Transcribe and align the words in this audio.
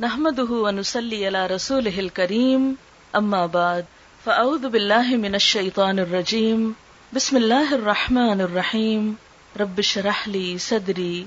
نحمده 0.00 0.46
ونسلي 0.50 1.26
على 1.26 1.46
رسوله 1.46 1.98
الكريم، 1.98 2.72
أما 3.18 3.46
بعد، 3.46 3.82
فأعوذ 4.24 4.68
بالله 4.68 5.16
من 5.16 5.34
الشيطان 5.34 5.98
الرجيم، 5.98 6.70
بسم 7.14 7.36
الله 7.36 7.74
الرحمن 7.74 8.40
الرحيم، 8.40 9.12
رب 9.60 9.78
اشرح 9.78 10.28
لي 10.28 10.58
صدري 10.58 11.24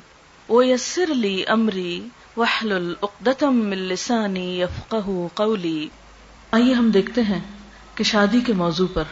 ويسر 0.49 1.13
لي 1.13 1.43
أمري، 1.51 1.99
واحلل 2.37 2.93
عقدة 3.03 3.49
من 3.49 3.77
لساني 3.77 4.61
يفقه 4.61 5.27
قولي. 5.33 5.87
آئیے 6.51 6.73
ہم 6.73 6.91
دیکھتے 6.91 7.21
ہیں 7.21 7.39
کہ 7.95 8.03
شادی 8.03 8.41
کے 8.41 8.53
موضوع 8.53 8.87
پر، 8.93 9.03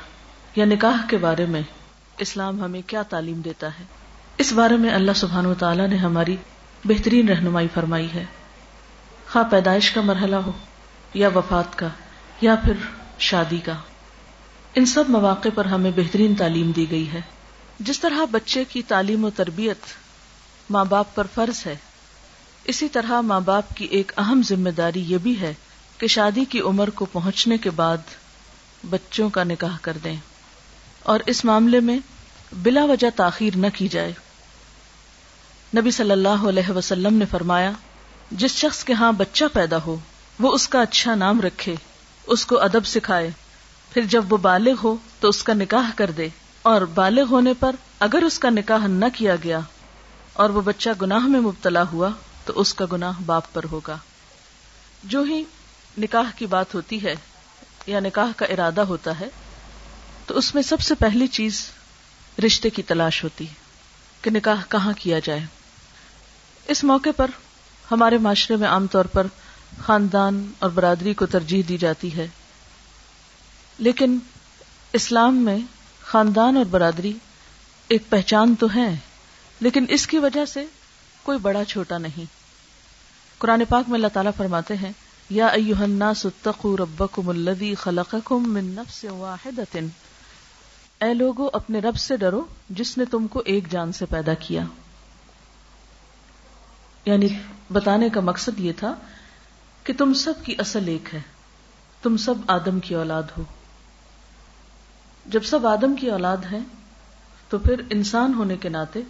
یا 0.55 0.65
نکاح 0.65 1.07
کے 1.09 1.17
بارے 1.17 1.45
میں، 1.45 1.61
اسلام 2.17 2.61
ہمیں 2.61 2.81
کیا 2.87 3.01
تعلیم 3.01 3.41
دیتا 3.41 3.67
ہے۔ 3.67 3.83
اس 4.37 4.53
بارے 4.53 4.77
میں 4.77 4.89
اللہ 4.89 5.11
سبحانہ 5.15 5.47
و 5.47 5.53
تعالی 5.53 5.87
نے 5.87 5.95
ہماری 5.95 6.35
بہترین 6.85 7.29
رہنمائی 7.29 7.67
فرمائی 7.73 8.07
ہے۔ 8.13 8.25
خواہ 9.31 9.43
پیدائش 9.43 9.91
کا 9.91 10.01
مرحلہ 10.01 10.35
ہو، 10.35 10.51
یا 11.13 11.29
وفات 11.35 11.77
کا، 11.77 11.87
یا 12.41 12.55
پھر 12.55 12.73
شادی 13.19 13.57
کا۔ 13.57 13.73
ان 14.75 14.85
سب 14.85 15.03
مواقع 15.09 15.49
پر 15.55 15.65
ہمیں 15.65 15.91
بہترین 15.95 16.35
تعلیم 16.35 16.71
دی 16.71 16.91
گئی 16.91 17.11
ہے۔ 17.13 17.21
جس 17.79 17.99
طرح 17.99 18.25
بچے 18.31 18.63
کی 18.63 18.81
تعلیم 18.81 19.25
و 19.25 19.29
تربیت 19.29 19.77
ماں 20.69 20.85
باپ 20.85 21.15
پر 21.15 21.27
فرض 21.33 21.67
ہے، 21.67 21.75
اسی 22.65 22.89
طرح 22.89 23.21
ماں 23.21 23.39
باپ 23.39 23.63
کی 23.75 23.85
ایک 23.85 24.11
اہم 24.17 24.41
ذمہ 24.45 24.69
داری 24.69 25.03
یہ 25.07 25.17
بھی 25.17 25.41
ہے 25.41 25.53
کہ 25.97 26.07
شادی 26.07 26.45
کی 26.45 26.59
عمر 26.59 26.89
کو 26.89 27.05
پہنچنے 27.05 27.57
کے 27.57 27.69
بعد 27.69 27.97
بچوں 28.89 29.29
کا 29.29 29.43
نکاح 29.43 29.77
کر 29.81 29.97
دیں۔ 30.03 30.15
اور 31.03 31.19
اس 31.25 31.45
معاملے 31.45 31.79
میں 31.79 31.99
بلا 32.53 32.85
وجہ 32.85 33.07
تاخیر 33.15 33.55
نہ 33.55 33.67
کی 33.73 33.87
جائے۔ 33.87 34.13
نبی 35.77 35.91
صلی 35.91 36.11
اللہ 36.11 36.47
علیہ 36.49 36.71
وسلم 36.71 37.13
نے 37.13 37.25
فرمایا 37.25 37.71
جس 38.31 38.51
شخص 38.51 38.83
کے 38.83 38.93
ہاں 38.93 39.11
بچہ 39.11 39.45
پیدا 39.53 39.77
ہو، 39.85 39.95
وہ 40.39 40.51
اس 40.51 40.67
کا 40.67 40.81
اچھا 40.81 41.15
نام 41.15 41.41
رکھے، 41.41 41.75
اس 42.27 42.45
کو 42.45 42.59
ادب 42.59 42.85
سکھائے۔ 42.85 43.29
پھر 43.93 44.01
جب 44.01 44.33
وہ 44.33 44.37
بالغ 44.37 44.73
ہو، 44.83 44.95
تو 45.19 45.27
اس 45.27 45.43
کا 45.43 45.53
نکاح 45.53 45.91
کر 45.95 46.11
دے۔ 46.11 46.27
اور 46.61 46.81
بالغ 46.81 47.23
ہونے 47.29 47.53
پر 47.53 47.75
اگر 47.99 48.21
اس 48.21 48.39
کا 48.39 48.49
نکاح 48.49 48.87
نہ 48.87 49.05
کیا 49.13 49.35
گیا 49.43 49.59
اور 50.33 50.49
وہ 50.49 50.61
بچہ 50.61 50.89
گناہ 51.01 51.19
میں 51.19 51.39
مبتلا 51.39 51.83
ہوا، 51.93 52.09
تو 52.45 52.53
اس 52.55 52.73
کا 52.73 52.85
گناہ 52.91 53.11
باپ 53.25 53.43
پر 53.53 53.63
ہوگا۔ 53.71 53.97
جو 55.03 55.23
ہی 55.23 55.43
نکاح 55.97 56.31
کی 56.37 56.45
بات 56.45 56.75
ہوتی 56.75 57.03
ہے 57.03 57.15
یا 57.87 57.99
نکاح 57.99 58.27
کا 58.35 58.45
ارادہ 58.45 58.81
ہوتا 58.81 59.19
ہے، 59.19 59.27
تو 60.25 60.37
اس 60.37 60.55
میں 60.55 60.63
سب 60.63 60.79
سے 60.79 60.95
پہلی 60.95 61.27
چیز 61.27 61.69
رشتے 62.45 62.69
کی 62.69 62.83
تلاش 62.83 63.23
ہوتی 63.23 63.47
ہے 63.47 63.53
کہ 64.21 64.31
نکاح 64.31 64.61
کہاں 64.69 64.93
کیا 64.93 65.19
جائے۔ 65.19 65.45
اس 66.67 66.83
موقع 66.83 67.09
پر 67.17 67.27
ہمارے 67.91 68.17
معاشرے 68.17 68.55
میں 68.55 68.67
عام 68.67 68.87
طور 68.87 69.05
پر 69.05 69.27
خاندان 69.81 70.51
اور 70.59 70.69
برادری 70.69 71.13
کو 71.13 71.25
ترجیح 71.25 71.63
دی 71.69 71.77
جاتی 71.77 72.17
ہے۔ 72.17 72.27
لیکن 73.79 74.17
اسلام 74.93 75.35
میں 75.35 75.57
خاندان 76.01 76.57
اور 76.57 76.65
برادری 76.65 77.13
ایک 77.87 78.09
پہچان 78.09 78.55
تو 78.55 78.67
ہے 78.75 78.95
لیکن 79.59 79.85
اس 79.89 80.07
کی 80.07 80.19
وجہ 80.19 80.45
سے 80.45 80.65
کوئی 81.23 81.37
بڑا 81.37 81.65
چھوٹا 81.65 81.97
نہیں۔ 81.97 82.25
قرآن 83.37 83.63
پاک 83.69 83.89
میں 83.89 83.95
اللہ 83.95 84.07
تعالیٰ 84.07 84.31
فرماتے 84.37 84.77
ہیں، 84.77 84.91
یا 85.29 85.47
ایوہ 85.47 85.83
الناس 85.83 86.25
اتقوا 86.25 86.75
ربکم 86.79 87.29
الذی 87.29 87.75
خلقکم 87.75 88.53
من 88.53 88.65
نفس 88.65 89.05
واحدۃ۔ 89.09 89.77
اے 91.01 91.13
لوگو، 91.13 91.49
اپنے 91.53 91.79
رب 91.79 91.95
سے 91.95 92.17
ڈرو 92.17 92.45
جس 92.69 92.97
نے 92.97 93.05
تم 93.05 93.27
کو 93.27 93.41
ایک 93.45 93.71
جان 93.71 93.91
سے 93.91 94.05
پیدا 94.05 94.33
کیا۔ 94.33 94.63
یعنی 97.05 97.27
بتانے 97.69 98.09
کا 98.09 98.21
مقصد 98.21 98.59
یہ 98.59 98.73
تھا 98.77 98.95
کہ 99.83 99.93
تم 99.97 100.13
سب 100.13 100.33
کی 100.43 100.55
اصل 100.57 100.87
ایک 100.87 101.15
ہے، 101.15 101.19
تم 102.01 102.17
سب 102.17 102.33
آدم 102.47 102.79
کی 102.79 102.95
اولاد 102.95 103.23
ہو۔ 103.37 103.43
جب 105.25 105.43
سب 105.43 105.67
آدم 105.67 105.95
کی 105.95 106.09
اولاد 106.09 106.37
ہیں، 106.51 106.59
تو 107.49 107.59
پھر 107.59 107.81
انسان 107.89 108.33
ہونے 108.33 108.57
کے 108.57 108.69
ناطے 108.69 109.01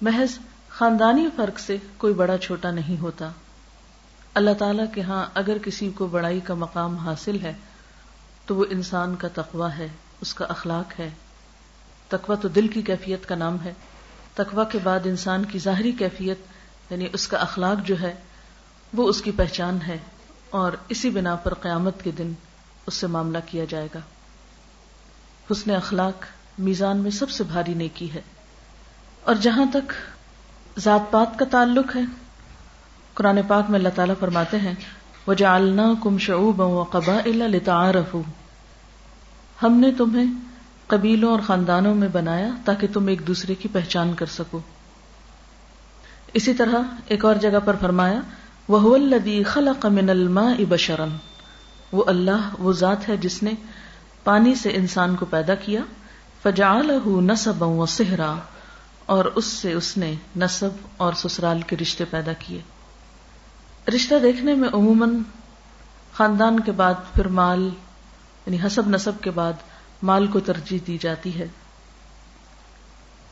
محض 0.00 0.38
خاندانی 0.68 1.28
فرق 1.36 1.58
سے 1.58 1.76
کوئی 1.96 2.14
بڑا 2.14 2.38
چھوٹا 2.38 2.70
نہیں 2.70 3.00
ہوتا۔ 3.00 3.30
اللہ 4.34 4.50
تعالی 4.58 4.82
کے 4.94 5.00
ہاں 5.00 5.26
اگر 5.34 5.58
کسی 5.58 5.90
کو 5.90 6.06
بڑائی 6.06 6.40
کا 6.40 6.54
مقام 6.54 6.96
حاصل 6.96 7.38
ہے، 7.42 7.52
تو 8.46 8.56
وہ 8.56 8.64
انسان 8.70 9.16
کا 9.16 9.28
تقوی 9.34 9.70
ہے، 9.78 9.88
اس 10.20 10.34
کا 10.34 10.44
اخلاق 10.44 11.00
ہے۔ 11.00 11.10
تقوی 12.08 12.36
تو 12.40 12.48
دل 12.48 12.68
کی 12.68 12.82
کیفیت 12.82 13.26
کا 13.26 13.34
نام 13.34 13.56
ہے، 13.64 13.72
تقوی 14.34 14.64
کے 14.72 14.78
بعد 14.82 15.00
انسان 15.04 15.44
کی 15.44 15.58
ظاہری 15.58 15.92
کیفیت 15.92 16.38
یعنی 16.90 17.08
اس 17.12 17.28
کا 17.28 17.38
اخلاق 17.38 17.86
جو 17.86 18.00
ہے، 18.00 18.14
وہ 18.94 19.08
اس 19.08 19.22
کی 19.22 19.30
پہچان 19.30 19.78
ہے 19.86 19.98
اور 20.50 20.72
اسی 20.88 21.10
بنا 21.10 21.34
پر 21.34 21.54
قیامت 21.54 22.02
کے 22.02 22.10
دن 22.10 22.32
اس 22.86 22.94
سے 22.94 23.06
معاملہ 23.06 23.38
کیا 23.46 23.64
جائے 23.68 23.88
گا۔ 23.94 24.00
حسن 25.50 25.70
اخلاق 25.70 26.24
میزان 26.58 26.96
میں 26.96 27.10
سب 27.10 27.30
سے 27.30 27.44
بھاری 27.44 27.74
نیکی 27.74 28.14
ہے۔ 28.14 28.20
اور 29.22 29.34
جہاں 29.34 29.64
تک 29.72 29.92
ذات 30.78 31.10
پات 31.10 31.38
کا 31.38 31.44
تعلق 31.50 31.96
ہے، 31.96 32.00
قرآن 33.14 33.38
پاک 33.48 33.70
میں 33.70 33.78
اللہ 33.78 33.88
تعالیٰ 33.94 34.14
فرماتے 34.20 34.56
ہیں 34.56 34.74
وہ 35.26 35.34
جالنا 35.34 35.92
کم 36.02 36.18
شعوب 36.18 36.60
و 36.60 36.84
قبا 36.84 37.16
اللہ 37.24 38.16
ہم 39.62 39.72
نے 39.72 39.90
تمہیں 39.98 40.26
قبیلوں 40.86 41.30
اور 41.30 41.40
خاندانوں 41.40 41.94
میں 41.94 42.08
بنایا 42.08 42.48
تاکہ 42.64 42.86
تم 42.92 43.06
ایک 43.06 43.26
دوسرے 43.26 43.54
کی 43.54 43.68
پہچان 43.72 44.14
کر 44.14 44.26
سکو۔ 44.26 44.60
اسی 46.34 46.54
طرح 46.54 46.82
ایک 47.06 47.24
اور 47.24 47.34
جگہ 47.34 47.58
پر 47.64 47.76
فرمایا 47.80 48.20
وہ 48.68 48.94
الدی 48.94 49.42
خلق 49.42 49.86
من 49.86 50.10
الماء 50.10 50.64
بشرن 50.68 51.08
وہ 51.92 52.04
اللہ، 52.06 52.54
وہ 52.58 52.72
ذات 52.72 53.08
ہے 53.08 53.16
جس 53.16 53.42
نے 53.42 53.52
پانی 54.24 54.54
سے 54.54 54.70
انسان 54.74 55.16
کو 55.16 55.26
پیدا 55.26 55.54
کیا۔ 55.54 55.80
فجعلہ 56.42 57.06
نصبا 57.06 57.66
و 57.66 57.86
سہرا 57.86 58.34
اور 59.06 59.24
اس 59.24 59.44
سے 59.44 59.72
اس 59.72 59.96
نے 59.96 60.14
نصب 60.36 60.68
اور 60.96 61.12
سسرال 61.12 61.62
کے 61.62 61.76
رشتے 61.76 62.04
پیدا 62.04 62.32
کیے۔ 62.32 62.60
رشتہ 63.94 64.14
دیکھنے 64.22 64.54
میں 64.54 64.68
عموماً 64.72 65.18
خاندان 66.12 66.60
کے 66.60 66.72
بعد 66.72 66.94
پھر 67.14 67.28
مال 67.28 67.70
یعنی 68.46 68.58
حسب 68.66 68.88
نصب 68.88 69.12
کے 69.20 69.30
بعد 69.30 69.52
مال 70.02 70.26
کو 70.26 70.40
ترجیح 70.40 70.78
دی 70.86 70.98
جاتی 70.98 71.38
ہے۔ 71.38 71.46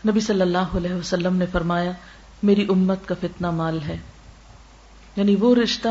نبی 0.08 0.20
صلی 0.20 0.40
اللہ 0.40 0.76
علیہ 0.76 0.94
وسلم 0.94 1.36
نے 1.36 1.46
فرمایا 1.52 1.92
میری 2.42 2.66
امت 2.68 2.98
کا 3.06 3.14
فتنہ 3.20 3.50
مال 3.50 3.78
ہے۔ 3.88 3.98
یعنی 5.16 5.36
وہ 5.36 5.54
رشتہ 5.54 5.88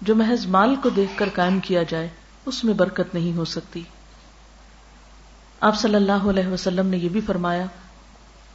جو 0.00 0.14
محض 0.14 0.46
مال 0.46 0.74
کو 0.82 0.88
دیکھ 0.88 1.18
کر 1.18 1.28
قائم 1.34 1.60
کیا 1.60 1.82
جائے، 1.82 2.08
اس 2.46 2.64
میں 2.64 2.74
برکت 2.74 3.14
نہیں 3.14 3.36
ہو 3.36 3.44
سکتی۔ 3.44 3.82
آپ 5.60 5.78
صلی 5.78 5.94
اللہ 5.94 6.12
علیہ 6.12 6.46
وسلم 6.46 6.86
نے 6.86 6.96
یہ 6.96 7.08
بھی 7.08 7.20
فرمایا 7.20 7.64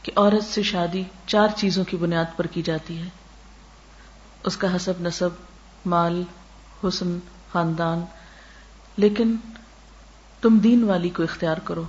کہ 0.03 0.11
عورت 0.15 0.43
سے 0.43 0.63
شادی 0.63 1.03
چار 1.25 1.47
چیزوں 1.55 1.83
کی 1.83 1.97
بنیاد 1.97 2.25
پر 2.37 2.47
کی 2.47 2.61
جاتی 2.61 2.97
ہے۔ 2.97 3.09
اس 4.43 4.57
کا 4.57 4.75
حسب 4.75 4.93
نصب، 4.99 5.29
مال، 5.85 6.23
حسن، 6.83 7.19
خاندان۔ 7.51 8.05
لیکن 8.97 9.35
تم 10.41 10.57
دین 10.57 10.83
والی 10.83 11.09
کو 11.09 11.23
اختیار 11.23 11.57
کرو۔ 11.57 11.83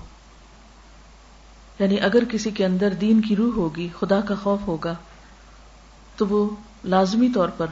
یعنی 1.78 2.00
اگر 2.00 2.24
کسی 2.24 2.50
کے 2.50 2.64
اندر 2.64 2.94
دین 2.94 3.20
کی 3.20 3.36
روح 3.36 3.54
ہوگی، 3.54 3.88
خدا 3.98 4.20
کا 4.20 4.34
خوف 4.42 4.60
ہوگا 4.66 4.94
تو 6.20 6.26
وہ 6.26 6.56
لازمی 6.84 7.28
طور 7.34 7.48
پر 7.48 7.66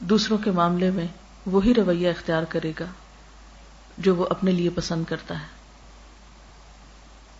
دوسروں 0.00 0.38
کے 0.38 0.50
معاملے 0.50 0.90
میں 0.90 1.06
وہی 1.46 1.74
رویہ 1.74 2.08
اختیار 2.08 2.42
کرے 2.42 2.72
گا 2.80 2.84
جو 3.98 4.16
وہ 4.16 4.26
اپنے 4.30 4.52
لیے 4.52 4.70
پسند 4.70 5.04
کرتا 5.04 5.40
ہے۔ 5.40 5.46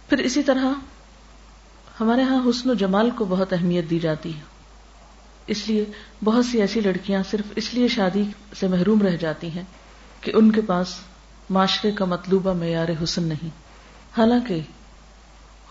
پھر 0.08 0.18
اسی 0.18 0.42
طرح 0.42 0.64
ہمارے 2.00 2.22
ہاں 2.22 2.50
حسن 2.50 2.70
و 2.70 2.74
جمال 2.74 3.10
کو 3.10 3.24
بہت 3.24 3.52
اہمیت 3.52 3.90
دی 3.90 3.98
جاتی 3.98 4.34
ہے۔ 4.34 4.40
اس 5.46 5.68
لیے 5.68 5.84
بہت 6.24 6.46
سی 6.46 6.60
ایسی 6.60 6.80
لڑکیاں 6.80 7.22
صرف 7.30 7.44
اس 7.56 7.74
لیے 7.74 7.88
شادی 7.88 8.22
سے 8.60 8.68
محروم 8.68 9.02
رہ 9.02 9.16
جاتی 9.16 9.50
ہیں 9.50 9.64
کہ 10.20 10.32
ان 10.34 10.52
کے 10.52 10.60
پاس 10.60 10.94
معاشرے 11.50 11.90
کا 11.90 12.04
مطلوبہ 12.04 12.52
معیار 12.52 12.88
حسن 13.04 13.22
نہیں۔ 13.22 13.48
حالانکہ 14.16 14.60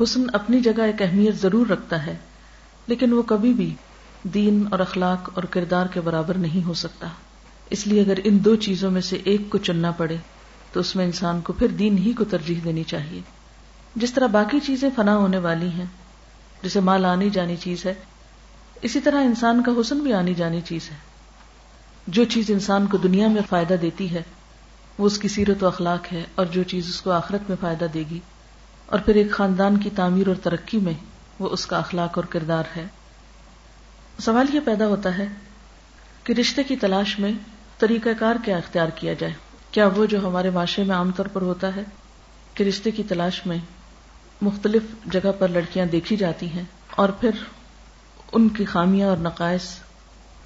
حسن 0.04 0.24
اپنی 0.34 0.60
جگہ 0.60 0.82
ایک 0.82 1.02
اہمیت 1.02 1.36
ضرور 1.36 1.68
رکھتا 1.68 2.06
ہے، 2.06 2.18
لیکن 2.88 3.14
وہ 3.14 3.22
کبھی 3.22 3.54
بھی 3.54 3.76
دین 4.24 4.68
اور 4.72 4.80
اخلاق 4.80 5.30
اور 5.34 5.44
کردار 5.44 5.86
کے 5.86 6.02
برابر 6.02 6.38
نہیں 6.38 6.68
ہو 6.68 6.74
سکتا۔ 6.74 7.08
اس 7.70 7.88
لیے 7.88 8.02
اگر 8.02 8.20
ان 8.24 8.46
دو 8.46 8.56
چیزوں 8.56 8.92
میں 8.92 9.02
سے 9.02 9.18
ایک 9.24 9.42
کو 9.50 9.58
چننا 9.58 9.92
پڑے، 9.92 10.18
تو 10.74 10.80
اس 10.80 10.96
میں 10.96 11.06
انسان 11.06 11.42
کو 11.42 11.54
پھر 11.54 11.68
دین 11.68 11.98
ہی 11.98 12.14
کو 12.14 12.24
ترجیح 12.24 12.60
دینی 12.64 12.84
چاہیے۔ 12.84 13.22
جس 13.96 14.14
طرح 14.14 14.28
باقی 14.28 14.60
چیزیں 14.60 14.90
فنا 14.96 15.16
ہونے 15.16 15.38
والی 15.38 15.68
ہیں، 15.68 15.86
جسے 16.64 16.80
مال 16.80 17.06
آنی 17.06 17.30
جانی 17.30 17.56
چیز 17.56 17.86
ہے، 17.86 17.94
اسی 18.82 19.00
طرح 19.00 19.24
انسان 19.24 19.64
کا 19.64 19.72
حسن 19.82 20.00
بھی 20.00 20.14
آنی 20.14 20.34
جانی 20.34 20.62
چیز 20.62 20.90
ہے۔ 20.92 20.96
جو 22.08 22.26
چیز 22.26 22.52
انسان 22.52 22.88
کو 22.88 22.98
دنیا 22.98 23.28
میں 23.28 23.42
فائدہ 23.50 23.74
دیتی 23.74 24.12
ہے، 24.12 24.22
وہ 24.98 25.06
اس 25.06 25.20
کی 25.20 25.28
سیرت 25.28 25.64
و 25.64 25.68
اخلاق 25.68 26.14
ہے 26.14 26.24
اور 26.36 26.46
جو 26.46 26.64
چیز 26.64 26.88
اس 26.88 27.02
کو 27.02 27.12
آخرت 27.12 27.42
میں 27.50 27.58
فائدہ 27.62 27.86
دے 27.94 28.04
گی۔ 28.10 28.20
اور 28.86 29.00
پھر 29.00 29.16
ایک 29.16 29.32
خاندان 29.32 29.78
کی 29.78 29.90
تعمیر 29.96 30.28
اور 30.28 30.36
ترقی 30.44 30.78
میں 30.78 30.94
وہ 31.40 31.50
اس 31.50 31.66
کا 31.66 31.78
اخلاق 31.78 32.18
اور 32.18 32.24
کردار 32.24 32.64
ہے۔ 32.76 32.86
سوال 34.20 34.56
یہ 34.56 34.60
پیدا 34.66 34.88
ہوتا 34.88 35.18
ہے 35.18 35.28
کہ 36.24 36.34
رشتے 36.34 36.64
کی 36.64 36.76
تلاش 36.76 37.20
میں 37.20 37.32
طریقہ 37.78 38.10
کار 38.20 38.36
کیا 38.46 38.58
اختیار 38.58 38.88
کیا 38.88 39.14
جائے؟ 39.14 39.34
کیا 39.72 39.88
وہ 39.88 40.06
جو 40.06 40.28
ہمارے 40.28 40.50
معاشرے 40.50 40.86
میں 40.86 40.96
عام 40.96 41.12
طور 41.12 41.26
پر 41.26 41.42
ہوتا 41.42 41.76
ہے 41.76 41.84
کہ 42.54 42.64
رشتے 42.64 42.92
کی 42.92 43.04
تلاش 43.04 43.46
میں 43.46 43.58
مختلف 44.42 44.82
جگہ 45.06 45.32
پر 45.40 45.48
لڑکیاں 45.48 45.86
دیکھی 45.86 46.16
جاتی 46.16 46.50
ہیں 46.50 46.64
اور 46.96 47.10
پھر 47.10 47.30
ان 48.32 48.50
کی 48.50 48.66
خامیاں 48.66 49.10
اور 49.10 49.18
نقائص 49.18 49.62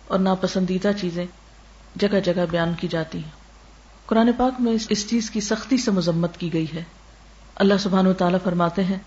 اور 0.08 0.20
ناپسندیدہ 0.20 0.92
چیزیں 1.02 1.26
جگہ 1.96 2.20
جگہ 2.20 2.46
بیان 2.52 2.74
کی 2.78 2.88
جاتی 2.88 3.18
ہیں؟ 3.18 3.32
قرآن 4.06 4.30
پاک 4.38 4.62
میں 4.62 4.78
اس 4.90 5.10
چیز 5.10 5.30
کی 5.30 5.42
سختی 5.42 5.78
سے 5.78 5.92
مذمت 5.92 6.38
کی 6.38 6.54
گئی 6.54 6.66
ہے۔ 6.74 6.84
اللہ 7.56 7.74
سبحان 7.80 8.08
و 8.08 8.14
تعالیٰ 8.14 8.40
فرماتے 8.44 8.84
ہیں، 8.84 8.98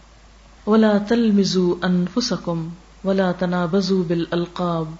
ولا 0.66 0.92
تل 1.08 1.30
مزو 1.30 1.74
انفسکم 1.82 2.68
ولا 3.06 3.32
تنا 3.32 3.66
بزو 3.70 4.02
بل 4.02 4.24
القاب 4.30 4.90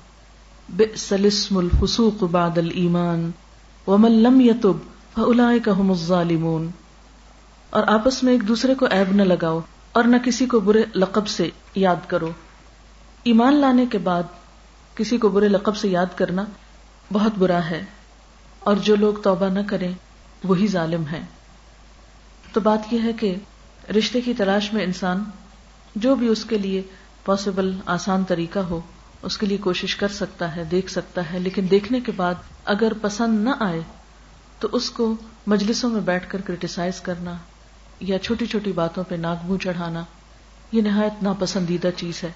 بسلسم 0.77 1.57
الفسوق 1.57 2.25
بعد 2.25 2.59
الایمان 2.59 3.31
ومن 3.87 4.13
لم 4.13 4.41
يتب 4.41 4.73
فاولئک 5.15 5.69
هم 5.79 5.91
الظالمون۔ 5.91 6.71
اور 7.71 7.83
آپس 7.87 8.23
میں 8.23 8.33
ایک 8.33 8.49
دوسرے 8.49 8.75
کو 8.75 8.87
عیب 8.87 9.15
نہ 9.15 9.23
لگاؤ 9.23 9.61
اور 9.93 10.05
نہ 10.05 10.17
کسی 10.17 10.47
کو 10.47 10.61
برے 10.61 10.83
لقب 10.95 11.27
سے 11.27 11.51
یاد 11.75 11.97
کرو۔ 12.07 12.31
ایمان 13.23 13.55
لانے 13.55 13.87
کے 13.87 13.99
بعد 13.99 14.23
کسی 14.95 15.19
کو 15.19 15.29
برے 15.29 15.49
لقب 15.49 15.77
سے 15.77 15.89
یاد 15.89 16.07
کرنا 16.17 16.45
بہت 17.13 17.33
برا 17.39 17.61
ہے 17.71 17.85
اور 18.61 18.77
جو 18.77 18.97
لوگ 18.97 19.15
توبہ 19.15 19.49
نہ 19.49 19.61
کریں 19.67 19.93
وہی 20.45 20.67
ظالم 20.67 21.03
ہیں۔ 21.13 21.23
تو 22.53 22.61
بات 22.61 22.93
یہ 22.93 22.99
ہے 23.03 23.13
کہ 23.13 23.35
رشتے 23.99 24.21
کی 24.21 24.35
تلاش 24.35 24.73
میں 24.73 24.85
انسان 24.85 25.25
جو 25.97 26.15
بھی 26.15 26.29
اس 26.29 26.45
کے 26.45 26.59
لیے 26.59 26.83
پاسبل 27.27 27.73
آسان 27.87 28.25
طریقہ 28.25 28.59
ہو، 28.59 28.81
اس 29.23 29.39
کے 29.39 29.47
لیے 29.47 29.57
کوشش 29.57 29.97
کر 29.97 30.09
سکتا 30.09 30.57
ہے، 30.57 30.65
دیکھ 30.65 30.91
سکتا 30.91 31.33
ہے، 31.33 31.39
لیکن 31.39 31.67
دیکھنے 31.71 32.01
کے 32.01 32.13
بعد 32.13 32.35
اگر 32.65 32.93
پسند 33.01 33.45
نہ 33.45 33.51
آئے، 33.61 33.81
تو 34.59 34.69
اس 34.73 34.91
کو 34.91 35.17
مجلسوں 35.47 35.91
میں 35.91 36.01
بیٹھ 36.01 36.31
کر 36.31 36.41
کریٹیسائز 36.41 37.01
کرنا 37.01 37.35
یا 38.01 38.19
چھوٹی 38.19 38.47
چھوٹی 38.47 38.73
باتوں 38.73 39.05
پہ 39.05 39.15
ناک 39.15 39.39
منہ 39.45 39.59
چڑھانا، 39.59 40.05
یہ 40.73 40.83
نہایت 40.83 41.23
ناپسندیدہ 41.23 41.91
چیز 41.97 42.25
ہے۔ 42.25 42.33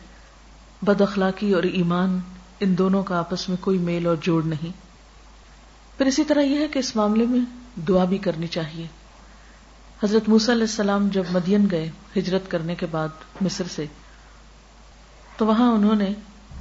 بد 0.82 1.00
اخلاقی 1.00 1.52
اور 1.52 1.62
ایمان 1.62 2.20
ان 2.60 2.78
دونوں 2.78 3.02
کا 3.02 3.18
آپس 3.18 3.48
میں 3.48 3.56
کوئی 3.60 3.78
میل 3.78 4.06
اور 4.06 4.16
جوڑ 4.20 4.42
نہیں۔ 4.44 4.72
پھر 5.98 6.06
اسی 6.06 6.24
طرح 6.24 6.40
یہ 6.40 6.58
ہے 6.58 6.68
کہ 6.68 6.78
اس 6.78 6.96
معاملے 6.96 7.26
میں 7.26 7.40
دعا 7.88 8.04
بھی 8.04 8.18
کرنی 8.18 8.46
چاہیے۔ 8.46 8.86
حضرت 10.04 10.28
موسی 10.28 10.52
علیہ 10.52 10.62
السلام 10.62 11.08
جب 11.08 11.22
مدین 11.30 11.66
گئے، 11.70 11.90
ہجرت 12.16 12.50
کرنے 12.50 12.74
کے 12.74 12.86
بعد 12.86 13.08
مصر 13.40 13.64
سے 13.70 13.86
تو 15.40 15.46
وہاں 15.46 15.72
انہوں 15.72 15.94
نے، 15.94 16.12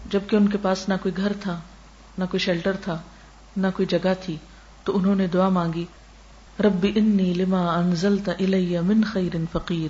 جبکہ 0.09 0.35
ان 0.35 0.49
کے 0.49 0.57
پاس 0.61 0.89
نہ 0.89 0.93
کوئی 1.01 1.17
گھر 1.17 1.33
تھا، 1.41 1.59
نہ 2.17 2.23
کوئی 2.23 2.39
شیلٹر 2.39 2.75
تھا، 2.81 2.97
نہ 3.57 3.67
کوئی 3.75 3.85
جگہ 3.85 4.13
تھی، 4.21 4.37
تو 4.83 4.97
انہوں 4.97 5.15
نے 5.15 5.27
دعا 5.27 5.49
مانگی، 5.49 5.85
رب 6.59 6.85
انی 6.95 7.33
لما 7.33 7.75
انزلت 7.75 8.29
الی 8.29 8.79
من 8.79 9.03
خیر 9.03 9.35
فقیر، 9.51 9.87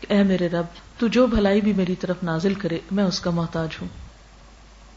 کہ 0.00 0.12
اے 0.12 0.22
میرے 0.22 0.48
رب، 0.48 0.64
تو 0.98 1.06
جو 1.06 1.26
بھلائی 1.26 1.60
بھی 1.60 1.72
میری 1.72 1.94
طرف 1.94 2.16
نازل 2.22 2.54
کرے، 2.54 2.78
میں 2.90 3.04
اس 3.04 3.20
کا 3.20 3.30
محتاج 3.30 3.68
ہوں۔ 3.80 3.88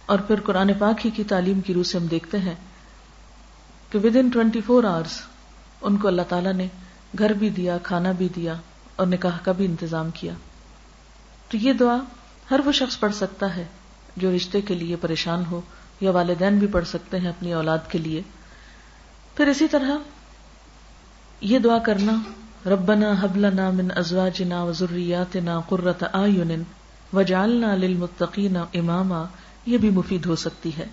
اور 0.05 0.19
پھر 0.19 0.39
قرآن 0.39 0.71
پاک 0.79 1.05
ہی 1.05 1.11
کی 1.11 1.23
تعلیم 1.23 1.61
کی 1.61 1.73
روح 1.73 1.83
سے 1.83 1.97
ہم 1.97 2.05
دیکھتے 2.05 2.39
ہیں 2.39 2.55
کہ 3.91 3.99
with 3.99 4.15
in 4.15 4.29
twenty 4.29 4.61
four 4.61 4.83
hours 4.83 5.21
ان 5.81 5.97
کو 5.97 6.07
اللہ 6.07 6.21
تعالیٰ 6.29 6.53
نے 6.53 6.67
گھر 7.17 7.33
بھی 7.33 7.49
دیا، 7.49 7.77
کھانا 7.77 8.11
بھی 8.11 8.27
دیا 8.35 8.53
اور 8.95 9.07
نکاح 9.07 9.37
کا 9.43 9.51
بھی 9.51 9.65
انتظام 9.65 10.09
کیا۔ 10.09 10.33
تو 11.47 11.57
یہ 11.57 11.73
دعا 11.73 11.97
ہر 12.51 12.59
وہ 12.65 12.71
شخص 12.71 12.99
پڑھ 12.99 13.15
سکتا 13.15 13.55
ہے 13.55 13.63
جو 14.17 14.35
رشتے 14.35 14.61
کے 14.61 14.73
لیے 14.73 14.95
پریشان 14.95 15.43
ہو 15.51 15.61
یا 16.01 16.11
والدین 16.11 16.59
بھی 16.59 16.67
پڑھ 16.67 16.85
سکتے 16.85 17.19
ہیں 17.19 17.29
اپنی 17.29 17.53
اولاد 17.53 17.77
کے 17.89 17.97
لیے۔ 17.97 18.21
پھر 19.35 19.47
اسی 19.47 19.67
طرح 19.67 19.91
یہ 21.41 21.59
دعا 21.59 21.77
کرنا، 21.77 22.13
ربنا 22.65 23.13
حبلنا 23.21 23.69
من 23.69 23.87
ازواجنا 23.95 24.63
وذرياتنا 24.63 25.59
قرة 25.69 26.05
اعين 26.13 26.63
وجعلنا 27.13 27.75
للمتقين 27.75 28.57
اماما، 28.73 29.23
یہ 29.65 29.77
بھی 29.77 29.89
مفید 29.89 30.25
ہو 30.25 30.35
سکتی 30.35 30.77
ہے۔ 30.77 30.85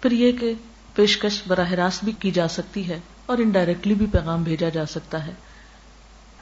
پھر 0.00 0.10
یہ 0.10 0.32
کہ 0.32 0.54
پیشکش 0.94 1.42
براہ 1.46 1.72
راست 1.72 2.04
بھی 2.04 2.12
کی 2.12 2.30
جا 2.30 2.48
سکتی 2.48 2.88
ہے 2.88 3.00
اور 3.26 3.38
انڈائریکٹلی 3.38 3.94
بھی 3.94 4.06
پیغام 4.06 4.42
بھیجا 4.42 4.68
جا 4.68 4.86
سکتا 4.86 5.26
ہے۔ 5.26 5.32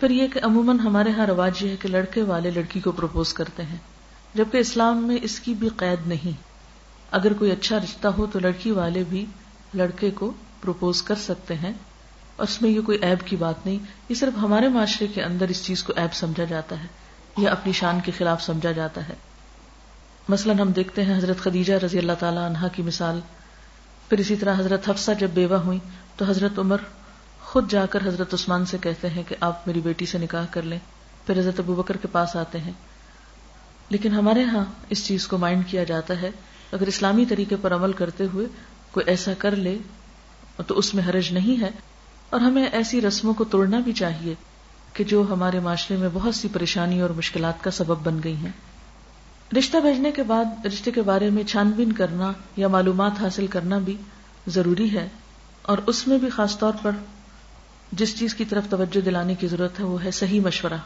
پھر 0.00 0.10
یہ 0.10 0.26
کہ 0.28 0.40
عموماً 0.42 0.78
ہمارے 0.78 1.10
ہاں 1.10 1.26
رواج 1.26 1.52
یہ 1.60 1.68
ہے 1.70 1.76
کہ 1.76 1.88
لڑکے 1.88 2.22
والے 2.22 2.50
لڑکی 2.50 2.80
کو 2.80 2.92
پروپوز 2.92 3.34
کرتے 3.34 3.62
ہیں۔ 3.62 3.76
جبکہ 4.34 4.58
اسلام 4.58 5.06
میں 5.06 5.16
اس 5.22 5.40
کی 5.40 5.54
بھی 5.54 5.68
قید 5.76 6.06
نہیں۔ 6.06 6.42
اگر 7.10 7.32
کوئی 7.32 7.50
اچھا 7.50 7.78
رشتہ 7.78 8.08
ہو 8.08 8.26
تو 8.26 8.38
لڑکی 8.40 8.70
والے 8.70 9.04
بھی 9.08 9.26
لڑکے 9.74 10.10
کو 10.10 10.32
پروپوز 10.60 11.02
کر 11.02 11.14
سکتے 11.14 11.54
ہیں۔ 11.54 11.72
اور 12.36 12.46
اس 12.46 12.62
میں 12.62 12.70
یہ 12.70 12.80
کوئی 12.80 12.98
ایب 12.98 13.18
کی 13.24 13.36
بات 13.36 13.66
نہیں 13.66 13.78
یہ 14.08 14.14
صرف 14.14 14.38
ہمارے 14.38 14.68
معاشرے 14.68 15.06
کے 15.06 15.22
اندر 15.22 15.48
اس 15.48 15.64
چیز 15.64 15.82
کو 15.82 15.92
ایب 15.96 16.14
سمجھا 16.14 16.44
جاتا 16.44 16.82
ہے 16.82 16.86
یا 17.38 17.52
اپنی 17.52 17.72
شان 17.72 18.00
کے 18.00 18.12
خلاف 18.18 18.42
سمجھا 18.42 18.72
جاتا 18.72 19.08
ہے۔ 19.08 19.14
مثلاً 20.28 20.58
ہم 20.58 20.72
دیکھتے 20.72 21.04
ہیں 21.04 21.16
حضرت 21.16 21.38
خدیجہ 21.38 21.74
رضی 21.74 21.98
اللہ 21.98 22.12
تعالیٰ 22.18 22.42
عنہا 22.42 22.68
کی 22.68 22.82
مثال۔ 22.82 23.20
پھر 24.08 24.18
اسی 24.18 24.36
طرح 24.36 24.58
حضرت 24.58 24.90
حفصہ 24.90 25.10
جب 25.20 25.30
بیوہ 25.30 25.56
ہوئی 25.56 25.78
تو 26.16 26.24
حضرت 26.24 26.58
عمر 26.58 26.76
خود 27.40 27.70
جا 27.70 27.86
کر 27.86 28.08
حضرت 28.08 28.34
عثمان 28.34 28.66
سے 28.66 28.78
کہتے 28.80 29.10
ہیں 29.10 29.22
کہ 29.28 29.36
آپ 29.40 29.66
میری 29.66 29.80
بیٹی 29.80 30.06
سے 30.06 30.18
نکاح 30.18 30.46
کر 30.50 30.62
لیں۔ 30.62 30.78
پھر 31.26 31.38
حضرت 31.38 31.60
ابو 31.60 31.74
بکر 31.74 31.96
کے 31.96 32.08
پاس 32.08 32.36
آتے 32.36 32.60
ہیں۔ 32.60 32.72
لیکن 33.88 34.12
ہمارے 34.12 34.44
ہاں 34.44 34.64
اس 34.88 35.06
چیز 35.06 35.26
کو 35.26 35.38
مائنڈ 35.38 35.66
کیا 35.66 35.84
جاتا 35.84 36.22
ہے، 36.22 36.30
اگر 36.72 36.86
اسلامی 36.86 37.26
طریقے 37.26 37.56
پر 37.62 37.74
عمل 37.74 37.92
کرتے 37.92 38.26
ہوئے 38.32 38.46
کوئی 38.90 39.06
ایسا 39.06 39.32
کر 39.38 39.56
لے، 39.56 39.78
تو 40.66 40.78
اس 40.78 40.94
میں 40.94 41.04
حرج 41.08 41.32
نہیں 41.32 41.60
ہے۔ 41.60 41.70
اور 42.30 42.40
ہمیں 42.40 42.66
ایسی 42.66 43.00
رسموں 43.00 43.34
کو 43.34 43.44
توڑنا 43.44 43.78
بھی 43.78 43.92
چاہیے 43.92 44.34
کہ 44.92 45.04
جو 45.04 45.24
ہمارے 45.30 45.60
معاشرے 45.60 45.96
میں 45.96 46.08
بہت 46.12 46.34
سی 46.34 46.48
پریشانی 46.52 47.00
اور 47.00 47.10
مشکلات 47.10 47.64
کا 47.64 47.70
سبب 47.70 47.98
بن 48.04 48.20
گئی 48.24 48.36
ہیں۔ 48.36 48.50
رشتہ 49.58 49.76
بھیجنے 49.76 50.12
کے 50.12 50.22
بعد، 50.22 50.66
رشتے 50.66 50.90
کے 50.90 51.02
بارے 51.02 51.30
میں 51.30 51.44
چھان 51.44 51.70
بین 51.70 51.92
کرنا 51.92 52.32
یا 52.56 52.68
معلومات 52.68 53.12
حاصل 53.20 53.46
کرنا 53.46 53.78
بھی 53.78 53.96
ضروری 54.46 54.92
ہے۔ 54.92 55.08
اور 55.62 55.78
اس 55.86 56.08
میں 56.08 56.18
بھی 56.18 56.30
خاص 56.30 56.58
طور 56.58 56.72
پر 56.82 56.90
جس 57.92 58.18
چیز 58.18 58.34
کی 58.34 58.44
طرف 58.44 58.64
توجہ 58.70 59.00
دلانے 59.00 59.34
کی 59.34 59.46
ضرورت 59.46 59.80
ہے، 59.80 59.84
وہ 59.84 60.04
ہے 60.04 60.10
صحیح 60.10 60.40
مشورہ۔ 60.40 60.78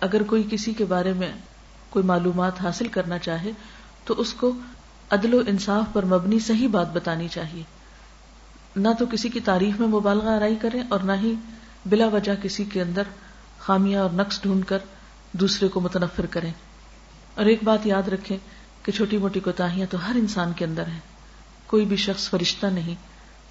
اگر 0.00 0.22
کوئی 0.22 0.42
کسی 0.50 0.74
کے 0.74 0.84
بارے 0.84 1.12
میں 1.12 1.32
کوئی 1.92 2.04
معلومات 2.04 2.60
حاصل 2.60 2.88
کرنا 2.88 3.18
چاہے 3.18 3.50
تو 4.04 4.14
اس 4.18 4.34
کو 4.34 4.52
عدل 5.10 5.34
و 5.34 5.40
انصاف 5.46 5.92
پر 5.92 6.04
مبنی 6.04 6.38
صحیح 6.38 6.68
بات 6.68 6.92
بتانی 6.92 7.28
چاہیے۔ 7.28 7.62
نہ 8.76 8.88
تو 8.98 9.06
کسی 9.06 9.28
کی 9.28 9.40
تعریف 9.40 9.80
میں 9.80 9.88
مبالغہ 9.88 10.30
آرائی 10.30 10.56
کریں 10.56 10.82
اور 10.88 11.00
نہ 11.00 11.12
ہی 11.22 11.34
بلا 11.86 12.08
وجہ 12.08 12.32
کسی 12.42 12.64
کے 12.64 12.82
اندر 12.82 13.02
خامیاں 13.58 14.02
اور 14.02 14.10
نقص 14.10 14.42
ڈھونڈ 14.42 14.64
کر 14.64 14.78
دوسرے 15.32 15.68
کو 15.68 15.80
متنفر 15.80 16.26
کریں۔ 16.26 16.52
اور 17.34 17.46
ایک 17.46 17.64
بات 17.64 17.86
یاد 17.86 18.08
رکھیں 18.08 18.36
کہ 18.82 18.92
چھوٹی 18.92 19.18
موٹی 19.18 19.40
کوتاہیاں 19.40 19.86
تو 19.90 20.06
ہر 20.06 20.14
انسان 20.14 20.52
کے 20.52 20.64
اندر 20.64 20.86
ہیں۔ 20.86 21.00
کوئی 21.66 21.84
بھی 21.84 21.96
شخص 21.96 22.30
فرشتہ 22.30 22.66
نہیں 22.66 22.94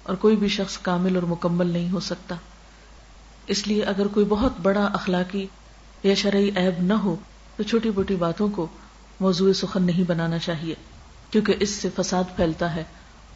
اور 0.02 0.14
کوئی 0.14 0.36
بھی 0.36 0.48
شخص 0.48 0.78
کامل 0.78 1.14
اور 1.14 1.22
مکمل 1.22 1.66
نہیں 1.66 1.90
ہو 1.90 2.00
سکتا۔ 2.00 2.34
اس 3.46 3.66
لیے 3.66 3.82
اگر 3.82 4.06
کوئی 4.06 4.26
بہت 4.26 4.52
بڑا 4.62 4.84
اخلاقی 4.84 5.46
یا 6.02 6.14
شرعی 6.14 6.50
عیب 6.56 6.82
نہ 6.82 6.92
ہو 6.92 7.16
تو 7.62 7.68
چھوٹی 7.68 7.90
موٹی 7.90 8.16
باتوں 8.16 8.48
کو 8.48 8.66
موضوع 9.20 9.52
سخن 9.52 9.82
نہیں 9.82 10.04
بنانا 10.06 10.38
چاہیے، 10.38 10.74
کیونکہ 11.30 11.54
اس 11.60 11.70
سے 11.70 11.88
فساد 11.96 12.24
پھیلتا 12.36 12.74
ہے۔ 12.74 12.84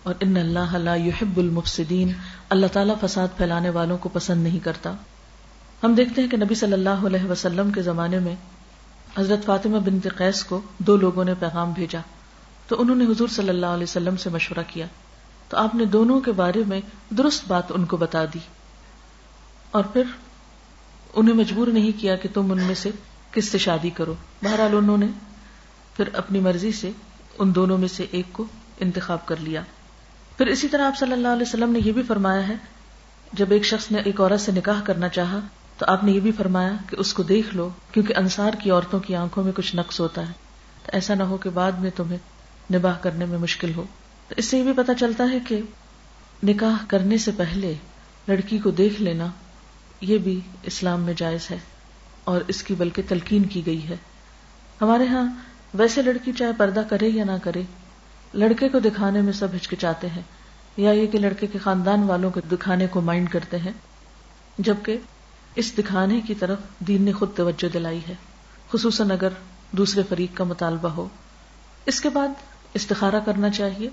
اور 0.02 0.14
ان 0.20 0.36
اللہ 0.36 0.76
لا 0.76 0.96
يحب 0.96 1.36
المفسدین، 1.36 2.12
اللہ 2.48 2.66
تعالیٰ 2.72 2.94
فساد 3.00 3.28
پھیلانے 3.36 3.70
والوں 3.70 3.98
کو 3.98 4.08
پسند 4.08 4.42
نہیں 4.42 4.58
کرتا۔ 4.64 4.92
ہم 5.82 5.94
دیکھتے 5.94 6.22
ہیں 6.22 6.28
کہ 6.28 6.36
نبی 6.36 6.54
صلی 6.54 6.72
اللہ 6.72 7.06
علیہ 7.06 7.30
وسلم 7.30 7.70
کے 7.70 7.82
زمانے 7.82 8.18
میں 8.18 8.34
حضرت 9.18 9.44
فاطمہ 9.44 9.78
بنت 9.78 10.06
قیس 10.16 10.44
کو 10.44 10.60
دو 10.78 10.96
لوگوں 10.96 11.24
نے 11.24 11.34
پیغام 11.38 11.72
بھیجا۔ 11.72 12.00
تو 12.68 12.76
انہوں 12.78 12.96
نے 12.96 13.04
حضور 13.04 13.28
صلی 13.28 13.48
اللہ 13.48 13.66
علیہ 13.66 13.84
وسلم 13.84 14.16
سے 14.16 14.30
مشورہ 14.30 14.64
کیا۔ 14.66 14.86
تو 15.48 15.56
آپ 15.56 15.74
نے 15.74 15.84
دونوں 15.84 16.20
کے 16.20 16.32
بارے 16.32 16.62
میں 16.66 16.80
درست 17.10 17.42
بات 17.48 17.64
ان 17.70 17.84
کو 17.84 17.96
بتا 17.96 18.24
دی۔ 18.24 18.38
اور 19.70 19.84
پھر 19.84 20.02
انہیں 21.14 21.34
مجبور 21.34 21.66
نہیں 21.66 22.00
کیا 22.00 22.16
کہ 22.16 22.28
تم 22.34 22.52
ان 22.52 22.62
میں 22.62 22.74
سے 22.74 22.90
کس 23.32 23.48
سے 23.48 23.58
شادی 23.58 23.90
کرو؟ 23.90 24.14
بہرحال 24.42 24.76
انہوں 24.76 24.98
نے 24.98 25.06
پھر 25.96 26.08
اپنی 26.14 26.40
مرضی 26.40 26.72
سے 26.72 26.90
ان 27.38 27.54
دونوں 27.54 27.78
میں 27.78 27.88
سے 27.88 28.06
ایک 28.10 28.26
کو 28.32 28.44
انتخاب 28.80 29.26
کر 29.26 29.36
لیا۔ 29.36 29.62
پھر 30.36 30.46
اسی 30.46 30.68
طرح 30.68 30.86
آپ 30.86 30.98
صلی 30.98 31.12
اللہ 31.12 31.28
علیہ 31.28 31.42
وسلم 31.42 31.72
نے 31.72 31.78
یہ 31.84 31.92
بھی 31.92 32.02
فرمایا 32.02 32.48
ہے، 32.48 32.54
جب 33.32 33.46
ایک 33.50 33.64
شخص 33.64 33.90
نے 33.90 33.98
ایک 34.04 34.20
عورت 34.20 34.40
سے 34.40 34.52
نکاح 34.52 34.80
کرنا 34.80 35.08
چاہا، 35.08 35.38
تو 35.78 35.86
آپ 35.88 36.04
نے 36.04 36.12
یہ 36.12 36.20
بھی 36.20 36.32
فرمایا 36.32 36.72
کہ 36.90 36.96
اس 36.98 37.14
کو 37.14 37.22
دیکھ 37.22 37.56
لو، 37.56 37.70
کیونکہ 37.92 38.14
انصار 38.16 38.52
کی 38.52 38.70
عورتوں 38.70 39.00
کی 39.00 39.14
آنکھوں 39.14 39.44
میں 39.44 39.52
کچھ 39.52 39.76
نقص 39.76 40.00
ہوتا 40.00 40.28
ہے۔ 40.28 40.32
تو 40.84 40.90
ایسا 40.92 41.14
نہ 41.14 41.22
ہو 41.22 41.36
کہ 41.36 41.50
بعد 41.50 41.72
میں 41.72 41.90
تمہیں 41.96 42.18
نباہ 42.74 42.94
کرنے 43.00 43.24
میں 43.24 43.38
مشکل 43.38 43.74
ہو۔ 43.76 43.84
تو 44.28 44.34
اس 44.36 44.44
سے 44.44 44.58
یہ 44.58 44.62
بھی 44.62 44.72
پتا 44.72 44.94
چلتا 44.94 45.24
ہے 45.32 45.38
کہ 45.40 45.60
نکاح 46.44 46.84
کرنے 46.88 47.18
سے 47.18 47.30
پہلے 47.36 47.74
لڑکی 48.28 48.58
کو 48.58 48.70
دیکھ 48.70 49.02
لینا 49.02 49.26
یہ 50.00 50.18
بھی 50.18 50.40
اسلام 50.62 51.00
میں 51.00 51.14
جائز 51.16 51.50
ہے۔ 51.50 51.58
اور 52.26 52.40
اس 52.48 52.62
کی 52.62 52.74
بلکہ 52.74 53.02
تلقین 53.08 53.44
کی 53.44 53.66
گئی 53.66 53.88
ہے۔ 53.88 53.96
ہمارے 54.80 55.06
ہاں 55.06 55.28
ویسے 55.74 56.02
لڑکی 56.02 56.32
چاہے 56.32 56.52
پردہ 56.56 56.82
کرے 56.90 57.08
یا 57.08 57.24
نہ 57.24 57.32
کرے، 57.42 57.62
لڑکے 58.34 58.68
کو 58.68 58.78
دکھانے 58.78 59.20
میں 59.20 59.32
سب 59.32 59.48
ہچکچاتے 59.56 60.08
ہیں، 60.08 60.22
یا 60.76 60.90
یہ 60.90 61.06
کہ 61.06 61.18
لڑکے 61.18 61.46
کے 61.46 61.58
خاندان 61.58 62.02
والوں 62.02 62.30
کو 62.30 62.40
دکھانے 62.52 62.86
کو 62.86 63.00
مائنڈ 63.00 63.30
کرتے 63.30 63.58
ہیں۔ 63.58 63.72
جبکہ 64.58 64.96
اس 65.54 65.78
دکھانے 65.78 66.20
کی 66.20 66.34
طرف 66.34 66.58
دین 66.78 67.02
نے 67.02 67.12
خود 67.12 67.28
توجہ 67.34 67.68
دلائی 67.68 68.00
ہے، 68.08 68.14
خصوصاً 68.72 69.10
اگر 69.10 69.28
دوسرے 69.70 70.02
فریق 70.08 70.36
کا 70.36 70.44
مطالبہ 70.44 70.88
ہو۔ 70.88 71.08
اس 71.86 72.00
کے 72.00 72.08
بعد 72.08 72.28
استخارہ 72.74 73.20
کرنا 73.24 73.50
چاہیے۔ 73.50 73.88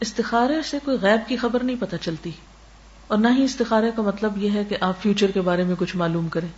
استخارے 0.00 0.62
سے 0.62 0.78
کوئی 0.84 0.98
غیب 1.00 1.28
کی 1.28 1.36
خبر 1.36 1.62
نہیں 1.62 1.76
پتہ 1.80 1.96
چلتی۔ 2.00 2.30
اور 3.06 3.18
نہ 3.18 3.28
ہی 3.36 3.44
استخارے 3.44 3.90
کا 3.96 4.02
مطلب 4.02 4.42
یہ 4.42 4.50
ہے 4.50 4.64
کہ 4.64 4.76
آپ 4.80 5.02
فیوچر 5.02 5.30
کے 5.30 5.40
بارے 5.40 5.64
میں 5.64 5.74
کچھ 5.78 5.96
معلوم 5.96 6.28
کریں۔ 6.28 6.48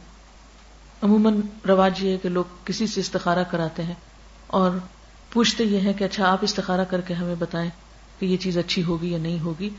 عموماً 1.02 1.40
رواج 1.68 2.04
یہ 2.04 2.12
ہے 2.12 2.16
کہ 2.16 2.28
لوگ 2.28 2.44
کسی 2.64 2.86
سے 2.86 3.00
استخارہ 3.00 3.44
کراتے 3.50 3.82
ہیں 3.82 3.94
اور 4.46 4.70
پوچھتے 5.32 5.64
یہ 5.64 5.80
ہیں 5.80 5.92
کہ 5.92 6.04
اچھا 6.04 6.32
آپ 6.32 6.38
استخارہ 6.42 6.80
کر 6.90 7.00
کے 7.00 7.14
ہمیں 7.14 7.34
بتائیں 7.38 7.70
کہ 8.18 8.26
یہ 8.26 8.36
چیز 8.36 8.58
اچھی 8.58 8.84
ہوگی 8.84 9.12
یا 9.12 9.18
نہیں 9.18 9.40
ہوگی۔ 9.40 9.70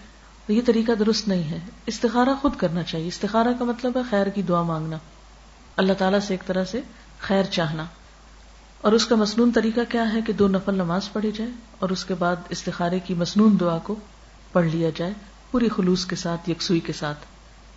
تو 0.47 0.53
یہ 0.53 0.61
طریقہ 0.65 0.91
درست 0.91 1.27
نہیں 1.27 1.43
ہے۔ 1.43 1.59
استخارہ 1.85 2.29
خود 2.41 2.55
کرنا 2.55 2.83
چاہیے۔ 2.83 3.07
استخارہ 3.07 3.47
کا 3.59 3.65
مطلب 3.65 3.97
ہے 3.97 4.01
خیر 4.09 4.27
کی 4.27 4.41
دعا 4.41 4.61
مانگنا۔ 4.61 4.97
اللہ 5.75 5.93
تعالیٰ 5.93 6.19
سے 6.19 6.33
ایک 6.33 6.47
طرح 6.47 6.65
سے 6.65 6.81
خیر 7.19 7.43
چاہنا۔ 7.43 7.85
اور 8.81 8.91
اس 8.91 9.05
کا 9.05 9.15
مصنون 9.15 9.51
طریقہ 9.51 9.79
کیا 9.89 10.13
ہے 10.13 10.21
کہ 10.21 10.33
دو 10.33 10.47
نفل 10.47 10.73
نماز 10.73 11.11
پڑھی 11.13 11.31
جائے 11.31 11.51
اور 11.79 11.89
اس 11.89 12.05
کے 12.05 12.13
بعد 12.13 12.35
استخارے 12.49 12.99
کی 12.99 13.13
مصنون 13.13 13.59
دعا 13.59 13.77
کو 13.77 13.95
پڑھ 14.51 14.65
لیا 14.65 14.89
جائے، 14.95 15.13
پوری 15.51 15.69
خلوص 15.69 16.05
کے 16.05 16.15
ساتھ، 16.15 16.49
یکسوئی 16.49 16.79
کے 16.79 16.93
ساتھ۔ 16.93 17.19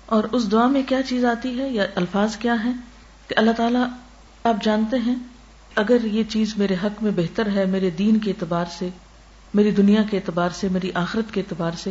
اور 0.06 0.24
اس 0.32 0.52
دعا 0.52 0.66
میں 0.66 0.82
کیا 0.88 1.02
چیز 1.02 1.24
آتی 1.24 1.58
ہے 1.58 1.68
یا 1.68 1.86
الفاظ 1.94 2.36
کیا 2.36 2.54
ہے 2.64 2.70
کہ 3.32 3.38
اللہ 3.38 3.50
تعالیٰ، 3.50 3.86
آپ 4.44 4.64
جانتے 4.64 4.96
ہیں، 4.98 5.14
اگر 5.74 6.04
یہ 6.04 6.22
چیز 6.24 6.54
میرے 6.56 6.74
حق 6.82 7.02
میں 7.02 7.12
بہتر 7.16 7.48
ہے، 7.54 7.64
میرے 7.64 7.90
دین 7.90 8.18
کے 8.18 8.30
اعتبار 8.30 8.64
سے، 8.78 8.88
میری 9.54 9.70
دنیا 9.70 10.02
کے 10.10 10.16
اعتبار 10.16 10.50
سے، 10.50 10.68
میری 10.68 10.90
آخرت 10.94 11.34
کے 11.34 11.40
اعتبار 11.40 11.70
سے، 11.78 11.90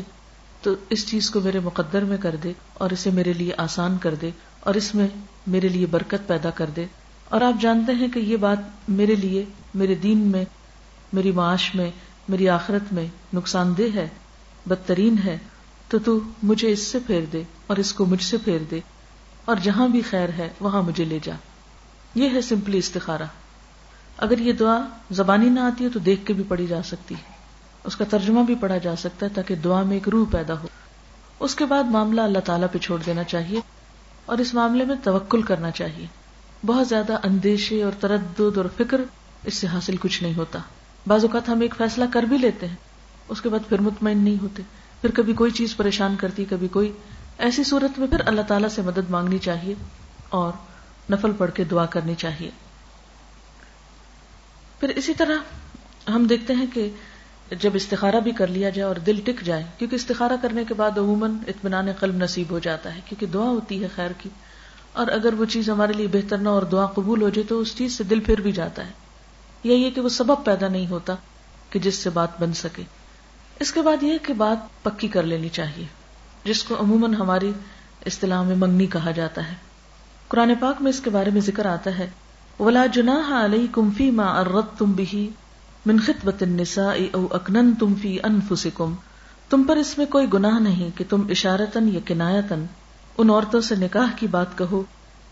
تو 0.62 0.74
اس 0.89 1.07
چیز 1.07 1.29
کو 1.29 1.39
میرے 1.39 1.60
مقدر 1.60 2.03
میں 2.03 2.17
کر 2.17 2.36
دے 2.43 2.53
اور 2.74 2.89
اسے 2.89 3.10
میرے 3.10 3.33
لیے 3.33 3.51
آسان 3.57 3.98
کر 3.98 4.15
دے 4.15 4.29
اور 4.60 4.74
اس 4.74 4.95
میں 4.95 5.07
میرے 5.48 5.67
لیے 5.67 5.86
برکت 5.86 6.27
پیدا 6.27 6.50
کر 6.50 6.65
دے۔ 6.75 6.86
اور 7.29 7.41
آپ 7.41 7.62
جانتے 7.62 7.91
ہیں 7.91 8.07
کہ 8.07 8.19
یہ 8.19 8.38
بات 8.38 8.89
میرے 8.89 9.15
لیے، 9.15 9.45
میرے 9.74 9.95
دین 9.95 10.17
میں، 10.17 10.45
میری 11.13 11.31
معاش 11.31 11.75
میں، 11.75 11.91
میری 12.29 12.50
آخرت 12.50 12.93
میں 12.93 13.05
نقصان 13.33 13.74
دہ 13.77 13.95
ہے، 13.95 14.07
بدترین 14.65 15.15
ہے، 15.25 15.38
تو 15.88 16.00
تو 16.00 16.19
مجھے 16.43 16.71
اس 16.71 16.79
سے 16.79 17.00
پھیر 17.07 17.21
دے 17.33 17.43
اور 17.67 17.77
اس 17.77 17.93
کو 17.93 18.05
مجھ 18.05 18.24
سے 18.24 18.38
پھیر 18.38 18.60
دے۔ 18.71 18.79
اور 19.45 19.55
جہاں 19.55 19.88
بھی 19.88 20.01
خیر 20.01 20.29
ہے 20.29 20.50
وہاں 20.60 20.81
مجھے 20.81 21.05
لے 21.05 21.19
جا۔ 21.24 21.36
یہ 22.15 22.29
ہے 22.29 22.41
سمپلی 22.41 22.77
استخارہ۔ 22.77 23.24
اگر 24.17 24.38
یہ 24.38 24.53
دعا 24.53 24.79
زبانی 25.12 25.50
نہ 25.50 25.60
آتی 25.60 25.83
ہے 25.83 25.89
تو 25.89 26.00
دیکھ 26.00 26.25
کے 26.25 26.33
بھی 26.33 26.43
پڑھی 26.48 26.67
جا 26.67 26.83
سکتی 26.83 27.15
ہے۔ 27.15 27.33
اس 27.83 27.95
کا 27.95 28.05
ترجمہ 28.10 28.43
بھی 28.43 28.55
پڑھا 28.55 28.77
جا 28.77 28.95
سکتا 28.95 29.25
ہے 29.25 29.31
تاکہ 29.36 29.55
دعا 29.55 29.83
میں 29.83 29.93
ایک 29.93 30.10
روح 30.10 30.25
پیدا 30.31 30.53
ہو۔ 30.53 30.67
اس 31.39 31.55
کے 31.55 31.65
بعد 31.65 31.83
معاملہ 31.83 32.21
اللہ 32.21 32.39
تعالیٰ 32.39 32.67
پہ 32.71 32.77
چھوڑ 32.77 33.01
دینا 33.05 33.24
چاہیے 33.24 33.60
اور 34.25 34.38
اس 34.38 34.53
معاملے 34.53 34.86
میں 34.86 34.95
توکل 35.03 35.41
کرنا 35.41 35.71
چاہیے۔ 35.71 36.07
بہت 36.65 36.88
زیادہ 36.88 37.17
اندیشے 37.24 37.83
اور 37.83 37.91
تردد 38.00 38.57
اور 38.57 38.65
فکر 38.77 39.01
اس 39.43 39.53
سے 39.53 39.67
حاصل 39.67 39.98
کچھ 39.98 40.24
نہیں 40.24 40.36
ہوتا۔ 40.36 40.60
بعض 41.07 41.24
اوقات 41.24 41.50
ہم 41.50 41.62
ایک 41.62 41.75
فیصلہ 41.77 42.05
کر 42.13 42.24
بھی 42.24 42.38
لیتے 42.38 42.67
ہیں۔ 42.67 42.75
اس 43.29 43.41
کے 43.41 43.50
بعد 43.50 43.69
پھر 43.69 43.81
مطمئن 43.81 44.17
نہیں 44.17 44.38
ہوتے۔ 44.41 44.63
پھر 45.01 45.12
کبھی 45.12 45.33
کوئی 45.33 45.51
چیز 45.51 45.77
پریشان 45.77 46.15
کرتی، 46.15 46.45
کبھی 46.50 46.67
کوئی 46.67 46.91
ایسی 47.41 47.63
صورت 47.63 48.00
میں 48.00 48.07
پھر 48.07 48.21
اللہ 48.25 48.41
تعالیٰ 48.41 48.69
سے 48.69 48.81
مدد 48.81 49.10
مانگنی 49.10 49.38
چاہیے 49.38 49.74
اور 50.29 50.51
نفل 51.12 51.31
پڑھ 51.38 51.51
کے 51.51 51.63
دعا 51.63 51.86
کرنی 51.86 52.15
چاہیے۔ 52.15 52.50
پھر 54.79 54.89
اسی 54.89 55.13
طرح 55.13 55.36
ہم 56.10 56.25
دیکھتے 56.25 56.53
ہیں 56.53 56.65
کہ 56.74 56.89
جب 57.60 57.71
استخارہ 57.74 58.19
بھی 58.19 58.31
کر 58.31 58.48
لیا 58.48 58.69
جائے 58.69 58.88
اور 58.88 58.95
دل 58.95 59.21
ٹک 59.25 59.41
جائے، 59.41 59.63
کیونکہ 59.77 59.95
استخارہ 59.95 60.33
کرنے 60.41 60.65
کے 60.67 60.74
بعد 60.74 60.98
عموماً 60.98 61.36
اطمینان 61.48 61.88
قلب 62.00 62.15
نصیب 62.15 62.51
ہو 62.51 62.60
جاتا 62.60 62.95
ہے، 62.95 63.01
کیونکہ 63.05 63.25
دعا 63.25 63.50
ہوتی 63.50 63.83
ہے 63.83 63.88
خیر 63.95 64.12
کی۔ 64.17 64.29
اور 64.93 65.07
اگر 65.07 65.33
وہ 65.33 65.45
چیز 65.45 65.69
ہمارے 65.69 65.93
لیے 65.93 66.07
بہتر 66.07 66.38
نہ 66.38 66.50
اور 66.50 66.62
دعا 66.62 66.86
قبول 66.86 67.21
ہو 67.21 67.29
جائے 67.29 67.48
تو 67.48 67.60
اس 67.60 67.75
چیز 67.75 67.98
سے 67.98 68.03
دل 68.03 68.19
پھر 68.19 68.41
بھی 68.41 68.51
جاتا 68.51 68.88
ہے۔ 68.88 68.91
یا 69.63 69.75
یہ 69.75 69.91
کہ 69.91 70.01
وہ 70.01 70.10
سبب 70.10 70.45
پیدا 70.45 70.67
نہیں 70.67 70.88
ہوتا 70.88 71.15
کہ 71.69 71.79
جس 71.79 71.95
سے 71.95 72.10
بات 72.10 72.41
بن 72.41 72.53
سکے۔ 72.53 72.83
اس 73.60 73.71
کے 73.71 73.81
بعد 73.81 74.03
یہ 74.03 74.17
کہ 74.17 74.33
بات 74.33 74.83
پکی 74.83 75.07
کر 75.07 75.24
لینی 75.24 75.50
چاہیے۔ 75.50 76.00
جس 76.43 76.63
کو 76.63 76.75
عموماً 76.79 77.13
ہماری 77.13 77.51
اصطلاح 78.05 78.41
میں 78.41 78.55
منگنی 78.55 78.86
کہا 78.86 79.12
جاتا 79.12 79.50
ہے۔ 79.50 79.55
قرآن 80.27 80.53
پاک 80.60 80.81
میں 80.81 80.89
اس 80.89 81.00
کے 81.00 81.10
بارے 81.10 81.29
میں 81.29 81.41
ذکر 81.41 81.65
آتا 81.65 81.98
ہے، 82.00 82.10
ولا 82.60 82.86
جنا 82.86 83.45
علیہ 83.45 83.67
کمفی 83.71 84.12
ماں 84.12 84.39
ارت 84.39 84.79
تم 84.79 84.91
بھی 84.91 85.29
من 85.86 86.00
خطبت 86.00 86.43
النساء 86.43 86.95
او 87.12 87.27
اکنن 87.31 87.74
تم 87.79 87.93
فی 88.01 88.17
انفسکم 88.24 88.93
تم 89.50 89.63
پر 89.63 89.75
اس 89.75 89.98
میں 89.98 90.05
کوئی 90.05 90.27
گناہ 90.33 90.60
نہیں 90.60 90.98
کہ 90.98 91.03
تم 91.10 91.21
اشارتن 91.29 91.89
یا 91.93 92.00
کنایتن 92.05 92.65
ان 93.17 93.29
عورتوں 93.29 93.62
سے 93.62 93.75
نکاح 93.75 94.07
کی 94.15 94.27
بات 94.27 94.57
کہو 94.57 94.83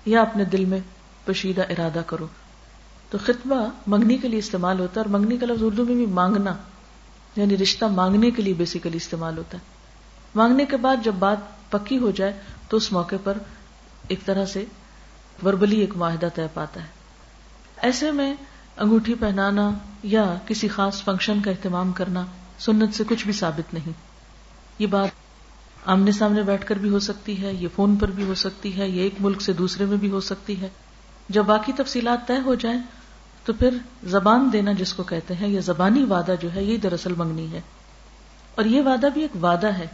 یا 0.06 0.22
اپنے 0.22 0.46
دل 0.46 0.66
میں 0.66 0.80
پشیدہ 1.26 1.62
ارادہ 1.62 2.02
کرو۔ 2.06 2.28
تو 3.10 3.18
خطبہ 3.26 3.70
منگنی 3.88 4.18
کے 4.18 4.28
لیے 4.28 4.40
استعمال 4.40 4.80
ہوتا 4.80 5.02
ہے 5.02 5.06
اور 5.06 5.20
منگنی 5.20 5.38
کا 5.38 5.46
لفظ 5.46 5.64
اردو 5.64 5.86
میں 5.86 5.96
بھی 5.96 6.06
مانگنا 6.06 6.54
یعنی 7.36 7.58
رشتہ 7.58 7.86
مانگنے 7.86 8.32
کے 8.32 8.42
لیے 8.42 8.54
بیسیکلی 8.54 8.98
استعمال 8.98 9.38
ہوتا 9.38 9.58
ہے۔ 9.58 9.79
مانگنے 10.36 10.66
کے 10.66 10.78
بعد 10.78 10.96
جب 11.04 11.14
بات 11.14 11.38
پکی 11.72 11.98
ہو 11.98 12.12
جائے 12.12 12.34
تو 12.70 12.78
اس 12.78 12.92
موقع 12.92 13.16
پر 13.24 13.38
ایک 14.08 14.26
طرح 14.26 14.46
سے 14.46 14.66
وربلی 15.46 15.80
ایک 15.80 15.98
معاہدہ 15.98 16.28
طے 16.36 16.48
پاتا 16.54 16.82
ہے۔ 16.82 16.88
ایسے 17.78 18.12
میں 18.12 18.34
انگوٹھی 18.78 19.16
پہنانا 19.16 19.72
یا 20.04 20.36
کسی 20.46 20.68
خاص 20.68 21.04
فنکشن 21.04 21.42
کا 21.42 21.52
اہتمام 21.52 21.92
کرنا 21.92 22.26
سنت 22.60 22.94
سے 22.94 23.04
کچھ 23.10 23.26
بھی 23.26 23.34
ثابت 23.34 23.74
نہیں۔ 23.74 23.92
یہ 24.80 24.88
بات 24.88 25.10
آمنے 25.86 26.12
سامنے 26.12 26.44
بیٹھ 26.44 26.66
کر 26.66 26.76
بھی 26.76 26.90
ہو 26.90 27.00
سکتی 27.00 27.42
ہے، 27.42 27.54
یہ 27.54 27.68
فون 27.76 27.96
پر 27.96 28.08
بھی 28.08 28.24
ہو 28.24 28.36
سکتی 28.36 28.78
ہے، 28.78 28.90
یہ 28.90 29.02
ایک 29.02 29.16
ملک 29.20 29.42
سے 29.42 29.54
دوسرے 29.54 29.86
میں 29.86 29.98
بھی 29.98 30.10
ہو 30.12 30.20
سکتی 30.20 30.62
ہے۔ 30.62 30.70
جب 31.30 31.46
باقی 31.46 31.74
تفصیلات 31.74 32.28
طے 32.28 32.34
ہو 32.46 32.56
جائیں 32.56 32.80
تو 33.46 33.54
پھر 33.54 33.78
زبان 34.04 34.50
دینا 34.54 34.72
جس 34.72 34.94
کو 34.94 35.04
کہتے 35.04 35.34
ہیں، 35.34 35.48
یہ 35.48 35.60
زبانی 35.60 36.04
وعدہ 36.04 36.36
جو 36.42 36.54
ہے 36.54 36.64
یہ 36.64 36.78
دراصل 36.78 37.14
منگنی 37.18 37.52
ہے۔ 37.52 37.62
اور 38.56 38.66
یہ 38.66 38.82
وعدہ 38.82 39.08
بھی 39.14 39.22
ایک 39.22 39.44
وعدہ 39.44 39.68
ہے۔ 39.68 39.88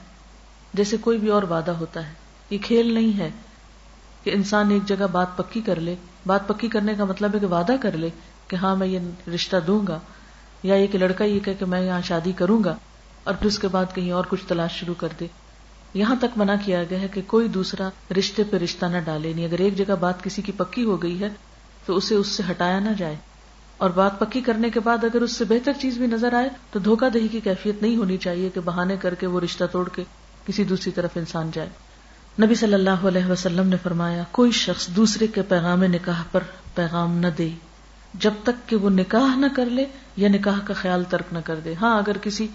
جیسے 0.78 0.98
کوئی 0.98 1.18
بھی 1.18 1.28
اور 1.28 1.44
وعدہ 1.44 1.72
ہوتا 1.72 2.08
ہے۔ 2.08 2.14
یہ 2.50 2.58
کھیل 2.58 2.94
نہیں 2.94 3.20
ہے 3.20 3.30
کہ 4.24 4.32
انسان 4.34 4.72
ایک 4.72 4.86
جگہ 4.86 5.08
بات 5.12 5.38
پکی 5.38 5.62
کر 5.62 5.80
لے۔ 5.80 5.96
بات 6.26 6.48
پکی 6.48 6.68
کرنے 6.68 6.94
کا 6.98 7.06
مطلب 7.06 7.36
ہے 7.36 7.40
کہ 7.40 7.46
وعدہ 7.46 7.76
کر 7.82 7.92
لے 7.92 8.10
کہ 8.48 8.56
ہاں 8.56 8.76
میں 8.76 8.88
یہ 8.88 9.00
رشتہ 9.36 9.56
دوں 9.68 9.88
گا۔ 9.88 10.00
یا 10.64 10.76
یہ 10.76 10.88
کہ 10.88 10.98
لڑکا 10.98 11.24
یہ 11.24 11.40
کہ, 11.40 11.54
کہ 11.54 11.66
میں 11.66 11.82
یہاں 11.82 12.02
شادی 12.02 12.32
کروں 12.32 12.64
گا 12.64 12.78
اور 13.24 13.34
پھر 13.34 13.48
اس 13.48 13.60
کے 13.60 13.68
بعد 13.68 13.86
کہیں 13.96 14.12
اور 14.12 14.26
کچھ 14.30 14.46
تلاش 14.48 14.72
شروع 14.72 14.94
کر 14.98 15.08
دے۔ 15.20 15.28
یہاں 15.94 16.16
تک 16.16 16.38
منع 16.38 16.56
کیا 16.66 16.84
گیا 16.84 17.02
ہے 17.02 17.08
کہ 17.08 17.22
کوئی 17.28 17.48
دوسرا 17.48 17.90
رشتے 18.20 18.44
پہ 18.44 18.58
رشتہ 18.58 18.86
نہ 18.86 18.98
ڈالے۔ 19.06 19.34
نہیں 19.34 19.46
اگر 19.46 19.60
ایک 19.60 19.78
جگہ 19.78 19.94
بات 20.00 20.24
کسی 20.24 20.42
کی 20.42 20.52
پکی 20.52 20.84
ہو 20.84 21.04
گئی 21.04 21.20
ہے 21.20 21.30
تو 21.86 21.96
اسے 21.96 22.16
اس 22.16 22.28
سے 22.28 22.44
ہٹایا 22.52 22.80
نہ 22.80 22.90
جائے۔ 22.98 23.16
اور 23.78 23.90
بات 23.90 24.20
پکی 24.20 24.42
کرنے 24.42 24.70
کے 24.70 24.80
بعد 24.80 25.04
اگر 25.04 25.22
اس 25.22 25.32
سے 25.32 25.44
بہتر 25.44 25.72
چیز 25.82 25.98
بھی 25.98 26.08
نظر 26.08 26.34
آئے 26.34 26.50
تو 26.72 26.80
دھوکہ 26.80 27.10
دہی 27.10 27.28
کی 27.28 27.40
کیفیت 27.40 27.82
نہیں 27.82 27.96
ہونی 27.96 28.18
چاہیے 28.18 28.50
کہ 28.54 28.62
بہانے 28.66 28.98
کر 28.98 29.16
کے 29.16 29.28
وہ 29.28 29.40
رشتہ 29.40 29.64
توڑ 29.72 29.90
کے 29.90 30.04
کسی 30.48 30.64
دوسری 30.64 30.92
طرف 30.92 31.10
انسان 31.16 31.52
جائے۔ 31.54 31.70
نبی 32.42 32.56
صلی 32.56 32.74
اللہ 32.74 33.08
علیہ 33.08 33.26
وسلم 33.26 33.68
نے 33.68 33.76
فرمایا، 33.84 34.24
کوئی 34.32 34.52
شخص 34.52 34.88
دوسرے 34.88 35.28
کے 35.28 35.42
پیغام 35.42 35.84
نکاح 35.84 36.24
پر 36.32 36.44
پیغام 36.76 37.18
نہ 37.18 37.28
دے۔ 37.38 37.50
جب 38.14 38.32
تک 38.44 38.70
کہ 38.70 38.76
وہ 38.76 38.90
نکاح 38.90 39.36
نہ 39.36 39.46
کر 39.56 39.66
لے 39.66 39.86
یا 40.16 40.30
نکاح 40.30 40.60
کا 40.66 40.74
خیال 40.74 41.04
ترک 41.10 41.34
نہ 41.34 41.40
کر 41.46 41.60
دے۔ 41.60 41.74
ہاں 41.82 41.98
اگر 41.98 42.18
کسی 42.18 42.48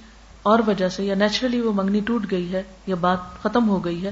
اور 0.43 0.59
وجہ 0.67 0.89
سے 0.89 1.05
یا 1.05 1.15
نیچرلی 1.15 1.61
وہ 1.61 1.73
منگنی 1.73 2.01
ٹوٹ 2.01 2.31
گئی 2.31 2.53
ہے 2.53 2.63
یا 2.87 2.95
بات 2.95 3.19
ختم 3.43 3.69
ہو 3.69 3.85
گئی 3.85 4.05
ہے، 4.05 4.11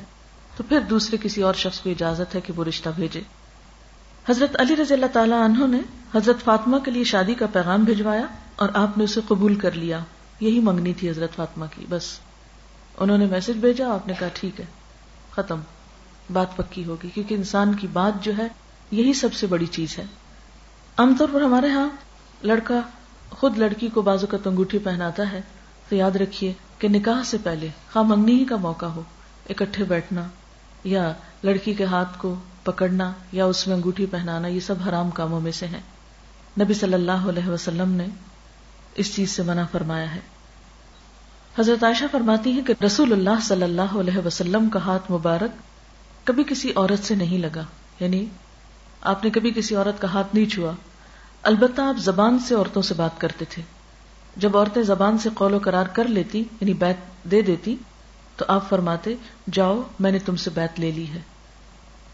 تو 0.57 0.63
پھر 0.69 0.81
دوسرے 0.81 1.17
کسی 1.23 1.43
اور 1.43 1.55
شخص 1.55 1.81
کو 1.81 1.91
اجازت 1.91 2.35
ہے 2.35 2.41
کہ 2.41 2.53
وہ 2.57 2.65
رشتہ 2.65 2.89
بھیجے۔ 2.97 3.21
حضرت 4.29 4.61
علی 4.61 4.77
رضی 4.77 4.95
اللہ 4.95 5.07
تعالیٰ 5.07 5.43
عنہ 5.43 5.67
نے 5.67 5.81
حضرت 6.15 6.45
فاطمہ 6.45 6.79
کے 6.79 6.91
لیے 6.91 7.05
شادی 7.05 7.35
کا 7.35 7.47
پیغام 7.53 7.85
بھجوایا 7.85 8.27
اور 8.57 8.69
آپ 8.75 8.99
نے 8.99 9.05
اسے 9.05 9.21
قبول 9.29 9.55
کر 9.55 9.73
لیا۔ 9.73 9.99
یہی 10.41 10.61
منگنی 10.61 10.95
تھی 10.95 11.11
حضرت 11.11 11.37
فاطمہ 11.37 11.65
کی، 11.77 11.85
بس۔ 11.89 12.19
انہوں 13.01 13.19
نے 13.19 13.27
میسج 13.27 13.59
بھیجا، 13.59 13.95
آپ 13.95 14.07
نے 14.07 14.13
کہا 14.19 14.29
ٹھیک 14.35 14.61
ہے، 14.61 14.65
ختم، 15.31 15.61
بات 16.33 16.57
پکی 16.57 16.85
ہوگی، 16.85 17.09
کیونکہ 17.15 17.35
انسان 17.35 17.75
کی 17.75 17.87
بات 17.87 18.25
جو 18.25 18.33
ہے، 18.39 18.49
یہی 18.91 19.13
سب 19.13 19.35
سے 19.35 19.47
بڑی 19.47 19.67
چیز 19.67 19.99
ہے۔ 19.99 20.05
عام 20.97 21.15
طور 21.19 21.29
پر 21.33 21.41
ہمارے 21.41 21.71
ہاں 21.71 21.89
لڑکا 22.43 22.81
خود 23.31 23.59
لڑکی 23.59 23.89
کو 23.89 24.03
بازو 24.03 24.27
کا 24.27 24.37
تنگوٹھی 24.43 24.79
پہناتا 24.79 25.33
ہے، 25.33 25.41
تو 25.89 25.95
یاد 25.95 26.17
رکھیے 26.17 26.53
کہ 26.79 26.89
نکاح 26.89 27.23
سے 27.23 27.37
پہلے 27.43 27.69
خواہ 27.93 28.05
منگنی 28.05 28.33
ہی 28.33 28.45
کا 28.45 28.57
موقع 28.57 28.87
ہو، 28.87 29.03
اکٹھے 29.51 29.85
بیٹھنا 29.85 30.23
یا 30.85 31.13
لڑکی 31.43 31.75
کے 31.75 31.85
ہاتھ 31.85 32.19
کو 32.19 32.35
پکڑنا 32.65 33.13
یا 33.33 33.45
اس 33.45 33.67
میں 33.67 33.77
انگوٹھی 33.77 34.07
پہنانا، 34.07 34.49
یہ 34.49 34.61
سب 34.61 34.75
حرام 34.89 35.11
کاموں 35.11 35.41
میں 35.41 35.53
سے 35.53 35.67
ہیں۔ 35.67 35.81
نبی 36.61 36.75
صلی 36.75 36.95
اللہ 36.95 37.29
علیہ 37.29 37.49
وسلم 37.49 37.91
نے 37.91 38.07
اس 38.95 39.15
چیز 39.15 39.31
سے 39.31 39.43
منع 39.43 39.63
فرمایا 39.73 40.15
ہے۔ 40.15 40.21
حضرت 41.59 41.85
عائشہ 41.85 42.05
فرماتی 42.13 42.53
ہیں 42.53 42.63
کہ 42.63 42.85
رسول 42.85 43.13
اللہ 43.13 43.41
صلی 43.43 43.63
اللہ 43.63 43.83
علیہ 43.83 44.27
وسلم 44.27 44.69
کا 44.69 44.79
ہاتھ 44.79 45.13
مبارک 45.13 45.51
کبھی 46.27 46.45
کسی 46.45 46.73
عورت 46.77 47.05
سے 47.05 47.15
نہیں 47.15 47.39
لگا۔ 47.39 47.65
یعنی 48.01 48.27
آپ 49.01 49.25
نے 49.25 49.31
کبھی 49.31 49.51
کسی 49.51 49.75
عورت 49.75 50.01
کا 50.01 50.09
ہاتھ 50.09 50.35
نہیں 50.35 50.47
چھوا۔ 50.47 50.73
البتہ 51.43 51.81
آپ 51.81 51.99
زبان 51.99 52.39
سے 52.39 52.55
عورتوں 52.55 52.83
سے 52.83 52.95
بات 52.95 53.21
کرتے 53.21 53.45
تھے۔ 53.49 53.63
جب 54.37 54.57
عورتیں 54.57 54.83
زبان 54.83 55.19
سے 55.19 55.29
قول 55.35 55.55
و 55.55 55.59
قرار 55.63 55.87
کر 55.87 56.05
لیتی 56.05 56.39
یعنی 56.39 56.75
بیت 56.75 57.31
دے 57.31 57.43
دیتی، 57.43 57.77
تو 58.37 58.45
آپ 58.49 58.69
فرماتے، 58.69 59.15
جاؤ، 59.53 59.83
میں 60.01 60.13
نے 60.13 60.19
تم 60.19 60.37
سے 60.37 60.51
بیت 60.51 60.81
لے 60.81 60.91
لی 60.91 61.07
ہے۔ 61.15 61.21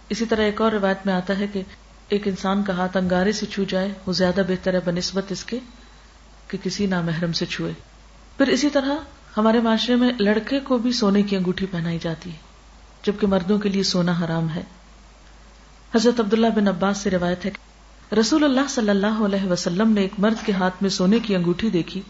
اسی 0.08 0.26
طرح 0.26 0.42
ایک 0.42 0.60
اور 0.60 0.72
روایت 0.72 0.98
میں 1.04 1.14
آتا 1.14 1.38
ہے 1.38 1.46
کہ 1.46 1.62
ایک 2.08 2.28
انسان 2.28 2.62
کا 2.62 2.76
ہاتھ 2.76 2.96
انگارے 2.96 3.32
سے 3.32 3.46
چھو 3.46 3.64
جائے، 3.64 3.92
وہ 4.06 4.12
زیادہ 4.12 4.42
بہتر 4.48 4.74
ہے 4.74 4.78
بنسبت 4.84 5.24
اس 5.28 5.44
کے 5.44 5.58
کہ 6.48 6.58
کسی 6.62 6.86
نامحرم 6.86 7.32
سے 7.32 7.46
چھوئے۔ 7.46 7.72
پھر 8.38 8.48
اسی 8.48 8.70
طرح 8.70 8.94
ہمارے 9.36 9.60
معاشرے 9.60 9.96
میں 9.96 10.12
لڑکے 10.18 10.60
کو 10.60 10.78
بھی 10.78 10.92
سونے 10.92 11.22
کی 11.22 11.36
انگوٹھی 11.36 11.66
پہنائی 11.66 11.98
جاتی 12.02 12.30
ہے، 12.30 12.36
جبکہ 13.06 13.26
مردوں 13.26 13.58
کے 13.58 13.68
لیے 13.68 13.82
سونا 13.82 14.12
حرام 14.24 14.50
ہے۔ 14.50 14.62
حضرت 15.94 16.20
عبداللہ 16.20 16.46
بن 16.46 16.68
عباس 16.68 16.98
سے 16.98 17.10
روایت 17.10 17.46
ہے 17.46 17.50
رسول 18.20 18.44
اللہ 18.44 18.60
صلی 18.68 18.90
اللہ 18.90 19.06
علیہ 19.06 19.50
وسلم 19.50 19.92
نے 19.92 20.00
ایک 20.00 20.12
مرد 20.18 20.46
کے 20.46 20.52
ہاتھ 20.52 20.74
میں 20.80 20.90
سونے 20.90 21.18
کی 21.18 21.36
انگوٹھی 21.36 21.70
دیکھی۔ 21.70 22.00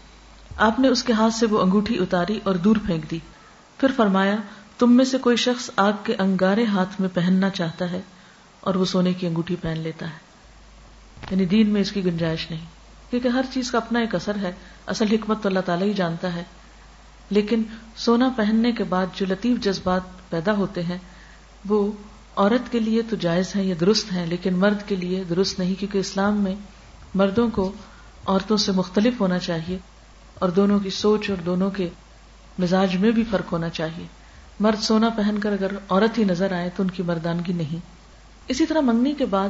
آپ 0.57 0.79
نے 0.79 0.87
اس 0.87 1.03
کے 1.03 1.13
ہاتھ 1.13 1.33
سے 1.33 1.45
وہ 1.45 1.61
انگوٹھی 1.61 1.99
اتاری 1.99 2.39
اور 2.43 2.55
دور 2.55 2.75
پھینک 2.85 3.11
دی۔ 3.11 3.19
پھر 3.77 3.89
فرمایا، 3.95 4.35
تم 4.77 4.91
میں 4.91 5.05
سے 5.05 5.17
کوئی 5.17 5.35
شخص 5.35 5.69
آگ 5.75 5.93
کے 6.03 6.15
انگارے 6.19 6.65
ہاتھ 6.65 7.01
میں 7.01 7.09
پہننا 7.13 7.49
چاہتا 7.49 7.91
ہے 7.91 8.01
اور 8.59 8.75
وہ 8.75 8.85
سونے 8.85 9.13
کی 9.13 9.27
انگوٹھی 9.27 9.55
پہن 9.61 9.77
لیتا 9.77 10.07
ہے۔ 10.07 10.17
یعنی 11.31 11.45
دین 11.45 11.69
میں 11.69 11.81
اس 11.81 11.91
کی 11.91 12.05
گنجائش 12.05 12.51
نہیں، 12.51 12.65
کیونکہ 13.09 13.27
ہر 13.27 13.45
چیز 13.53 13.71
کا 13.71 13.77
اپنا 13.77 13.99
ایک 13.99 14.15
اثر 14.15 14.35
ہے۔ 14.35 14.51
اصل 14.87 15.05
حکمت 15.11 15.43
تو 15.43 15.49
اللہ 15.49 15.59
تعالیٰ 15.59 15.87
ہی 15.87 15.93
جانتا 15.93 16.35
ہے۔ 16.35 16.43
لیکن 17.29 17.63
سونا 17.95 18.29
پہننے 18.35 18.71
کے 18.71 18.83
بعد 18.83 19.05
جو 19.13 19.25
لطیف 19.29 19.63
جذبات 19.63 20.01
پیدا 20.29 20.53
ہوتے 20.53 20.83
ہیں، 20.83 20.97
وہ 21.69 21.91
عورت 22.35 22.71
کے 22.71 22.79
لیے 22.79 23.01
تو 23.09 23.15
جائز 23.15 23.55
ہے 23.55 23.63
یا 23.63 23.75
درست 23.79 24.13
ہے 24.13 24.25
لیکن 24.25 24.55
مرد 24.55 24.87
کے 24.87 24.95
لیے 24.95 25.23
درست 25.23 25.59
نہیں، 25.59 25.79
کیونکہ 25.79 25.97
اسلام 25.97 26.37
میں 26.37 26.55
مردوں 27.15 27.49
کو 27.49 27.71
عورتوں 28.25 28.57
سے 28.57 28.71
مختلف 28.71 29.19
ہونا 29.19 29.39
چاہیے 29.39 29.77
اور 30.39 30.49
دونوں 30.49 30.79
کی 30.79 30.89
سوچ 30.89 31.29
اور 31.29 31.37
دونوں 31.37 31.69
کے 31.71 31.89
مزاج 32.59 32.95
میں 32.95 33.11
بھی 33.11 33.23
فرق 33.23 33.51
ہونا 33.51 33.69
چاہیے۔ 33.69 34.07
مرد 34.59 34.81
سونا 34.81 35.09
پہن 35.09 35.35
کر 35.39 35.51
اگر 35.51 35.71
عورت 35.89 36.17
ہی 36.17 36.23
نظر 36.23 36.51
آئے 36.51 36.69
تو 36.75 36.83
ان 36.83 36.89
کی 36.89 37.03
مردانگی 37.03 37.53
نہیں۔ 37.53 37.79
اسی 38.47 38.65
طرح 38.65 38.81
منگنی 38.81 39.13
کے 39.13 39.25
بعد 39.25 39.49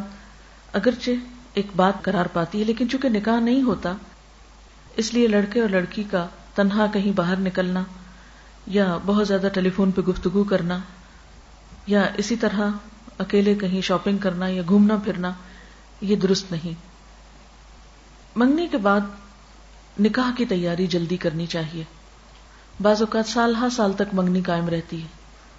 اگرچہ 0.74 1.12
ایک 1.54 1.68
بات 1.76 1.94
قرار 2.02 2.26
پاتی 2.26 2.60
ہے، 2.60 2.64
لیکن 2.64 2.90
چونکہ 2.90 3.10
نکاح 3.10 3.40
نہیں 3.40 3.62
ہوتا، 3.62 3.94
اس 4.98 5.14
لیے 5.14 5.28
لڑکے 5.28 5.62
اور 5.62 5.70
لڑکی 5.70 6.04
کا 6.12 6.28
تنہا 6.56 6.86
کہیں 6.94 7.12
باہر 7.12 7.38
نکلنا 7.38 7.84
یا 8.68 8.98
بہت 9.06 9.28
زیادہ 9.28 9.48
ٹیلی 9.54 9.70
فون 9.70 9.92
پہ 9.92 10.02
گفتگو 10.02 10.44
کرنا 10.44 10.80
یا 11.88 12.06
اسی 12.18 12.36
طرح 12.36 12.70
اکیلے 13.18 13.56
کہیں 13.56 13.82
شاپنگ 13.82 14.18
کرنا 14.18 14.48
یا 14.48 14.62
گھومنا 14.68 14.96
پھرنا، 15.04 15.32
یہ 16.02 16.16
درست 16.16 16.52
نہیں۔ 16.52 16.74
منگنی 18.36 18.68
کے 18.68 18.78
بعد 18.78 19.02
نکاح 20.00 20.32
کی 20.38 20.46
تیاری 20.46 20.88
جلدی 20.88 21.18
کرنی 21.18 21.46
چاہیے۔ 21.46 21.84
بعض 22.82 23.02
اوقات 23.02 23.28
سال 23.28 23.56
ہر 23.56 23.70
سال 23.70 23.94
تک 23.94 24.14
منگنی 24.14 24.42
قائم 24.42 24.70
رہتی 24.70 25.02
ہے 25.02 25.08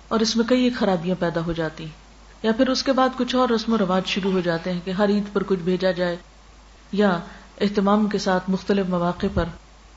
اور 0.09 0.21
اس 0.21 0.37
میں 0.37 0.45
کئی 0.45 0.71
خرابیاں 0.71 1.17
پیدا 1.21 1.41
ہو 1.41 1.53
جاتی 1.53 1.85
ہیں۔ 1.85 2.07
یا 2.43 2.53
پھر 2.53 2.69
اس 2.69 2.83
کے 2.83 2.93
بعد 2.93 3.09
کچھ 3.17 3.37
اور 3.37 3.49
رسم 3.49 3.73
و 3.73 3.79
رواج 3.79 4.07
شروع 4.07 4.33
ہو 4.33 4.41
جاتے 4.41 4.73
ہیں 4.73 4.81
کہ 4.85 4.91
ہر 4.91 5.09
عید 5.09 5.23
پر 5.33 5.43
کچھ 5.43 5.61
بھیجا 5.61 5.91
جائے 5.91 6.17
یا 6.93 7.19
اہتمام 7.61 8.07
کے 8.07 8.19
ساتھ 8.19 8.51
مختلف 8.51 8.87
مواقع 8.89 9.27
پر 9.35 9.45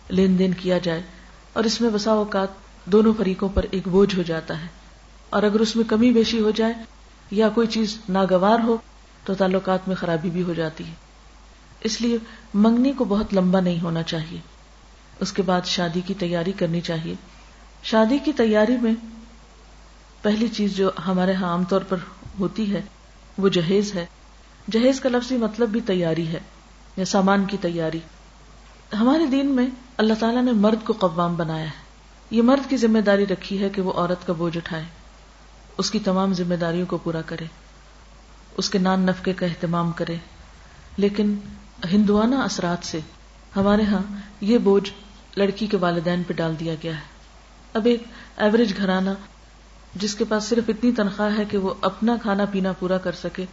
لین 0.10 0.40
دین 0.40 0.54
کیا 0.54 0.78
جائے 0.78 1.02
اور 1.54 1.64
اس 1.64 1.82
میں 1.82 1.90
بسا 1.90 2.12
اوقات 2.12 2.48
دونوں 2.86 3.14
فریقوں 3.18 3.50
پر 3.50 3.66
ایک 3.72 3.88
بوجھ 3.88 4.16
ہو 4.16 4.22
جاتا 4.22 4.62
ہے 4.62 4.68
اور 5.30 5.44
اگر 5.44 5.60
اس 5.60 5.76
میں 5.76 5.84
کمی 5.84 6.12
بیشی 6.12 6.40
ہو 6.40 6.52
جائے 6.52 6.74
یا 7.32 7.50
کوئی 7.50 7.68
چیز 7.68 7.98
ناگوار 8.10 8.60
ہو 8.60 8.78
تو 9.24 9.34
تعلقات 9.34 9.88
میں 9.88 9.96
خرابی 9.96 10.30
بھی 10.30 10.44
ہو 10.44 10.54
جاتی 10.54 10.84
ہے۔ 10.88 10.94
اس 11.84 12.02
لیے 12.02 12.18
منگنی 12.54 12.92
کو 12.92 13.06
بہت 13.06 13.34
لمبا 13.34 13.60
نہیں 13.60 13.84
ہونا 13.84 14.04
چاہیے۔ 14.04 14.40
اس 15.20 15.34
کے 15.34 15.42
بعد 15.42 15.62
شادی 15.66 16.02
کی 16.02 16.14
تیاری 16.14 16.52
کرنی 16.52 16.82
چاہیے۔ 16.82 17.14
شادی 17.84 18.18
کی 18.18 18.34
تیاری 18.34 18.78
میں 18.82 18.94
پہلی 20.22 20.48
چیز 20.48 20.76
جو 20.76 20.92
ہمارے 21.08 21.34
ہاں 21.34 21.50
عام 21.50 21.64
طور 21.64 21.82
پر 21.82 21.98
ہوتی 22.40 22.74
ہے 22.74 22.82
وہ 23.38 23.50
جہیز 23.50 23.96
ہے۔ 23.96 24.06
جہیز 24.72 25.00
کا 25.00 25.10
لفظی 25.10 25.38
مطلب 25.38 25.70
بھی 25.70 25.82
تیاری 25.82 26.28
ہے 26.28 26.40
یا 26.98 27.06
سامان 27.06 27.46
کی 27.46 27.58
تیاری۔ 27.62 28.00
ہمارے 28.94 29.26
دین 29.26 29.46
میں 29.46 29.68
اللہ 29.98 30.14
تعالیٰ 30.14 30.44
نے 30.44 30.52
مرد 30.52 30.88
کو 30.88 30.94
قوام 30.94 31.36
بنایا 31.36 31.66
ہے۔ 31.66 31.90
یہ 32.32 32.42
مرد 32.42 32.70
کی 32.70 32.78
ذمہ 32.78 33.00
داری 33.00 33.28
رکھی 33.28 33.64
ہے 33.64 33.70
کہ 33.70 33.82
وہ 33.82 33.94
عورت 33.94 34.28
کا 34.28 34.34
بوجھ 34.34 34.58
اٹھائے۔ 34.58 34.84
اس 35.78 35.92
کی 35.92 36.00
تمام 36.00 36.34
ذمہ 36.34 36.56
داریوں 36.56 36.86
کو 36.86 36.98
پورا 36.98 37.22
کرے۔ 37.22 37.46
اس 38.58 38.70
کے 38.70 38.80
نان 38.80 39.00
نفقے 39.00 39.34
کا 39.34 39.46
اہتمام 39.46 39.92
کرے۔ 39.92 40.16
لیکن 40.98 41.36
ہندوانہ 41.92 42.36
اثرات 42.36 42.86
سے 42.86 43.00
ہمارے 43.56 43.84
ہاں 43.84 44.20
یہ 44.42 44.58
بوجھ 44.58 44.92
لڑکی 45.38 45.68
کے 45.68 45.78
والدین 45.78 46.24
پہ 46.24 46.34
ڈال 46.34 46.56
دیا 46.60 46.76
گیا 46.84 46.96
ہے۔ 46.96 47.20
اب 47.74 47.86
ایک 47.86 48.04
ایوریج 48.38 48.74
گھرانہ 48.78 49.10
جس 49.96 50.16
کے 50.16 50.24
پاس 50.24 50.44
صرف 50.44 50.64
اتنی 50.68 50.92
تنخواہ 50.92 51.38
ہے 51.38 51.46
کہ 51.46 51.58
وہ 51.58 51.74
اپنا 51.82 52.16
کھانا 52.22 52.46
پینا 52.46 52.72
پورا 52.72 52.98
کر 52.98 53.12
سکے 53.12 53.46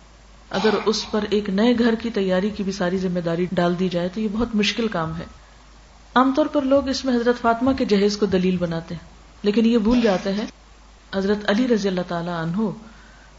اگر 0.50 0.74
اس 0.86 1.10
پر 1.10 1.24
ایک 1.30 1.50
نئے 1.50 1.74
گھر 1.78 1.94
کی 1.94 2.10
تیاری 2.10 2.50
کی 2.50 2.62
بھی 2.62 2.72
ساری 2.72 2.98
ذمہ 2.98 3.20
داری 3.20 3.46
ڈال 3.52 3.78
دی 3.78 3.88
جائے 3.88 4.08
تو 4.08 4.20
یہ 4.20 4.28
بہت 4.32 4.54
مشکل 4.54 4.88
کام 4.88 5.16
ہے۔ 5.16 5.24
عام 6.14 6.32
طور 6.36 6.46
پر 6.46 6.62
لوگ 6.62 6.88
اس 6.88 7.04
میں 7.04 7.14
حضرت 7.14 7.40
فاطمہ 7.40 7.72
کے 7.72 7.84
جہیز 7.84 8.16
کو 8.16 8.26
دلیل 8.26 8.56
بناتے 8.56 8.94
ہیں، 8.94 9.08
لیکن 9.42 9.66
یہ 9.66 9.78
بھول 9.78 10.00
جاتے 10.00 10.32
ہیں 10.32 10.46
حضرت 11.14 11.50
علی 11.50 11.68
رضی 11.68 11.88
اللہ 11.88 12.00
تعالی 12.08 12.30
عنہ 12.30 12.70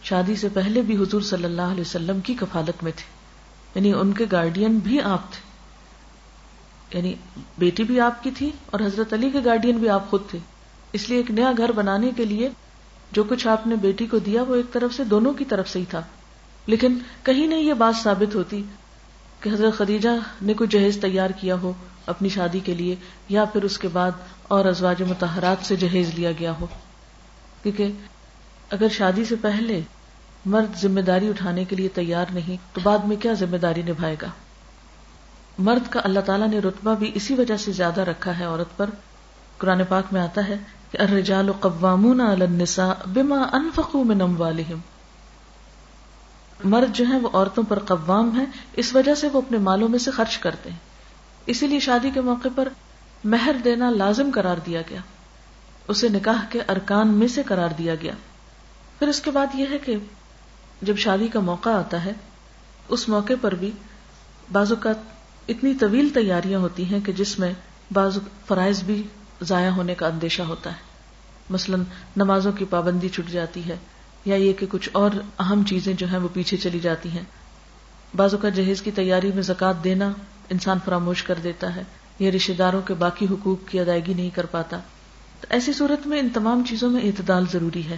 شادی 0.03 0.35
سے 0.35 0.47
پہلے 0.53 0.81
بھی 0.81 0.97
حضور 0.97 1.21
صلی 1.21 1.43
اللہ 1.43 1.61
علیہ 1.61 1.81
وسلم 1.81 2.19
کی 2.19 2.33
کفالت 2.33 2.83
میں 2.83 2.91
تھے۔ 2.95 3.05
یعنی 3.75 3.93
ان 3.93 4.13
کے 4.13 4.25
گارڈین 4.31 4.77
بھی 4.77 5.01
آپ 5.01 5.31
تھے۔ 5.31 5.47
یعنی 6.97 7.15
بیٹی 7.57 7.83
بھی 7.83 7.99
آپ 7.99 8.23
کی 8.23 8.31
تھی 8.31 8.51
اور 8.65 8.79
حضرت 8.79 9.13
علی 9.13 9.29
کے 9.29 9.39
گارڈین 9.45 9.77
بھی 9.77 9.89
آپ 9.89 10.09
خود 10.09 10.21
تھے۔ 10.29 10.39
اس 10.93 11.09
لیے 11.09 11.17
ایک 11.17 11.31
نیا 11.31 11.51
گھر 11.57 11.71
بنانے 11.71 12.11
کے 12.15 12.25
لیے 12.25 12.49
جو 13.11 13.23
کچھ 13.23 13.47
آپ 13.47 13.67
نے 13.67 13.75
بیٹی 13.75 14.05
کو 14.05 14.17
دیا 14.19 14.43
وہ 14.43 14.55
ایک 14.55 14.73
طرف 14.73 14.93
سے 14.93 15.03
دونوں 15.03 15.33
کی 15.33 15.45
طرف 15.45 15.69
سے 15.69 15.79
ہی 15.79 15.85
تھا۔ 15.89 16.01
لیکن 16.67 16.97
کہیں 17.23 17.47
نہیں 17.47 17.63
یہ 17.63 17.73
بات 17.73 18.03
ثابت 18.03 18.35
ہوتی 18.35 18.63
کہ 19.39 19.49
حضرت 19.49 19.77
خدیجہ 19.77 20.09
نے 20.41 20.53
کوئی 20.53 20.67
جہیز 20.67 20.97
تیار 21.01 21.29
کیا 21.29 21.55
ہو 21.55 21.73
اپنی 22.05 22.29
شادی 22.29 22.59
کے 22.59 22.73
لیے 22.73 22.95
یا 23.29 23.45
پھر 23.45 23.63
اس 23.63 23.77
کے 23.77 23.87
بعد 23.87 24.11
اور 24.43 24.65
ازواج 24.65 25.01
متحرات 25.01 25.65
سے 25.65 25.75
جہیز 25.75 26.11
لیا 26.15 26.31
گیا 26.31 26.53
ہو۔ 26.59 26.65
کیونکہ 27.63 27.91
اگر 28.69 28.87
شادی 28.91 29.25
سے 29.25 29.35
پہلے 29.41 29.81
مرد 30.45 30.77
ذمہ 30.81 31.01
داری 31.01 31.29
اٹھانے 31.29 31.63
کے 31.63 31.75
لیے 31.75 31.87
تیار 31.87 32.25
نہیں 32.33 32.75
تو 32.75 32.81
بعد 32.83 32.97
میں 32.97 33.17
کیا 33.17 33.33
ذمہ 33.33 33.57
داری 33.57 33.81
نبھائے 33.81 34.15
گا؟ 34.21 34.27
مرد 35.59 35.91
کا 35.91 35.99
اللہ 36.03 36.19
تعالیٰ 36.19 36.47
نے 36.47 36.59
رتبہ 36.59 36.95
بھی 36.95 37.11
اسی 37.15 37.33
وجہ 37.33 37.57
سے 37.57 37.71
زیادہ 37.71 38.01
رکھا 38.01 38.39
ہے 38.39 38.45
عورت 38.45 38.77
پر۔ 38.77 38.89
قرآن 39.57 39.81
پاک 39.89 40.03
میں 40.11 40.21
آتا 40.21 40.47
ہے 40.47 40.57
کہ 40.91 40.97
الرجال 41.01 41.51
قوامون 41.51 42.21
علی 42.21 42.45
النساء 42.45 42.93
بما 43.13 43.43
انفقوا 43.53 44.03
من 44.03 44.21
اموالهم 44.21 44.96
مرد 46.63 46.95
جو 46.95 47.05
ہیں 47.05 47.19
وہ 47.19 47.29
عورتوں 47.33 47.63
پر 47.69 47.79
قوام 47.79 48.39
ہیں، 48.39 48.45
اس 48.73 48.95
وجہ 48.95 49.15
سے 49.15 49.27
وہ 49.33 49.41
اپنے 49.41 49.57
مالوں 49.57 49.89
میں 49.89 49.99
سے 49.99 50.11
خرچ 50.11 50.37
کرتے 50.37 50.69
ہیں۔ 50.69 50.77
اسی 51.45 51.67
لیے 51.67 51.79
شادی 51.79 52.11
کے 52.13 52.21
موقع 52.21 52.47
پر 52.55 52.67
مہر 53.23 53.55
دینا 53.63 53.89
لازم 53.89 54.29
قرار 54.33 54.57
دیا 54.65 54.81
گیا۔ 54.89 54.99
اسے 55.87 56.09
نکاح 56.09 56.45
کے 56.49 56.59
ارکان 56.67 57.07
میں 57.07 57.27
سے 57.27 57.43
قرار 57.43 57.69
دیا 57.77 57.95
گیا۔ 57.95 58.11
پھر 58.99 59.07
اس 59.07 59.21
کے 59.21 59.31
بعد 59.31 59.47
یہ 59.53 59.65
ہے 59.71 59.77
کہ 59.77 59.97
جب 60.81 60.97
شادی 60.97 61.27
کا 61.27 61.39
موقع 61.39 61.69
آتا 61.69 62.05
ہے، 62.05 62.13
اس 62.89 63.09
موقع 63.09 63.33
پر 63.41 63.55
بھی 63.55 63.71
بعض 64.51 64.71
اوقات 64.71 64.95
اتنی 65.47 65.73
طویل 65.73 66.09
تیاریاں 66.09 66.59
ہوتی 66.59 66.85
ہیں 66.85 66.99
کہ 66.99 67.11
جس 67.11 67.39
میں 67.39 67.53
بعض 67.93 68.17
فرائض 68.47 68.83
بھی 68.83 69.03
ضائع 69.41 69.69
ہونے 69.69 69.95
کا 69.95 70.07
اندیشہ 70.07 70.41
ہوتا 70.41 70.69
ہے۔ 70.69 70.79
مثلا 71.49 71.77
نمازوں 72.17 72.51
کی 72.51 72.65
پابندی 72.65 73.09
چھٹ 73.09 73.31
جاتی 73.31 73.69
ہے۔ 73.69 73.77
یا 74.27 74.35
یہ 74.35 74.53
کہ 74.53 74.65
کچھ 74.69 74.89
اور 74.91 75.11
اہم 75.39 75.63
چیزیں 75.63 75.93
جو 75.93 76.07
ہیں 76.07 76.17
وہ 76.17 76.27
پیچھے 76.33 76.57
چلی 76.57 76.79
جاتی 76.79 77.09
ہیں۔ 77.09 77.23
بازو 78.15 78.37
کا 78.37 78.49
جہیز 78.49 78.81
کی 78.81 78.91
تیاری 78.91 79.31
میں 79.31 79.41
زکات 79.41 79.83
دینا 79.83 80.11
انسان 80.49 80.77
فراموش 80.85 81.23
کر 81.23 81.35
دیتا 81.43 81.75
ہے 81.75 81.83
یا 82.19 82.31
رشتے 82.31 82.53
داروں 82.53 82.81
کے 82.81 82.93
باقی 82.93 83.27
حقوق 83.31 83.69
کی 83.69 83.79
ادائیگی 83.79 84.13
نہیں 84.13 84.29
کر 84.29 84.45
پاتا۔ 84.45 84.79
تو 85.41 85.47
ایسی 85.49 85.73
صورت 85.73 86.07
میں 86.07 86.19
ان 86.19 86.29
تمام 86.29 86.63
چیزوں 86.69 86.89
میں 86.89 87.01
اعتدال 87.01 87.45
ضروری 87.51 87.89
ہے۔ 87.89 87.97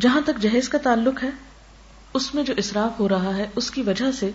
جہاں 0.00 0.20
تک 0.24 0.40
جہیز 0.40 0.68
کا 0.68 0.78
تعلق 0.78 1.24
ہے، 1.24 1.30
اس 2.14 2.34
میں 2.34 2.42
جو 2.42 2.54
اصراف 2.58 3.00
ہو 3.00 3.08
رہا 3.08 3.36
ہے، 3.36 3.46
اس 3.56 3.70
کی 3.70 3.82
وجہ 3.82 4.12
سے 4.12 4.30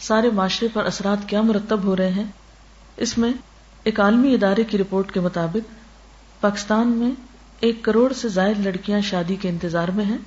سارے 0.00 0.30
معاشرے 0.30 0.68
پر 0.72 0.84
اثرات 0.84 1.28
کیا 1.28 1.42
مرتب 1.42 1.84
ہو 1.84 1.96
رہے 1.96 2.10
ہیں۔ 2.10 2.24
اس 2.96 3.18
میں 3.18 3.32
ایک 3.82 4.00
عالمی 4.00 4.34
ادارے 4.34 4.64
کی 4.64 4.78
رپورٹ 4.78 5.12
کے 5.12 5.20
مطابق 5.20 5.74
پاکستان 6.40 6.88
میں 6.88 7.10
ایک 7.60 7.82
کروڑ 7.82 8.12
سے 8.12 8.28
زائد 8.28 8.66
لڑکیاں 8.66 9.00
شادی 9.00 9.36
کے 9.36 9.48
انتظار 9.48 9.88
میں 9.88 10.04
ہیں۔ 10.04 10.18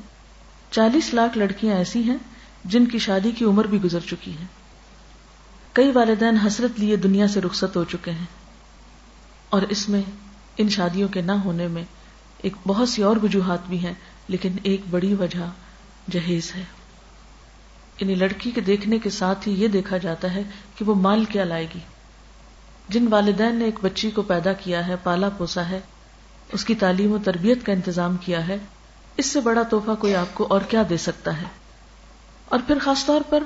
چالیس 0.72 1.14
لاکھ 1.14 1.38
لڑکیاں 1.38 1.76
ایسی 1.76 2.04
ہیں 2.04 2.18
جن 2.66 2.86
کی 2.86 3.00
شادی 3.00 3.32
کی 3.32 3.46
عمر 3.46 3.68
بھی 3.68 3.82
گزر 3.82 4.00
چکی 4.00 4.32
ہے۔ 4.32 4.46
کئی 5.74 5.92
والدین 5.92 6.38
حسرت 6.38 6.80
لیے 6.80 6.96
دنیا 6.96 7.28
سے 7.28 7.42
رخصت 7.42 7.76
ہو 7.76 7.84
چکے 7.84 8.12
ہیں۔ 8.12 8.26
اور 9.50 9.62
اس 9.62 9.90
میں 9.90 10.02
ان 10.58 10.70
شادیوں 10.70 11.08
کے 11.08 11.22
نہ 11.22 11.32
ہونے 11.32 11.68
میں 11.68 11.84
ایک 12.38 12.54
بہت 12.68 12.90
سی 12.90 13.04
اور 13.04 13.16
وجوہات 13.24 13.60
بھی 13.68 13.86
ہیں، 13.86 13.94
لیکن 14.28 14.56
ایک 14.64 14.82
بڑی 14.90 15.14
وجہ 15.14 15.50
جہیز 16.12 16.52
ہے۔ 16.56 16.64
انہیں 18.00 18.16
لڑکی 18.16 18.52
کے 18.52 18.62
دیکھنے 18.62 19.00
کے 19.00 19.10
ساتھ 19.10 19.48
ہی 19.48 19.54
یہ 19.54 19.68
دیکھا 19.68 19.98
جاتا 19.98 20.34
ہے 20.34 20.44
کہ 20.76 20.86
وہ 20.86 20.96
مال 20.96 21.26
کیا 21.26 21.44
لائے 21.44 21.68
گی۔ 21.76 21.80
جن 22.90 23.08
والدین 23.10 23.56
نے 23.56 23.66
ایک 23.66 23.80
بچی 23.82 24.12
کو 24.12 24.22
پیدا 24.22 24.54
کیا 24.54 24.88
ہے، 24.88 24.96
پالا 25.04 25.30
پوسا 25.30 25.70
ہے 25.70 25.80
اس 26.54 26.66
کی 26.66 26.76
تعلیم 26.76 27.12
و 27.12 27.18
تربیت 27.24 27.66
کا 27.66 27.72
انتظام 27.72 28.18
کیا 28.18 28.48
ہے، 28.48 28.58
اس 29.18 29.26
سے 29.26 29.40
بڑا 29.40 29.64
تحفہ 29.64 29.92
کوئی 30.00 30.16
آپ 30.16 30.34
کو 30.34 30.48
اور 30.50 30.62
کیا 30.62 30.84
دے 30.90 30.98
سکتا 30.98 31.38
ہے؟ 31.38 31.46
اور 32.46 32.60
پھر 32.68 32.78
خاص 32.80 33.06
طور 33.06 33.22
پر 33.30 33.44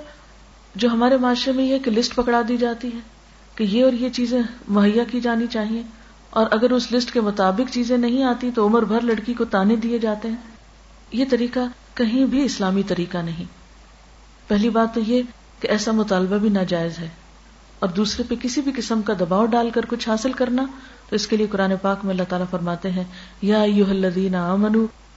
جو 0.76 0.90
ہمارے 0.90 1.18
معاشرے 1.18 1.54
میں 1.54 1.64
یہ 1.64 1.80
کہ 1.80 1.92
لسٹ 1.92 2.16
پکڑا 2.16 2.42
دی 2.48 2.58
جاتی 2.58 2.88
ہے 2.88 3.00
کہ 3.56 3.64
یہ 3.64 3.84
اور 3.84 3.94
یہ 3.94 4.10
چیزیں 4.10 4.42
مہیا 4.68 5.04
کی 5.04 5.22
جانی 5.22 5.48
چاہیے، 5.48 5.82
اور 6.30 6.46
اگر 6.52 6.72
اس 6.72 6.92
لسٹ 6.92 7.12
کے 7.12 7.22
مطابق 7.22 7.74
چیزیں 7.74 7.98
نہیں 7.98 8.24
آتی 8.24 8.52
تو 8.56 8.68
عمر 8.68 8.82
بھر 8.82 9.02
لڑکی 9.02 9.34
کو 9.34 9.46
تانے 9.46 9.76
دیے 9.76 10.00
جاتے 10.00 10.28
ہیں۔ 10.28 10.36
یہ 11.12 11.26
طریقہ 11.30 11.60
کہیں 11.94 12.26
بھی 12.26 12.44
اسلامی 12.46 12.84
طریقہ 12.84 13.18
نہیں۔ 13.18 13.46
پہلی 14.48 14.70
بات 14.70 14.94
تو 14.94 15.00
یہ 15.00 15.22
کہ 15.60 15.68
ایسا 15.68 15.92
مطالبہ 15.92 16.38
بھی 16.38 16.50
ناجائز 16.50 17.00
ہے۔ 17.00 17.10
اور 17.80 17.90
دوسرے 17.90 18.24
پہ 18.30 18.36
کسی 18.42 18.62
بھی 18.62 18.72
قسم 18.76 19.02
کا 19.02 19.14
دباؤ 19.20 19.46
ڈال 19.46 19.70
کر 19.70 19.86
کچھ 19.86 20.10
حاصل 20.10 20.32
کرنا 20.32 20.66
تو 21.10 21.16
اس 21.16 21.28
کے 21.28 21.38
لیے 21.38 21.48
قرآن 21.48 21.74
پاک 21.82 21.98
میں 22.04 22.12
اللہ 22.12 22.24
تعالیٰ 22.30 22.48
فرماتے 22.50 22.92
ہیں، 22.92 23.04
یا 23.42 23.64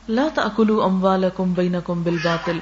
لا 0.09 0.29
تاکلوا 0.35 0.85
اموالکم 0.85 1.53
بینکم 1.53 2.03
بالباطل۔ 2.03 2.59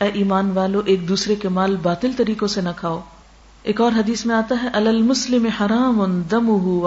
اے 0.00 0.08
ایمان 0.14 0.50
والو، 0.50 0.82
ایک 0.84 1.08
دوسرے 1.08 1.34
کے 1.34 1.48
مال 1.48 1.76
باطل 1.76 2.10
طریقوں 2.16 2.48
سے 2.48 2.60
نہ 2.60 2.68
کھاؤ۔ 2.76 3.00
ایک 3.62 3.80
اور 3.80 3.92
حدیث 3.96 4.26
میں 4.26 4.34
آتا 4.34 4.54
ہے 4.62 4.68
المسلم 4.68 5.46
حرام 5.46 6.22
دمہ 6.30 6.50
و 6.50 6.86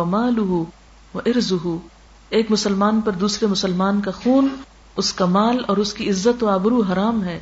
ایک 2.30 2.52
مسلمان 2.52 3.02
پر 3.02 3.12
دوسرے 3.12 3.48
مسلمان 3.48 4.02
کا 4.02 4.12
خون، 4.12 4.48
اس 4.98 5.14
کا 5.14 5.26
مال 5.26 5.58
اور 5.68 5.78
اس 5.78 5.94
کی 5.94 6.10
عزت 6.10 6.44
و 6.44 6.50
آبرو 6.50 6.82
حرام 6.82 7.24
ہے۔ 7.24 7.40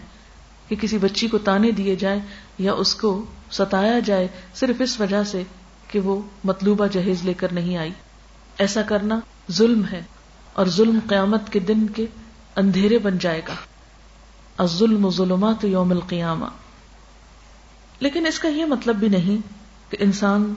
کہ 0.67 0.76
کسی 0.76 0.98
بچی 0.98 1.28
کو 1.28 1.38
تانے 1.38 1.72
دیے 1.72 1.96
جائے 1.96 2.19
یا 2.58 2.74
اس 2.74 2.96
کو 2.96 3.26
ستایا 3.52 4.00
جائے، 4.00 4.28
صرف 4.56 4.76
اس 4.80 5.00
وجہ 5.00 5.24
سے 5.24 5.43
کہ 5.88 6.00
وہ 6.00 6.22
مطلوبہ 6.43 6.88
جہیز 6.88 7.24
لے 7.24 7.34
کر 7.34 7.54
نہیں 7.54 7.78
آئی۔ 7.78 7.91
ایسا 8.58 8.82
کرنا 8.82 9.20
ظلم 9.52 9.86
ہے 9.92 10.02
اور 10.54 10.66
ظلم 10.66 11.00
قیامت 11.10 11.52
کے 11.52 11.60
دن 11.60 11.88
کے 11.88 12.06
اندھیرے 12.56 13.00
بن 13.00 13.18
جائے 13.18 13.42
گا۔ 13.48 13.54
الظلم 14.58 15.10
ظلمات 15.10 15.66
یوم 15.66 15.92
القیامہ۔ 15.92 16.46
لیکن 18.00 18.28
اس 18.28 18.39
کا 18.39 18.48
یہ 18.48 18.66
مطلب 18.66 18.96
بھی 18.96 19.08
نہیں 19.08 19.38
کہ 19.92 19.98
انسان 20.00 20.54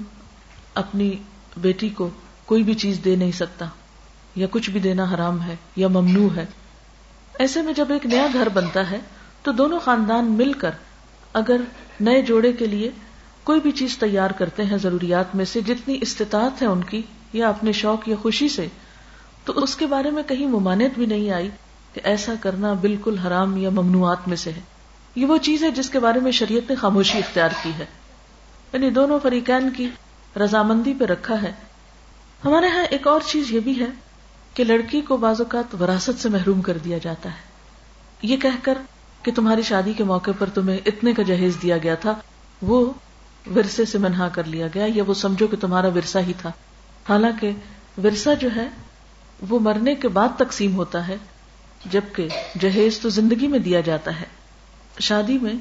اپنی 0.75 1.17
بیٹی 1.57 1.89
کو 1.89 2.11
کوئی 2.45 2.63
بھی 2.63 2.75
چیز 2.75 3.01
دے 3.05 3.17
نہیں 3.17 3.33
سکتا 3.33 3.67
یا 4.37 4.47
کچھ 4.51 4.71
بھی 4.71 4.81
دینا 4.81 5.07
حرام 5.15 5.43
ہے 5.43 5.57
یا 5.77 5.89
ممنوع 5.89 6.29
ہے۔ 6.37 6.47
ایسے 7.39 7.63
میں 7.63 7.73
جب 7.73 7.93
ایک 7.93 8.07
نیا 8.07 8.27
گھر 8.33 8.49
بنتا 8.49 8.91
ہے 8.91 8.99
تو 9.43 9.53
دونوں 9.53 9.81
خاندان 9.81 10.25
مل 10.25 10.53
کر 10.53 10.71
اگر 11.33 11.61
نئے 12.01 12.23
جوڑے 12.23 12.53
کے 12.53 12.67
لیے 12.67 12.91
کوئی 13.45 13.61
بھی 13.61 13.71
چیز 13.71 13.99
تیار 13.99 14.31
کرتے 14.31 14.65
ہیں 14.65 14.77
ضروریات 14.77 15.37
میں 15.37 15.45
سے، 15.45 15.61
جتنی 15.61 15.99
استطاعت 16.01 16.63
ہے 16.63 16.67
ان 16.67 16.85
کی 16.85 17.03
یا 17.33 17.49
اپنے 17.49 17.73
شوق 17.73 18.09
یا 18.09 18.17
خوشی 18.23 18.49
سے، 18.49 18.67
تو 19.45 19.53
اس 19.57 19.77
کے 19.77 19.87
بارے 19.87 20.11
میں 20.11 20.23
کہیں 20.23 20.47
ممانت 20.47 20.99
بھی 20.99 21.07
نہیں 21.07 21.31
آئی 21.31 21.51
کہ 21.93 22.01
ایسا 22.05 22.35
کرنا 22.41 22.73
بالکل 22.73 23.19
حرام 23.19 23.57
یا 23.57 23.71
ممنوعات 23.71 24.29
میں 24.29 24.37
سے 24.37 24.51
ہے۔ 24.53 24.61
یہ 25.15 25.27
وہ 25.27 25.37
چیز 25.37 25.65
ہے 25.65 25.71
جس 25.71 25.91
کے 25.91 25.99
بارے 25.99 26.21
میں 26.21 26.33
شریعت 26.33 26.71
نے 26.71 26.77
خاموشی 26.77 27.19
اختیار 27.19 27.49
کی 27.63 27.71
ہے۔ 27.79 27.85
یعنی 28.73 28.91
دونوں 28.91 29.19
فریقین 29.23 29.71
کی 29.71 29.89
رضامندی 30.37 30.95
پہ 30.99 31.05
رکھا 31.05 31.43
ہے۔ 31.43 31.53
ہمارے 32.45 32.69
ہاں 32.69 32.85
ایک 32.91 33.07
اور 33.07 33.21
چیز 33.27 33.53
یہ 33.53 33.61
بھی 33.61 33.81
ہے 33.81 33.87
کہ 34.55 34.65
لڑکی 34.65 35.01
کو 35.01 35.17
بعض 35.17 35.41
اوقات 35.41 35.83
وراثت 35.83 36.23
سے 36.23 36.29
محروم 36.29 36.63
کر 36.63 36.79
دیا 36.79 36.99
جاتا 36.99 37.29
ہے۔ 37.29 37.57
یہ 38.23 38.37
کہہ 38.37 38.59
کر 38.63 38.79
کہ 39.23 39.33
تمہاری 39.33 39.63
شادی 39.63 39.93
کے 39.93 40.05
موقع 40.05 40.31
پر 40.39 40.49
تمہیں 40.49 40.79
اتنے 40.87 41.13
کا 41.13 41.23
جہیز 41.23 41.57
دیا 41.63 41.79
گیا 41.79 41.95
تھا، 41.95 42.15
وہ 42.63 42.93
ورثے 43.57 43.85
سے 43.85 43.99
منہا 43.99 44.29
کر 44.29 44.45
لیا 44.45 44.67
گیا 44.75 44.87
یا 44.95 45.05
وہ 45.07 45.15
سمجھو 45.15 45.47
کہ 45.47 45.57
تمہارا 45.61 45.89
ورثہ 45.89 46.19
ہی 46.19 46.33
تھا۔ 46.41 46.53
حالانکہ 47.09 47.51
ورثہ 48.05 48.31
جو 48.41 48.49
ہے 48.57 48.69
وہ 49.49 49.61
مرنے 49.61 49.95
کے 49.95 50.09
بعد 50.09 50.29
تقسیم 50.39 50.75
ہوتا 50.75 51.09
ہے، 51.09 51.17
جبکہ 51.91 52.29
جہیز 52.61 53.01
تو 53.01 53.09
زندگی 53.09 53.49
میں 53.49 53.59
دیا 53.59 53.81
جاتا 53.81 54.21
ہے۔ 54.21 54.27
شادی 55.01 55.39
میں 55.39 55.53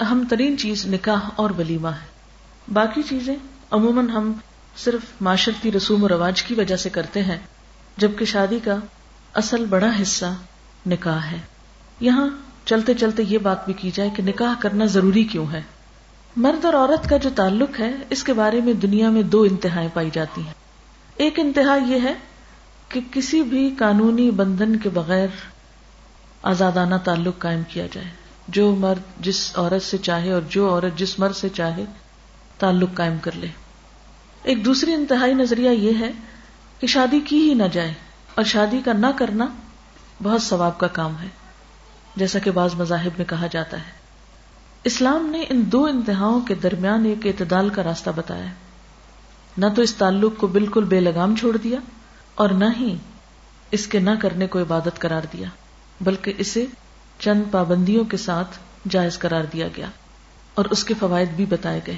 اہم 0.00 0.24
ترین 0.30 0.58
چیز 0.58 0.86
نکاح 0.86 1.20
اور 1.36 1.50
ولیمہ 1.58 1.88
ہے۔ 1.88 2.06
باقی 2.72 3.02
چیزیں 3.02 3.36
عموماً 3.70 4.08
ہم 4.08 4.32
صرف 4.76 5.00
معاشرتی 5.20 5.72
رسوم 5.72 6.04
و 6.04 6.08
رواج 6.08 6.42
کی 6.42 6.54
وجہ 6.54 6.76
سے 6.76 6.90
کرتے 6.90 7.22
ہیں، 7.22 7.38
جبکہ 7.96 8.24
شادی 8.24 8.58
کا 8.64 8.76
اصل 9.34 9.64
بڑا 9.64 9.90
حصہ 10.02 10.34
نکاح 10.86 11.18
ہے۔ 11.18 11.38
یہاں 12.00 12.28
چلتے 12.64 12.94
چلتے 12.94 13.22
یہ 13.22 13.38
بات 13.38 13.64
بھی 13.64 13.72
کی 13.72 13.90
جائے 13.94 14.10
کہ 14.16 14.22
نکاح 14.22 14.54
کرنا 14.60 14.84
ضروری 14.84 15.24
کیوں 15.24 15.46
ہے۔ 15.52 15.62
مرد 16.36 16.64
اور 16.64 16.74
عورت 16.74 17.08
کا 17.08 17.16
جو 17.16 17.30
تعلق 17.34 17.80
ہے، 17.80 17.90
اس 18.10 18.24
کے 18.24 18.32
بارے 18.32 18.60
میں 18.60 18.72
دنیا 18.72 19.10
میں 19.10 19.22
دو 19.22 19.42
انتہائیں 19.42 19.88
پائی 19.94 20.10
جاتی 20.12 20.40
ہیں۔ 20.42 20.63
ایک 21.16 21.40
انتہا 21.40 21.74
یہ 21.86 22.00
ہے 22.02 22.14
کہ 22.88 23.00
کسی 23.10 23.42
بھی 23.42 23.74
قانونی 23.78 24.30
بندھن 24.30 24.76
کے 24.76 24.88
بغیر 24.88 25.26
آزادانہ 26.42 26.94
تعلق 27.04 27.38
قائم 27.38 27.62
کیا 27.68 27.86
جائے۔ 27.92 28.10
جو 28.48 28.74
مرد 28.74 29.20
جس 29.20 29.52
عورت 29.56 29.82
سے 29.82 29.98
چاہے 29.98 30.32
اور 30.32 30.42
جو 30.48 30.70
عورت 30.70 30.98
جس 30.98 31.18
مرد 31.18 31.36
سے 31.36 31.48
چاہے 31.48 31.84
تعلق 32.58 32.88
قائم 32.94 33.18
کر 33.18 33.30
لے۔ 33.34 33.46
ایک 34.42 34.64
دوسری 34.64 34.92
انتہائی 34.92 35.34
نظریہ 35.34 35.70
یہ 35.70 35.92
ہے 36.00 36.12
کہ 36.80 36.86
شادی 36.86 37.20
کی 37.20 37.48
ہی 37.48 37.54
نہ 37.54 37.62
جائے 37.72 37.94
اور 38.34 38.44
شادی 38.44 38.80
کا 38.84 38.92
نہ 38.92 39.06
کرنا 39.16 39.46
بہت 40.22 40.42
ثواب 40.42 40.78
کا 40.78 40.86
کام 40.86 41.14
ہے، 41.22 41.28
جیسا 42.16 42.38
کہ 42.38 42.50
بعض 42.50 42.74
مذاہب 42.74 43.10
میں 43.18 43.26
کہا 43.26 43.46
جاتا 43.46 43.76
ہے۔ 43.76 43.92
اسلام 44.84 45.26
نے 45.26 45.44
ان 45.48 45.62
دو 45.66 45.84
انتہاؤں 45.84 46.40
کے 46.40 46.54
درمیان 46.54 47.04
ایک 47.04 47.26
اعتدال 47.26 47.68
کا 47.68 47.82
راستہ 47.82 48.10
بتایا۔ 48.16 48.46
نہ 49.58 49.66
تو 49.76 49.82
اس 49.82 49.94
تعلق 49.94 50.38
کو 50.38 50.46
بالکل 50.46 50.84
بے 50.84 51.00
لگام 51.00 51.34
چھوڑ 51.36 51.56
دیا 51.56 51.78
اور 52.34 52.48
نہ 52.48 52.64
ہی 52.80 52.96
اس 53.70 53.86
کے 53.86 53.98
نہ 53.98 54.10
کرنے 54.20 54.46
کو 54.46 54.60
عبادت 54.60 54.98
قرار 54.98 55.26
دیا، 55.32 55.48
بلکہ 56.00 56.32
اسے 56.38 56.64
چند 57.18 57.42
پابندیوں 57.50 58.04
کے 58.04 58.16
ساتھ 58.16 58.58
جائز 58.88 59.18
قرار 59.18 59.44
دیا 59.52 59.68
گیا 59.76 59.88
اور 60.54 60.64
اس 60.64 60.84
کے 60.84 60.94
فوائد 60.94 61.28
بھی 61.28 61.46
بتائے 61.46 61.80
گئے۔ 61.86 61.96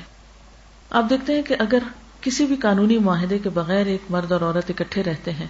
آپ 0.90 1.10
دیکھتے 1.10 1.34
ہیں 1.34 1.42
کہ 1.42 1.56
اگر 1.58 1.78
کسی 2.20 2.46
بھی 2.46 2.56
قانونی 2.56 2.98
معاہدے 2.98 3.38
کے 3.38 3.48
بغیر 3.48 3.86
ایک 3.86 4.10
مرد 4.10 4.32
اور 4.32 4.40
عورت 4.40 4.70
اکٹھے 4.70 5.02
رہتے 5.02 5.32
ہیں، 5.32 5.46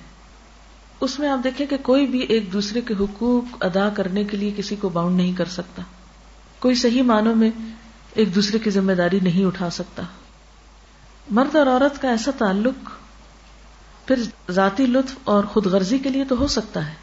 اس 1.00 1.18
میں 1.18 1.28
آپ 1.28 1.44
دیکھیں 1.44 1.66
کہ 1.66 1.76
کوئی 1.82 2.06
بھی 2.06 2.18
ایک 2.18 2.52
دوسرے 2.52 2.80
کے 2.80 2.94
حقوق 3.00 3.56
ادا 3.60 3.88
کرنے 3.88 4.24
کے 4.24 4.36
لیے 4.36 4.50
کسی 4.56 4.76
کو 4.76 4.88
باؤنڈ 4.88 5.16
نہیں 5.16 5.32
کر 5.32 5.44
سکتا۔ 5.44 5.82
کوئی 6.58 6.74
صحیح 6.74 7.02
معنوں 7.02 7.34
میں 7.34 7.50
ایک 8.14 8.34
دوسرے 8.34 8.58
کی 8.58 8.70
ذمہ 8.70 8.92
داری 8.92 9.20
نہیں 9.22 9.44
اٹھا 9.44 9.70
سکتا۔ 9.70 10.02
مرد 11.30 11.56
اور 11.56 11.66
عورت 11.66 12.02
کا 12.02 12.08
ایسا 12.08 12.30
تعلق 12.38 12.90
پھر 14.06 14.22
ذاتی 14.50 14.86
لطف 14.86 15.14
اور 15.24 15.44
خود 15.44 15.66
غرضی 15.66 15.98
کے 15.98 16.08
لیے 16.08 16.24
تو 16.24 16.38
ہو 16.38 16.46
سکتا 16.46 16.86
ہے، 16.86 16.94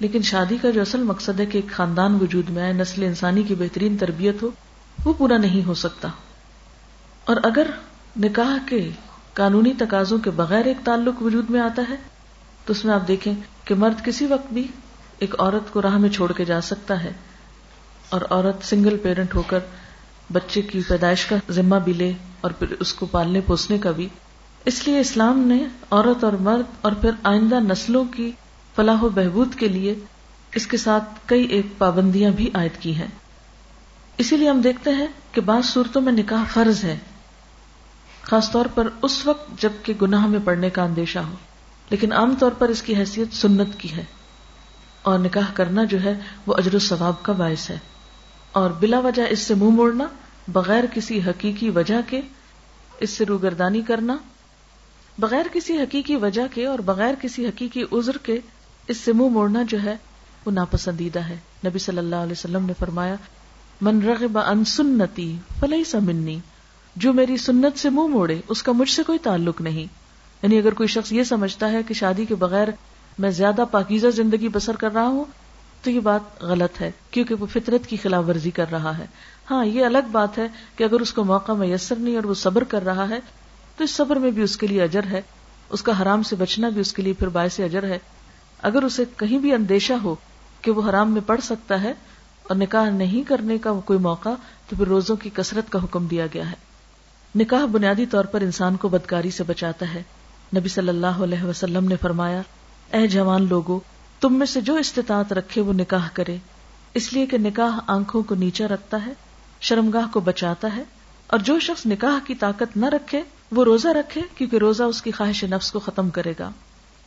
لیکن 0.00 0.22
شادی 0.22 0.56
کا 0.62 0.70
جو 0.70 0.80
اصل 0.80 1.02
مقصد 1.02 1.40
ہے 1.40 1.46
کہ 1.46 1.58
ایک 1.58 1.72
خاندان 1.72 2.14
وجود 2.14 2.50
میں 2.50 2.62
آئے، 2.62 2.72
نسل 2.72 3.02
انسانی 3.02 3.42
کی 3.42 3.54
بہترین 3.54 3.96
تربیت 3.96 4.42
ہو، 4.42 4.50
وہ 5.04 5.12
پورا 5.12 5.36
نہیں 5.36 5.66
ہو 5.66 5.74
سکتا۔ 5.74 6.08
اور 7.24 7.36
اگر 7.42 7.66
نکاح 8.20 8.56
کے 8.68 8.90
قانونی 9.34 9.72
تقاضوں 9.78 10.18
کے 10.18 10.30
بغیر 10.30 10.64
ایک 10.64 10.76
تعلق 10.84 11.22
وجود 11.22 11.50
میں 11.50 11.60
آتا 11.60 11.82
ہے، 11.90 11.96
تو 12.64 12.72
اس 12.72 12.84
میں 12.84 12.94
آپ 12.94 13.08
دیکھیں 13.08 13.32
کہ 13.64 13.74
مرد 13.74 14.04
کسی 14.04 14.26
وقت 14.26 14.52
بھی 14.52 14.68
ایک 15.18 15.40
عورت 15.40 15.72
کو 15.72 15.82
راہ 15.82 15.98
میں 15.98 16.10
چھوڑ 16.10 16.32
کے 16.32 16.44
جا 16.44 16.60
سکتا 16.60 17.04
ہے 17.04 17.12
اور 18.08 18.20
عورت 18.30 18.64
سنگل 18.64 18.96
پیرنٹ 18.96 19.34
ہو 19.34 19.42
کر 19.42 19.58
بچے 20.32 20.62
کی 20.62 20.82
پیدائش 20.88 21.26
کا 21.26 21.36
ذمہ 21.50 21.76
بھی 21.76 21.92
لے۔ 21.92 22.12
اور 22.44 22.52
پھر 22.52 22.74
اس 22.80 22.94
کو 22.94 23.06
پالنے 23.06 23.40
پوسنے 23.40 23.78
کا 23.78 23.90
بھی۔ 23.90 24.08
اس 24.64 24.88
لیے 24.88 25.00
اسلام 25.00 25.38
نے 25.38 25.64
عورت 25.90 26.24
اور 26.24 26.32
مرد 26.32 26.66
اور 26.80 26.92
پھر 26.92 27.10
آئندہ 27.22 27.60
نسلوں 27.60 28.04
کی 28.04 28.32
فلاح 28.76 29.02
و 29.02 29.08
بہبود 29.08 29.54
کے 29.54 29.68
لیے 29.68 29.94
اس 30.54 30.66
کے 30.66 30.76
ساتھ 30.76 31.04
کئی 31.26 31.44
ایک 31.44 31.66
پابندیاں 31.78 32.30
بھی 32.30 32.50
عائد 32.54 32.80
کی 32.80 32.94
ہیں۔ 32.94 33.06
اسی 34.18 34.36
لیے 34.36 34.50
ہم 34.50 34.60
دیکھتے 34.60 34.90
ہیں 34.90 35.06
کہ 35.32 35.40
بعض 35.40 35.64
صورتوں 35.64 36.02
میں 36.02 36.12
نکاح 36.12 36.44
فرض 36.52 36.84
ہے، 36.84 36.98
خاص 38.22 38.50
طور 38.50 38.66
پر 38.74 38.88
اس 39.02 39.26
وقت 39.26 39.62
جبکہ 39.62 39.92
گناہ 40.02 40.26
میں 40.26 40.40
پڑنے 40.44 40.70
کا 40.70 40.82
اندیشہ 40.82 41.18
ہو۔ 41.18 41.34
لیکن 41.90 42.12
عام 42.12 42.34
طور 42.38 42.50
پر 42.50 42.68
اس 42.68 42.82
کی 42.82 42.96
حیثیت 42.96 43.34
سنت 43.34 43.68
کی 43.78 43.96
ہے۔ 43.96 44.04
اور 45.02 45.18
نکاح 45.18 45.52
کرنا 45.54 45.84
جو 45.84 46.02
ہے 46.04 46.14
وہ 46.46 46.54
اجر 46.58 46.74
و 46.74 46.78
ثواب 46.78 47.22
کا 47.22 47.32
باعث 47.32 47.70
ہے۔ 47.70 47.78
اور 48.52 48.70
بلا 48.70 48.98
وجہ 48.98 49.22
اس 49.30 49.38
سے 49.38 49.54
منہ 49.54 49.70
موڑنا 49.70 50.04
بغیر 50.48 50.84
کسی 50.92 51.20
حقیقی 51.26 51.70
وجہ 51.70 52.00
کے 52.06 52.20
اس 53.00 53.10
سے 53.10 53.24
روگردانی 53.24 53.82
کرنا، 53.82 54.16
بغیر 55.18 55.46
کسی 55.52 55.78
حقیقی 55.78 56.16
وجہ 56.16 56.42
کے 56.54 56.66
اور 56.66 56.78
بغیر 56.78 57.14
کسی 57.20 57.46
حقیقی 57.46 57.82
عذر 57.92 58.16
کے 58.16 58.38
اس 58.88 58.96
سے 58.96 59.12
منہ 59.12 59.28
موڑنا 59.28 59.62
جو 59.68 59.82
ہے، 59.82 59.96
وہ 60.46 60.50
ناپسندیدہ 60.50 61.18
ہے۔ 61.18 61.36
نبی 61.66 61.78
صلی 61.78 61.98
اللہ 61.98 62.16
علیہ 62.16 62.32
وسلم 62.32 62.66
نے 62.66 62.72
فرمایا، 62.78 63.14
من 63.80 64.02
رغب 64.02 64.38
ان 64.38 64.64
سنتی 64.64 65.36
فلئی 65.60 65.82
منی 65.92 66.38
جو 66.96 67.12
میری 67.12 67.36
سنت 67.36 67.78
سے 67.78 67.90
منہ 67.90 68.06
موڑے، 68.06 68.40
اس 68.48 68.62
کا 68.62 68.72
مجھ 68.72 68.90
سے 68.90 69.02
کوئی 69.02 69.18
تعلق 69.18 69.60
نہیں۔ 69.60 70.04
یعنی 70.42 70.58
اگر 70.58 70.74
کوئی 70.74 70.86
شخص 70.86 71.12
یہ 71.12 71.22
سمجھتا 71.22 71.72
ہے 71.72 71.82
کہ 71.82 71.94
شادی 71.94 72.24
کے 72.24 72.34
بغیر 72.34 72.68
میں 73.18 73.30
زیادہ 73.30 73.64
پاکیزہ 73.70 74.06
زندگی 74.06 74.48
بسر 74.48 74.76
کر 74.76 74.92
رہا 74.92 75.06
ہوں 75.06 75.24
تو 75.84 75.90
یہ 75.90 76.00
بات 76.00 76.42
غلط 76.42 76.80
ہے، 76.80 76.90
کیونکہ 77.10 77.34
وہ 77.34 77.46
فطرت 77.46 77.86
کی 77.86 77.96
خلاف 77.96 78.24
ورزی 78.28 78.50
کر 78.50 78.64
رہا 78.72 78.98
ہے۔ 78.98 79.06
ہاں 79.50 79.66
یہ 79.66 79.84
الگ 79.84 80.08
بات 80.12 80.38
ہے 80.38 80.48
کہ 80.76 80.84
اگر 80.84 81.00
اس 81.00 81.12
کو 81.12 81.24
موقع 81.24 81.52
میسر 81.52 81.96
نہیں 81.96 82.16
اور 82.16 82.24
وہ 82.24 82.34
صبر 82.34 82.64
کر 82.64 82.84
رہا 82.84 83.08
ہے، 83.08 83.18
تو 83.76 83.84
اس 83.84 83.90
صبر 83.90 84.16
میں 84.16 84.30
بھی 84.30 84.42
اس 84.42 84.56
کے 84.56 84.66
لیے 84.66 84.82
اجر 84.82 85.00
ہے۔ 85.10 85.22
اس 85.70 85.82
کا 85.82 86.02
حرام 86.02 86.22
سے 86.22 86.36
بچنا 86.36 86.68
بھی 86.68 86.80
اس 86.80 86.92
کے 86.92 87.02
لیے 87.02 87.12
پھر 87.12 87.28
باعث 87.28 87.60
اجر 87.60 87.84
ہے۔ 87.84 87.98
اگر 88.62 88.82
اسے 88.82 89.04
کہیں 89.16 89.38
بھی 89.38 89.52
اندیشہ 89.52 89.92
ہو 89.92 90.14
کہ 90.62 90.70
وہ 90.70 90.90
حرام 90.90 91.12
میں 91.12 91.20
پڑ 91.26 91.40
سکتا 91.40 91.82
ہے 91.82 91.92
اور 92.42 92.56
نکاح 92.56 92.90
نہیں 92.90 93.28
کرنے 93.28 93.58
کا 93.58 93.72
کوئی 93.84 93.98
موقع، 93.98 94.28
تو 94.68 94.76
پھر 94.76 94.86
روزوں 94.86 95.16
کی 95.16 95.30
کثرت 95.34 95.72
کا 95.72 95.78
حکم 95.84 96.06
دیا 96.06 96.26
گیا 96.34 96.50
ہے۔ 96.50 96.56
نکاح 97.36 97.64
بنیادی 97.64 98.06
طور 98.06 98.24
پر 98.24 98.40
انسان 98.40 98.76
کو 98.76 98.88
بدکاری 98.88 99.30
سے 99.30 99.44
بچاتا 99.44 99.94
ہے۔ 99.94 100.02
نبی 100.56 100.68
صلی 100.68 100.88
اللہ 100.88 101.06
علیہ 101.06 101.42
وسلم 101.42 101.84
نے 101.84 101.96
فرمایا، 101.96 102.42
اے 102.92 103.06
جوان 103.06 103.46
لوگوں 103.48 103.80
تم 104.24 104.34
میں 104.34 104.46
سے 104.46 104.60
جو 104.60 104.74
استطاعت 104.74 105.32
رکھے 105.32 105.60
وہ 105.60 105.72
نکاح 105.72 106.08
کرے۔ 106.12 106.36
اس 106.94 107.12
لیے 107.12 107.26
کہ 107.26 107.38
نکاح 107.38 107.78
آنکھوں 107.86 108.22
کو 108.22 108.34
نیچا 108.34 108.68
رکھتا 108.68 109.06
ہے، 109.06 109.12
شرمگاہ 109.60 110.12
کو 110.12 110.20
بچاتا 110.20 110.76
ہے، 110.76 110.82
اور 111.26 111.38
جو 111.38 111.58
شخص 111.58 111.86
نکاح 111.86 112.26
کی 112.26 112.34
طاقت 112.34 112.76
نہ 112.76 112.86
رکھے، 112.86 113.22
وہ 113.52 113.64
روزہ 113.64 113.88
رکھے، 113.88 114.20
کیونکہ 114.36 114.56
روزہ 114.56 114.82
اس 114.82 115.02
کی 115.02 115.10
خواہش 115.10 115.44
نفس 115.44 115.72
کو 115.72 115.78
ختم 115.78 116.10
کرے 116.10 116.32
گا۔ 116.38 116.50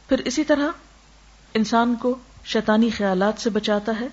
پھر 0.10 0.22
اسی 0.26 0.44
طرح، 0.44 0.68
انسان 1.54 1.96
کو 1.96 2.16
شیطانی 2.46 2.90
خیالات 2.90 3.42
سے 3.42 3.50
بچاتا 3.50 3.92
ہے۔ 4.00 4.08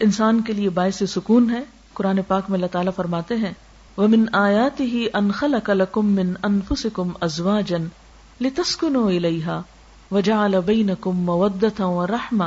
انسان 0.00 0.40
کے 0.40 0.52
لیے 0.52 0.70
باعث 0.70 1.02
سکون 1.08 1.50
ہے۔ 1.50 1.60
قرآن 1.92 2.22
پاک 2.22 2.44
میں 2.48 2.58
اللہ 2.58 2.66
تعالیٰ 2.66 2.92
فرماتے 2.96 3.36
ہیں 3.36 3.52
وہ 3.96 4.08
من 4.08 4.24
آیات 4.32 4.80
ہی 4.80 5.06
انخل 5.12 5.54
اکلکم 5.54 6.06
من 6.06 6.32
انفسکم 6.42 7.10
ازواجن 7.20 7.86
لتسکنو 8.40 9.06
الیہا 9.06 9.62
وجعل 10.10 10.54
بینکم 10.66 11.16
مودتا 11.16 11.86
و 11.86 12.06
رحمہ، 12.06 12.44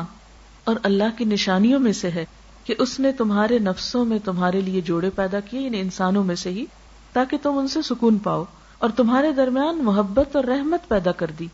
اور 0.63 0.75
اللہ 0.83 1.17
کی 1.17 1.25
نشانیوں 1.25 1.79
میں 1.79 1.93
سے 1.93 2.11
ہے 2.11 2.25
کہ 2.63 2.75
اس 2.79 2.99
نے 2.99 3.11
تمہارے 3.11 3.59
نفسوں 3.59 4.05
میں 4.05 4.19
تمہارے 4.25 4.61
لیے 4.61 4.81
جوڑے 4.81 5.09
پیدا 5.09 5.39
کیے 5.39 5.61
یعنی 5.61 5.79
انسانوں 5.79 6.23
میں 6.23 6.35
سے 6.35 6.49
ہی، 6.49 6.65
تاکہ 7.13 7.37
تم 7.41 7.57
ان 7.57 7.67
سے 7.67 7.81
سکون 7.81 8.17
پاؤ 8.17 8.43
اور 8.77 8.89
تمہارے 8.89 9.31
درمیان 9.31 9.83
محبت 9.83 10.35
اور 10.35 10.43
رحمت 10.43 10.87
پیدا 10.87 11.11
کر 11.11 11.31
دی۔ 11.39 11.47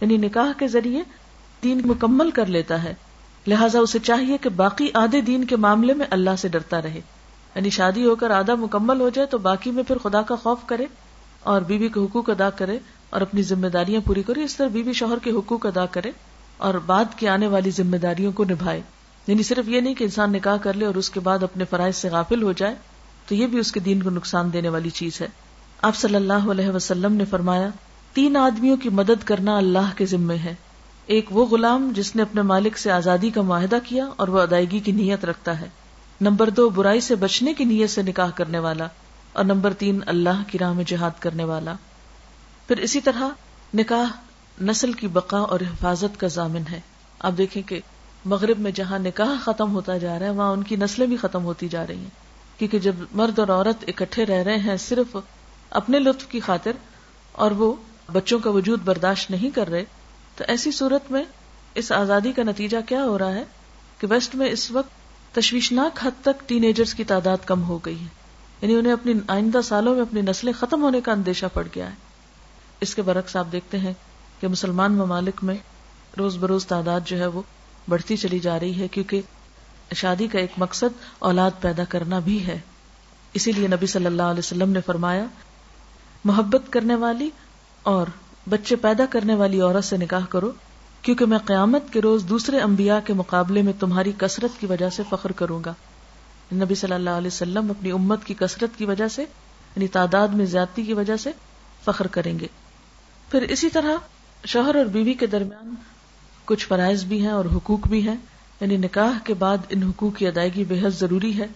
یعنی 0.00 0.16
نکاح 0.16 0.52
کے 0.58 0.68
ذریعے 0.68 1.02
دین 1.62 1.80
مکمل 1.84 2.30
کر 2.30 2.46
لیتا 2.46 2.82
ہے۔ 2.82 2.94
لہٰذا 3.46 3.78
اسے 3.78 3.98
چاہیے 3.98 4.38
کہ 4.38 4.48
باقی 4.48 4.88
آدھے 4.94 5.20
دین 5.20 5.44
کے 5.44 5.56
معاملے 5.56 5.94
میں 5.94 6.06
اللہ 6.10 6.36
سے 6.38 6.48
ڈرتا 6.48 6.82
رہے۔ 6.82 7.00
یعنی 7.54 7.70
شادی 7.70 8.04
ہو 8.04 8.14
کر 8.14 8.30
آدھا 8.30 8.54
مکمل 8.54 9.00
ہو 9.00 9.08
جائے 9.08 9.26
تو 9.26 9.38
باقی 9.38 9.70
میں 9.70 9.82
پھر 9.82 9.98
خدا 9.98 10.22
کا 10.22 10.34
خوف 10.36 10.58
کرے 10.66 10.86
اور 11.40 11.60
بیوی 11.60 11.88
کے 11.88 12.00
حقوق 12.00 12.30
ادا 12.30 12.50
کرے۔ 12.50 12.78
اور 13.10 13.20
اپنی 13.20 13.42
ذمہ 13.42 13.66
داریاں 13.66 14.00
پوری 14.06 14.22
کرے، 14.22 14.44
اس 14.44 14.56
طرح 14.56 14.68
بیوی 14.68 14.92
شوہر 14.92 15.18
کے 15.18 15.30
حقوق 15.30 15.66
ادا 15.66 15.86
کرے 15.86 16.10
اور 16.56 16.74
بعد 16.74 17.04
کی 17.16 17.28
آنے 17.28 17.46
والی 17.46 17.70
ذمہ 17.70 17.96
داریوں 17.96 18.32
کو 18.32 18.44
نبھائے۔ 18.44 18.80
یعنی 19.26 19.42
صرف 19.42 19.68
یہ 19.68 19.80
نہیں 19.80 19.94
کہ 19.94 20.04
انسان 20.04 20.32
نکاح 20.32 20.56
کر 20.56 20.74
لے 20.74 20.86
اور 20.86 20.94
اس 20.94 21.10
کے 21.10 21.20
بعد 21.20 21.42
اپنے 21.42 21.64
فرائض 21.64 21.96
سے 21.96 22.08
غافل 22.08 22.42
ہو 22.42 22.52
جائے، 22.52 22.74
تو 23.28 23.34
یہ 23.34 23.46
بھی 23.46 23.58
اس 23.58 23.72
کے 23.72 23.80
دین 23.80 24.02
کو 24.02 24.10
نقصان 24.10 24.52
دینے 24.52 24.68
والی 24.68 24.90
چیز 24.90 25.20
ہے۔ 25.20 25.26
آپ 25.82 25.96
صلی 25.96 26.14
اللہ 26.14 26.50
علیہ 26.50 26.68
وسلم 26.68 27.12
نے 27.12 27.24
فرمایا، 27.24 27.68
تین 28.12 28.36
آدمیوں 28.36 28.76
کی 28.76 28.88
مدد 28.88 29.24
کرنا 29.24 29.56
اللہ 29.56 29.96
کے 29.96 30.06
ذمے 30.06 30.36
ہے۔ 30.36 30.54
ایک 31.06 31.26
وہ 31.30 31.46
غلام 31.46 31.92
جس 31.94 32.16
نے 32.16 32.22
اپنے 32.22 32.42
مالک 32.42 32.78
سے 32.78 32.90
آزادی 32.90 33.30
کا 33.30 33.42
معاہدہ 33.42 33.76
کیا 33.84 34.08
اور 34.16 34.28
وہ 34.28 34.40
ادائیگی 34.40 34.78
کی 34.78 34.92
نیت 34.92 35.24
رکھتا 35.24 35.60
ہے۔ 35.60 35.68
نمبر 36.20 36.50
دو، 36.50 36.68
برائی 36.68 37.00
سے 37.00 37.14
بچنے 37.14 37.54
کی 37.54 37.64
نیت 37.64 37.90
سے 37.90 38.02
نکاح 38.02 38.30
کرنے 38.34 38.58
والا۔ 38.58 38.86
اور 39.32 39.44
نمبر 39.44 39.72
تین، 39.72 40.00
اللہ 40.06 40.42
کی 40.46 40.58
راہ 40.58 40.72
میں 40.72 40.84
جہاد 40.86 41.10
کرنے 41.18 41.44
والا۔ 41.44 41.74
پھر 42.66 42.76
اسی 42.76 43.00
طرح 43.00 43.28
نکاح 43.74 44.04
نسل 44.62 44.92
کی 44.92 45.08
بقا 45.08 45.38
اور 45.38 45.60
حفاظت 45.60 46.20
کا 46.20 46.26
ضامن 46.26 46.62
ہے۔ 46.72 46.80
آپ 47.18 47.32
دیکھیں 47.38 47.62
کہ 47.62 47.80
مغرب 48.24 48.58
میں 48.58 48.70
جہاں 48.70 48.98
نکاح 48.98 49.40
ختم 49.40 49.74
ہوتا 49.74 49.98
جا 49.98 50.18
رہا 50.18 50.26
ہے، 50.26 50.30
وہاں 50.30 50.52
ان 50.52 50.62
کی 50.62 50.76
نسلیں 50.76 51.06
بھی 51.06 51.16
ختم 51.16 51.44
ہوتی 51.44 51.68
جا 51.68 51.86
رہی 51.86 51.98
ہیں۔ 51.98 52.26
کیونکہ 52.58 52.78
جب 52.78 52.92
مرد 53.12 53.38
اور 53.38 53.48
عورت 53.48 53.84
اکٹھے 53.86 54.26
رہ 54.26 54.42
رہے 54.42 54.56
ہیں 54.56 54.76
صرف 54.76 55.16
اپنے 55.70 55.98
لطف 55.98 56.26
کی 56.26 56.40
خاطر 56.40 56.72
اور 57.32 57.50
وہ 57.50 57.74
بچوں 58.12 58.38
کا 58.38 58.50
وجود 58.50 58.80
برداشت 58.84 59.30
نہیں 59.30 59.50
کر 59.50 59.68
رہے، 59.68 59.84
تو 60.36 60.44
ایسی 60.48 60.70
صورت 60.70 61.10
میں 61.10 61.24
اس 61.74 61.92
آزادی 61.92 62.32
کا 62.32 62.42
نتیجہ 62.42 62.76
کیا 62.88 63.04
ہو 63.04 63.18
رہا 63.18 63.34
ہے 63.34 63.44
کہ 63.98 64.06
ویسٹ 64.10 64.34
میں 64.34 64.50
اس 64.50 64.70
وقت 64.70 64.90
تشویشناک 65.34 65.98
حد 66.02 66.22
تک 66.22 66.48
ٹین 66.48 66.64
ایجرز 66.64 66.94
کی 66.94 67.04
تعداد 67.04 67.36
کم 67.46 67.62
ہو 67.62 67.78
گئی 67.78 68.00
ہے۔ 68.00 68.08
یعنی 68.62 68.74
انہیں 68.74 68.92
اپنی 68.92 69.12
آئندہ 69.28 69.60
سالوں 69.64 69.94
میں 69.94 70.02
اپنی 70.02 70.20
نسلیں 70.20 70.52
ختم 70.52 70.82
ہونے 70.82 71.00
کا 71.00 71.12
اندیشہ 71.12 71.46
پڑ 71.52 71.66
گیا 71.74 71.90
ہے۔ 71.90 72.05
اس 72.80 72.94
کے 72.94 73.02
برعکس 73.02 73.36
آپ 73.36 73.46
دیکھتے 73.52 73.78
ہیں 73.78 73.92
کہ 74.40 74.48
مسلمان 74.48 74.92
ممالک 74.92 75.44
میں 75.44 75.56
روز 76.18 76.36
بروز 76.36 76.66
تعداد 76.66 77.00
جو 77.04 77.18
ہے 77.18 77.26
وہ 77.26 77.42
بڑھتی 77.88 78.16
چلی 78.16 78.38
جا 78.38 78.60
رہی 78.60 78.80
ہے، 78.80 78.88
کیونکہ 78.88 79.20
شادی 79.94 80.26
کا 80.26 80.38
ایک 80.38 80.50
مقصد 80.56 81.04
اولاد 81.18 81.50
پیدا 81.60 81.84
کرنا 81.88 82.18
بھی 82.18 82.46
ہے۔ 82.46 82.58
اسی 83.34 83.52
لیے 83.52 83.68
نبی 83.68 83.86
صلی 83.86 84.06
اللہ 84.06 84.22
علیہ 84.22 84.38
وسلم 84.38 84.70
نے 84.70 84.80
فرمایا، 84.86 85.24
محبت 86.24 86.62
کرنے 86.70 86.94
والی 86.94 87.30
اور 87.82 88.06
بچے 88.48 88.76
پیدا 88.76 89.04
کرنے 89.10 89.34
والی 89.34 89.60
عورت 89.60 89.84
سے 89.84 89.96
نکاح 89.96 90.24
کرو، 90.28 90.50
کیونکہ 91.02 91.26
میں 91.26 91.38
قیامت 91.38 91.82
کے 91.92 92.00
روز 92.00 92.24
دوسرے 92.28 92.60
انبیاء 92.60 92.98
کے 93.04 93.12
مقابلے 93.12 93.62
میں 93.62 93.72
تمہاری 93.80 94.12
کثرت 94.18 94.60
کی 94.60 94.66
وجہ 94.66 94.90
سے 94.90 95.02
فخر 95.10 95.32
کروں 95.32 95.64
گا۔ 95.64 95.72
نبی 96.52 96.74
صلی 96.74 96.92
اللہ 96.92 97.10
علیہ 97.10 97.26
وسلم 97.26 97.70
اپنی 97.70 97.90
امت 97.90 98.24
کی 98.24 98.34
کثرت 98.34 98.78
کی 98.78 98.84
وجہ 98.84 99.08
سے 99.08 99.22
یعنی 99.22 99.88
تعداد 99.88 100.28
میں 100.28 100.46
زیادتی 100.46 100.82
کی 100.82 100.92
وجہ 100.92 101.16
سے 101.16 101.30
فخر 101.84 102.06
کریں 102.06 102.38
گے۔ 102.38 102.46
پھر 103.30 103.42
اسی 103.42 103.70
طرح 103.70 103.96
شوہر 104.44 104.74
اور 104.74 104.84
بیوی 104.84 105.14
کے 105.14 105.26
درمیان 105.26 105.74
کچھ 106.44 106.66
فرائض 106.66 107.04
بھی 107.04 107.20
ہیں 107.20 107.32
اور 107.32 107.44
حقوق 107.44 107.88
بھی 107.88 108.08
ہیں 108.08 108.16
یعنی 108.60 108.76
نکاح 108.76 109.18
کے 109.24 109.34
بعد 109.34 109.56
ان 109.68 109.82
حقوق 109.82 110.16
کی 110.16 110.26
ادائیگی 110.26 110.64
بے 110.64 110.80
حد 110.80 110.90
ضروری 110.90 111.38
ہے۔ 111.38 111.46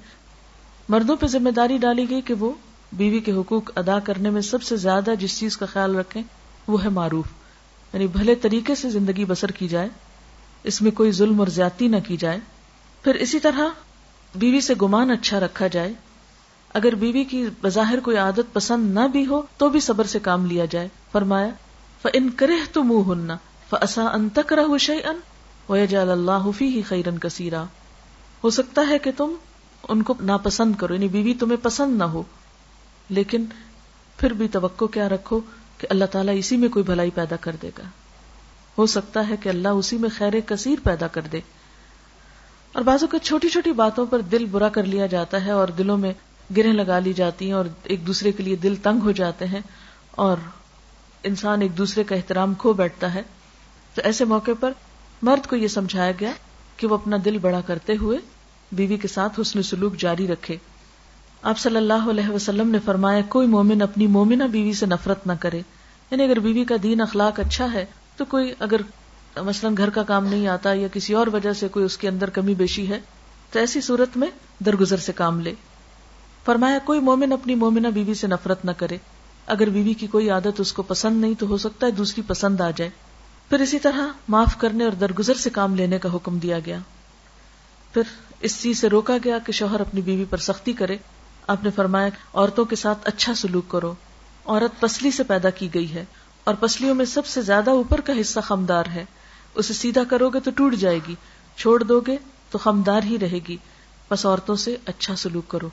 مردوں 0.89 1.17
پہ 1.17 1.27
ذمہ 1.27 1.51
داری 1.51 1.79
ڈالی 1.79 2.11
گئی 2.11 2.21
کہ 2.21 2.35
وہ 2.35 2.53
بیوی 2.93 3.21
کے 3.21 3.33
حقوق 3.33 3.79
ادا 3.79 3.99
کرنے 3.99 4.31
میں 4.31 4.41
سب 4.41 4.63
سے 4.63 4.77
زیادہ 4.77 5.11
جس 5.21 5.39
چیز 5.39 5.57
کا 5.57 5.67
خیال 5.67 5.97
رکھیں 5.97 6.23
وہ 6.69 6.85
ہے 6.85 6.89
معروف۔ 6.89 7.27
یعنی 7.93 8.07
بھلے 8.07 8.35
طریقے 8.35 8.75
سے 8.75 8.91
زندگی 8.91 9.25
بسر 9.25 9.51
کی 9.51 9.69
جائے، 9.69 9.89
اس 10.65 10.83
میں 10.83 10.91
کوئی 10.91 11.13
ظلم 11.13 11.39
اور 11.39 11.49
زیادتی 11.49 11.89
نہ 11.89 11.97
کی 12.07 12.17
جائے۔ 12.17 12.39
پھر 13.05 13.15
اسی 13.15 13.41
طرح 13.41 13.61
بیوی 14.35 14.61
سے 14.61 14.75
گمان 14.83 15.11
اچھا 15.11 15.41
رکھا 15.41 15.67
جائے 15.67 15.93
اگر 16.75 16.95
بیوی 16.95 17.25
کی 17.25 17.47
بظاہر 17.63 18.01
کوئی 18.01 18.17
عادت 18.17 18.53
پسند 18.53 18.95
نہ 18.95 19.09
بھی 19.13 19.27
ہو 19.27 19.43
تو 19.57 19.69
بھی 19.69 19.81
صبر 19.81 20.05
سے 20.05 20.19
کام 20.19 20.47
لیا 20.47 20.65
جائے۔ 20.65 20.89
فرمایا 21.13 21.49
فن 22.03 22.31
کرے 22.31 22.53
تو 22.73 22.85
منہ 22.85 23.13
ہننا 23.13 23.37
فسا 23.71 24.03
ان 24.03 24.29
تک 24.29 24.53
رہ 24.53 24.79
شی 24.79 25.05
ان 25.05 25.17
اللہ 25.93 26.51
فی 26.59 26.83
خیرن 26.83 27.19
کثیرا 27.19 27.65
ہو 28.45 28.51
سکتا 28.51 28.83
ہے 28.89 28.99
کہ 28.99 29.11
تم 29.17 29.35
ان 29.89 30.03
کو 30.03 30.15
ناپسند 30.21 30.75
کرو 30.75 30.95
یعنی 30.95 31.09
بیوی 31.09 31.35
تمہیں 31.35 31.65
پسند 31.65 31.99
نہ 31.99 32.05
ہو۔ 32.05 32.23
لیکن 33.09 33.45
پھر 34.17 34.33
بھی 34.33 34.49
توقع 34.49 34.85
کیا 34.85 35.09
رکھو 35.09 35.41
کہ 35.79 35.87
اللہ 35.91 36.05
تعالیٰ 36.05 36.35
اسی 36.39 36.57
میں 36.57 36.69
کوئی 36.69 36.83
بھلائی 36.83 37.11
پیدا 37.11 37.37
کر 37.37 37.57
دے 37.63 37.71
گا۔ 37.79 37.83
ہو 38.79 38.87
سکتا 38.87 39.29
ہے 39.29 39.37
کہ 39.37 39.49
اللہ 39.49 39.69
اسی 39.69 39.97
میں 39.97 40.11
خیر 40.17 40.41
کثیر 40.41 40.79
پیدا 40.85 41.07
کر 41.07 41.21
دے۔ 41.21 41.41
اور 42.73 42.83
بازو 42.83 43.07
کا 43.07 43.19
چھوٹی 43.19 43.49
چھوٹی 43.49 43.73
باتوں 43.73 44.07
پر 44.07 44.21
دل 44.21 44.45
برا 44.45 44.69
کر 44.69 44.85
لیا 44.85 45.07
جاتا 45.07 45.45
ہے 45.45 45.51
اور 45.51 45.69
دلوں 45.69 45.99
میں 45.99 46.13
گرہ 46.57 46.69
لگا 46.69 46.99
لی 46.99 47.13
جاتی 47.13 47.47
ہیں 47.47 47.53
اور 47.53 47.65
ایک 47.83 48.07
دوسرے 48.07 48.33
کے 48.33 48.43
لیے 48.43 48.57
دل 48.57 48.75
تنگ 48.83 49.01
ہو 49.03 49.13
جاتے 49.13 49.47
ہیں 49.47 49.61
اور 50.11 50.37
انسان 51.23 51.63
ایک 51.63 51.79
دوسرے 51.79 52.05
کا 52.05 52.17
احترام 52.17 52.55
کھو 52.55 52.73
بیٹھتا 52.73 53.15
ہے۔ 53.15 53.23
تو 53.95 54.03
ایسے 54.05 54.25
موقع 54.25 54.51
پر 54.61 54.73
مرد 55.23 55.47
کو 55.47 55.57
یہ 55.57 55.69
سمجھایا 55.69 56.13
گیا 56.21 56.33
کہ 56.77 56.87
وہ 56.87 56.95
اپنا 56.95 57.17
دل 57.25 57.39
بڑا 57.39 57.61
کرتے 57.61 57.97
ہوئے 57.97 58.19
بیوی 58.73 58.97
کے 58.97 59.09
ساتھ 59.09 59.41
حسن 59.41 59.63
سلوک 59.63 59.97
جاری 59.97 60.27
رکھے۔ 60.29 60.57
آپ 61.43 61.59
صلی 61.59 61.77
اللہ 61.77 62.11
علیہ 62.11 62.29
وسلم 62.29 62.71
نے 62.71 62.79
فرمایا، 62.85 63.21
کوئی 63.29 63.47
مومن 63.47 63.83
اپنی 63.83 64.07
مومنہ 64.07 64.45
بیوی 64.45 64.73
سے 64.73 64.87
نفرت 64.87 65.27
نہ 65.27 65.33
کرے۔ 65.41 65.61
یعنی 66.11 66.25
اگر 66.25 66.39
بیوی 66.39 66.65
کا 66.65 66.75
دین 66.83 67.01
اخلاق 67.01 67.41
اچھا 67.41 67.73
ہے، 67.73 67.85
تو 68.17 68.25
کوئی 68.25 68.55
اگر 68.59 68.81
مثلاً 69.37 69.75
گھر 69.77 69.91
کا 69.91 70.03
کام 70.03 70.27
نہیں 70.27 70.47
آتا 70.47 70.73
یا 70.73 70.89
کسی 70.93 71.15
اور 71.15 71.27
وجہ 71.27 71.53
سے 71.53 71.69
کوئی 71.69 71.85
اس 71.85 71.99
کے 71.99 72.09
اندر 72.09 72.31
کمی 72.31 72.55
بیشی 72.55 72.89
ہے، 72.89 73.01
تو 73.53 73.59
ایسی 73.59 73.81
صورت 73.81 74.17
میں 74.17 74.29
درگزر 74.65 74.97
سے 74.97 75.13
کام 75.13 75.41
لے۔ 75.41 75.55
فرمایا، 76.45 76.79
کوئی 76.85 77.01
مومن 77.01 77.33
اپنی 77.33 77.55
مومنہ 77.55 77.89
بیوی 77.89 78.15
سے 78.15 78.27
نفرت 78.27 78.65
نہ 78.65 78.71
کرے۔ 78.71 78.97
اگر 79.47 79.69
بیوی 79.69 79.95
کی 79.95 80.07
کوئی 80.07 80.31
عادت 80.31 80.61
اس 80.61 80.73
کو 80.73 80.83
پسند 80.83 81.21
نہیں 81.21 81.35
تو 81.39 81.47
ہو 81.47 81.57
سکتا 81.57 81.87
ہے 81.87 81.91
دوسری 81.91 82.23
پسند 82.27 82.61
آ 82.61 82.71
جائے۔ 82.77 82.91
پھر 83.49 83.61
اسی 83.61 83.79
طرح 83.79 84.09
معاف 84.29 84.59
کرنے 84.59 84.85
اور 84.85 84.93
درگزر 84.93 85.35
سے 85.35 85.51
کام 85.51 85.75
لینے 85.75 85.99
کا 85.99 86.15
حکم 86.15 86.39
دیا 86.39 86.59
گیا۔ 86.67 86.79
پھر 87.93 88.03
اس 88.41 88.63
چیز 88.63 88.81
سے 88.81 88.89
روکا 88.89 89.17
گیا 89.25 89.39
کہ 89.39 89.53
شوہر 89.53 89.81
اپنی 89.81 90.01
بیوی 90.01 90.25
پر 90.31 90.37
سختی 90.37 90.73
کرے۔ 90.73 90.97
آپ 91.47 91.65
نے 91.65 91.71
فرمایا، 91.71 92.09
عورتوں 92.35 92.65
کے 92.65 92.77
ساتھ 92.77 92.99
اچھا 93.05 93.35
سلوک 93.35 93.69
کرو۔ 93.69 93.95
عورت 94.45 94.81
پسلی 94.81 95.11
سے 95.11 95.23
پیدا 95.23 95.51
کی 95.51 95.75
گئی 95.75 95.95
ہے 95.95 96.05
اور 96.45 96.55
پسلیوں 96.55 96.95
میں 96.95 97.05
سب 97.05 97.27
سے 97.27 97.43
زیادہ 97.43 97.71
اوپر 97.71 98.01
کا 98.01 98.13
حصہ 98.21 98.41
خمدار 98.41 98.85
ہے۔ 98.87 99.05
اسے 99.55 99.75
سیدھا 99.75 100.05
کرو 100.05 100.29
گے 100.31 100.41
تو 100.41 100.51
ٹوٹ 100.51 100.75
جائے 100.75 100.99
گی۔ 101.09 101.15
چھوڑ 101.57 101.83
دو 101.83 102.01
گے 102.01 102.17
تو 102.51 102.59
خمدار 102.59 103.03
ہی 103.03 103.19
رہے 103.19 103.39
گی۔ 103.49 103.57
بس 104.11 104.27
عورتوں 104.27 104.57
سے 104.57 104.77
اچھا 104.87 105.17
سلوک 105.17 105.49
کرو۔ 105.49 105.69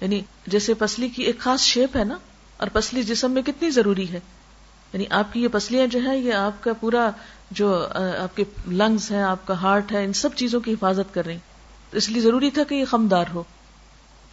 یعنی 0.00 0.20
جیسے 0.46 0.74
پسلی 0.74 1.08
کی 1.08 1.22
ایک 1.22 1.38
خاص 1.38 1.60
شیپ 1.60 1.96
ہے 1.96 2.04
نا، 2.04 2.18
اور 2.56 2.68
پسلی 2.72 3.02
جسم 3.02 3.30
میں 3.30 3.42
کتنی 3.42 3.70
ضروری 3.70 4.10
ہے۔ 4.12 4.20
یعنی 4.92 5.04
آپ 5.10 5.32
کی 5.32 5.42
یہ 5.42 5.48
پسلیاں 5.52 5.86
جو 5.86 5.98
ہیں، 5.98 6.16
یہ 6.16 6.32
آپ 6.32 6.62
کا 6.62 6.72
پورا 6.72 7.10
جو 7.50 7.86
آپ 8.18 8.36
کے 8.36 8.44
لنگس 8.68 9.10
ہیں، 9.10 9.22
آپ 9.22 9.46
کا 9.46 9.60
ہارٹ 9.62 9.92
ہے، 9.92 10.04
ان 10.04 10.12
سب 10.12 10.34
چیزوں 10.34 10.60
کی 10.60 10.72
حفاظت 10.72 11.14
کر 11.14 11.26
رہی 11.26 11.38
تو 11.90 11.96
اس 11.96 12.08
لیے 12.08 12.22
ضروری 12.22 12.50
تھا 12.50 12.64
کہ 12.64 12.74
یہ 12.74 12.84
خمدار 12.84 13.24
ہو۔ 13.34 13.42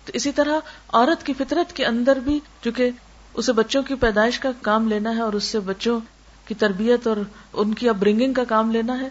تو 0.06 0.12
اسی 0.16 0.32
طرح 0.32 0.60
عورت 0.94 1.26
کی 1.26 1.34
فطرت 1.34 1.74
کے 1.74 1.86
اندر 1.86 2.20
بھی، 2.20 2.40
چونکہ 2.62 2.90
اسے 3.34 3.54
بچوں 3.54 3.84
کی 3.84 3.96
پیدائش 3.96 4.40
کا 4.40 4.52
کام 4.62 4.88
لینا 4.88 5.16
ہے 5.16 5.22
اور 5.22 5.34
اس 5.34 5.44
سے 5.44 5.60
بچوں 5.60 6.00
کی 6.48 6.56
تربیت 6.56 7.08
اور 7.08 7.18
ان 7.54 7.74
کی 7.74 7.90
اپ 7.90 7.96
برنگنگ 7.96 8.34
کا 8.34 8.44
کام 8.44 8.72
لینا 8.72 9.00
ہے، 9.00 9.10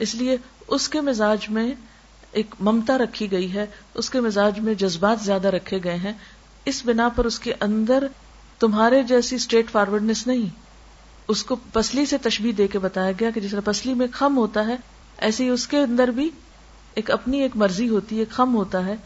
اس 0.00 0.14
لیے 0.14 0.36
اس 0.68 0.88
کے 0.88 1.00
مزاج 1.00 1.48
میں 1.48 1.72
ایک 2.32 2.54
ممتا 2.60 2.98
رکھی 2.98 3.30
گئی 3.30 3.54
ہے، 3.54 3.66
اس 3.94 4.10
کے 4.10 4.20
مزاج 4.20 4.60
میں 4.60 4.74
جذبات 4.74 5.20
زیادہ 5.20 5.48
رکھے 5.48 5.78
گئے 5.84 5.96
ہیں۔ 5.96 6.12
اس 6.64 6.82
بنا 6.84 7.08
پر 7.08 7.24
اس 7.24 7.38
کے 7.38 7.54
اندر 7.60 8.06
تمہارے 8.58 9.02
جیسی 9.02 9.36
اسٹریٹ 9.36 9.70
فارورڈنس 9.70 10.26
نہیں۔ 10.26 10.48
اس 11.28 11.44
کو 11.44 11.56
پسلی 11.72 12.06
سے 12.06 12.18
تشبیح 12.18 12.52
دے 12.58 12.68
کے 12.68 12.78
بتایا 12.78 13.12
گیا 13.20 13.30
کہ 13.30 13.40
جس 13.40 13.50
طرح 13.50 13.60
پسلی 13.64 13.94
میں 13.94 14.06
خم 14.12 14.36
ہوتا 14.36 14.66
ہے، 14.66 14.76
ایسے 15.18 15.44
ہی 15.44 15.48
اس 15.48 15.66
کے 15.66 15.78
اندر 15.78 16.08
بھی 16.08 16.30
ایک 16.94 17.10
اپنی 17.10 17.42
ایک 17.42 17.56
مرضی 17.56 17.88
ہوتی 17.88 18.20
ہے، 18.20 18.24
خم 18.24 18.54
ہوتا 18.54 18.86
ہے۔ 18.86 18.96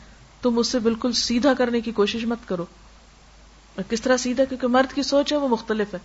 تم 0.43 0.59
اس 0.59 0.67
سے 0.69 0.79
بالکل 0.79 1.13
سیدھا 1.13 1.55
کرنے 1.55 1.81
کی 1.81 1.93
کوشش 1.93 2.25
مت 2.25 2.49
کرو۔ 2.49 2.65
اور 3.75 3.91
کس 3.91 4.01
طرح 4.01 4.17
سیدھا؟ 4.17 4.45
کیونکہ 4.45 4.67
مرد 4.67 4.95
کی 4.95 5.03
سوچ 5.03 5.33
ہے، 5.33 5.39
وہ 5.39 5.49
مختلف 5.49 5.95
ہے۔ 5.95 5.99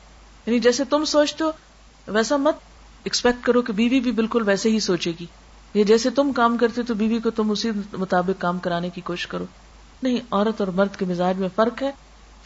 یعنی 0.45 0.60
جیسے 0.60 0.84
تم 0.84 1.05
سوچتے 1.05 1.43
ہو، 1.43 1.51
ویسا 2.07 2.38
مت 2.38 2.55
ایکسپیکٹ 3.03 3.45
کرو 3.45 3.62
کہ 3.62 3.73
بیوی 3.73 3.99
بھی 3.99 4.12
بالکل 4.12 4.43
ویسے 4.45 4.69
ہی 4.69 4.79
سوچے 4.79 5.12
گی۔ 5.19 5.25
یہ 5.73 5.84
جیسے 5.84 6.10
تم 6.10 6.31
کام 6.31 6.57
کرتے 6.57 6.84
تو 6.84 6.93
بیوی 6.93 7.19
کو 7.19 7.29
تم 7.29 7.51
اسی 7.51 7.71
مطابق 7.93 8.41
کام 8.41 8.60
کرانے 8.60 8.89
کی 8.89 9.01
کوشش 9.01 9.27
کرو۔ 9.27 9.45
نہیں، 10.03 10.17
عورت 10.31 10.62
اور 10.62 10.67
مرد 10.67 10.95
کے 10.95 11.05
مزاج 11.05 11.38
میں 11.38 11.49
فرق 11.55 11.84
ہے۔ 11.84 11.91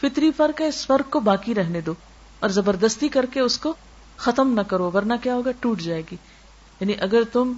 فطری 0.00 0.30
فرق 0.36 0.60
ہے، 0.60 0.68
اس 0.68 0.86
فرق 0.86 1.10
کو 1.10 1.20
باقی 1.20 1.54
رہنے 1.54 1.80
دو۔ 1.80 1.94
اور 2.40 2.50
زبردستی 2.50 3.08
کر 3.08 3.26
کے 3.26 3.40
اس 3.40 3.58
کو 3.58 3.74
ختم 4.16 4.52
نہ 4.52 4.60
کرو، 4.60 4.90
ورنہ 4.94 5.12
کیا 5.22 5.34
ہوگا؟ 5.34 5.50
ٹوٹ 5.60 5.80
جائے 5.80 6.02
گی۔ 6.10 6.16
یعنی 6.80 6.92
اگر 7.00 7.22
تم 7.32 7.52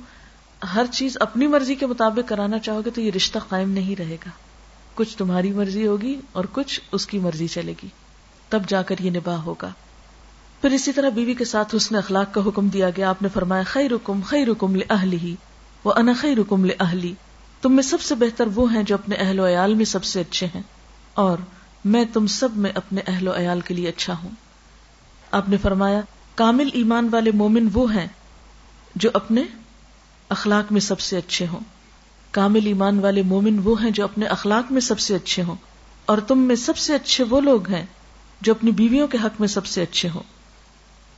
ہر 0.74 0.87
چیز 0.92 1.16
اپنی 1.20 1.46
مرضی 1.46 1.74
کے 1.74 1.87
مطابق 1.87 2.28
کرانا 2.28 2.59
چاہو 2.59 2.83
گے 2.85 2.90
تو 2.90 3.00
یہ 3.00 3.11
رشتہ 3.16 3.38
قائم 3.48 3.70
نہیں 3.70 3.96
رہے 3.96 4.16
گا۔ 4.26 4.31
کچھ 4.94 5.16
تمہاری 5.16 5.52
مرضی 5.52 5.87
ہوگی 5.87 6.20
اور 6.33 6.44
کچھ 6.52 6.81
اس 6.92 7.07
کی 7.07 7.18
مرضی 7.18 7.48
چلے 7.48 7.74
گی۔ 7.83 7.88
تب 8.48 8.62
جا 8.68 8.83
کر 8.83 8.94
یہ 9.00 9.11
نباہ 9.11 9.37
ہوگا۔ 9.37 9.70
پھر 10.61 10.70
اسی 10.70 10.92
طرح 10.92 11.09
بیوی 11.09 11.35
کے 11.35 11.44
ساتھ 11.44 11.76
حسن 11.76 11.96
اخلاق 11.96 12.35
کا 12.35 12.40
حکم 12.46 12.68
دیا 12.68 12.90
گیا۔ 12.90 13.09
آپ 13.09 13.22
نے 13.22 13.28
فرمایا 13.28 13.62
خی 13.62 13.88
رکم 13.88 14.20
خی 14.20 14.46
رکم 14.46 14.76
ہی 15.02 15.37
وہ 15.85 15.93
انخی 15.97 16.35
رکم 16.35 16.64
لہلی 16.64 17.14
تم 17.62 17.73
میں 17.73 17.83
سب 17.83 18.01
سے 18.01 18.14
بہتر 18.14 18.45
وہ 18.55 18.75
ہیں 18.75 18.83
جو 18.83 18.95
اپنے 18.95 19.14
اہل 19.14 19.41
و 19.41 19.47
عیال 19.47 19.75
میں 19.75 19.85
سب 19.85 20.05
سے 20.05 20.21
اچھے 20.21 20.47
ہیں۔ 20.55 20.62
اور 21.14 21.38
میں 21.85 22.05
تم 22.12 22.27
سب 22.27 22.57
میں 22.57 22.71
اپنے 22.75 23.01
اہل 23.07 23.29
و 23.29 23.37
عیال 23.37 23.61
کے 23.61 23.75
لیے 23.75 23.88
اچھا 23.88 24.14
ہوں۔ 24.23 24.31
آپ 25.31 25.49
نے 25.49 25.57
فرمایا، 25.57 26.01
کامل 26.35 26.69
ایمان 26.73 27.09
والے 27.12 27.31
مومن 27.31 27.69
وہ 27.73 27.95
ہیں 27.95 28.07
جو 28.95 29.11
اپنے 29.14 29.43
اخلاق 30.29 30.73
میں 30.73 30.81
سب 30.81 31.01
سے 31.01 31.17
اچھے 31.17 31.47
ہوں۔ 31.47 31.61
کامل 32.31 32.67
ایمان 32.67 32.99
والے 32.99 33.23
مومن 33.23 33.61
وہ 33.64 33.83
ہیں 33.83 33.91
جو 33.91 34.05
اپنے 34.05 34.27
اخلاق 34.27 34.73
میں 34.73 34.81
سب 34.81 34.99
سے 34.99 35.14
اچھے 35.14 35.43
ہوں۔ 35.43 35.57
اور 36.07 36.19
تم 36.19 36.38
میں 36.38 36.57
سب 36.57 36.77
سے 36.77 36.95
اچھے 36.95 37.25
وہ 37.25 37.41
لوگ 37.41 37.71
ہیں 37.71 37.87
جو 38.41 38.53
اپنی 38.53 38.71
بیویوں 38.71 39.09
کے 39.09 39.19
حق 39.25 39.41
میں 39.41 39.49
سب 39.49 39.67
سے 39.67 39.83
اچھے 39.83 40.09
ہوں۔ 40.09 40.23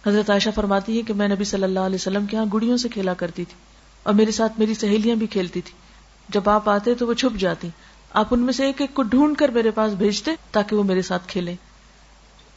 حضرت 0.07 0.31
عائشہ 0.31 0.51
فرماتی 0.55 0.97
ہے 0.97 1.03
کہ 1.03 1.15
میں 1.15 1.29
نبی 1.29 1.45
صلی 1.45 1.63
اللہ 1.63 1.81
علیہ 1.81 1.95
وسلم 1.95 2.27
کے 2.27 2.37
یہاں 2.37 2.47
گڑیوں 2.53 2.77
سے 2.77 2.89
کھیلا 2.89 3.15
کرتی 3.15 3.45
تھی۔ 3.45 3.70
اور 4.03 4.15
میرے 4.15 4.31
ساتھ 4.31 4.53
میری 4.59 4.75
سہیلیاں 4.75 5.17
بھی 5.17 5.27
کھیلتی 5.27 5.61
تھی۔ 5.61 5.73
جب 6.29 6.49
آپ 6.49 6.69
آتے 6.69 6.95
تو 6.95 7.07
وہ 7.07 7.15
چھپ 7.15 7.39
جاتی۔ 7.39 7.69
آپ 8.13 8.27
ان 8.31 8.41
میں 8.41 8.53
سے 8.53 8.67
ایک 8.67 8.81
ایک 8.81 8.95
کو 8.95 9.03
ڈھونڈ 9.03 9.37
کر 9.37 9.49
میرے 9.49 9.71
پاس 9.71 9.93
بھیجتے 9.93 10.31
تاکہ 10.51 10.77
وہ 10.77 10.83
میرے 10.83 11.03
ساتھ 11.03 11.29
کھیلے 11.29 11.55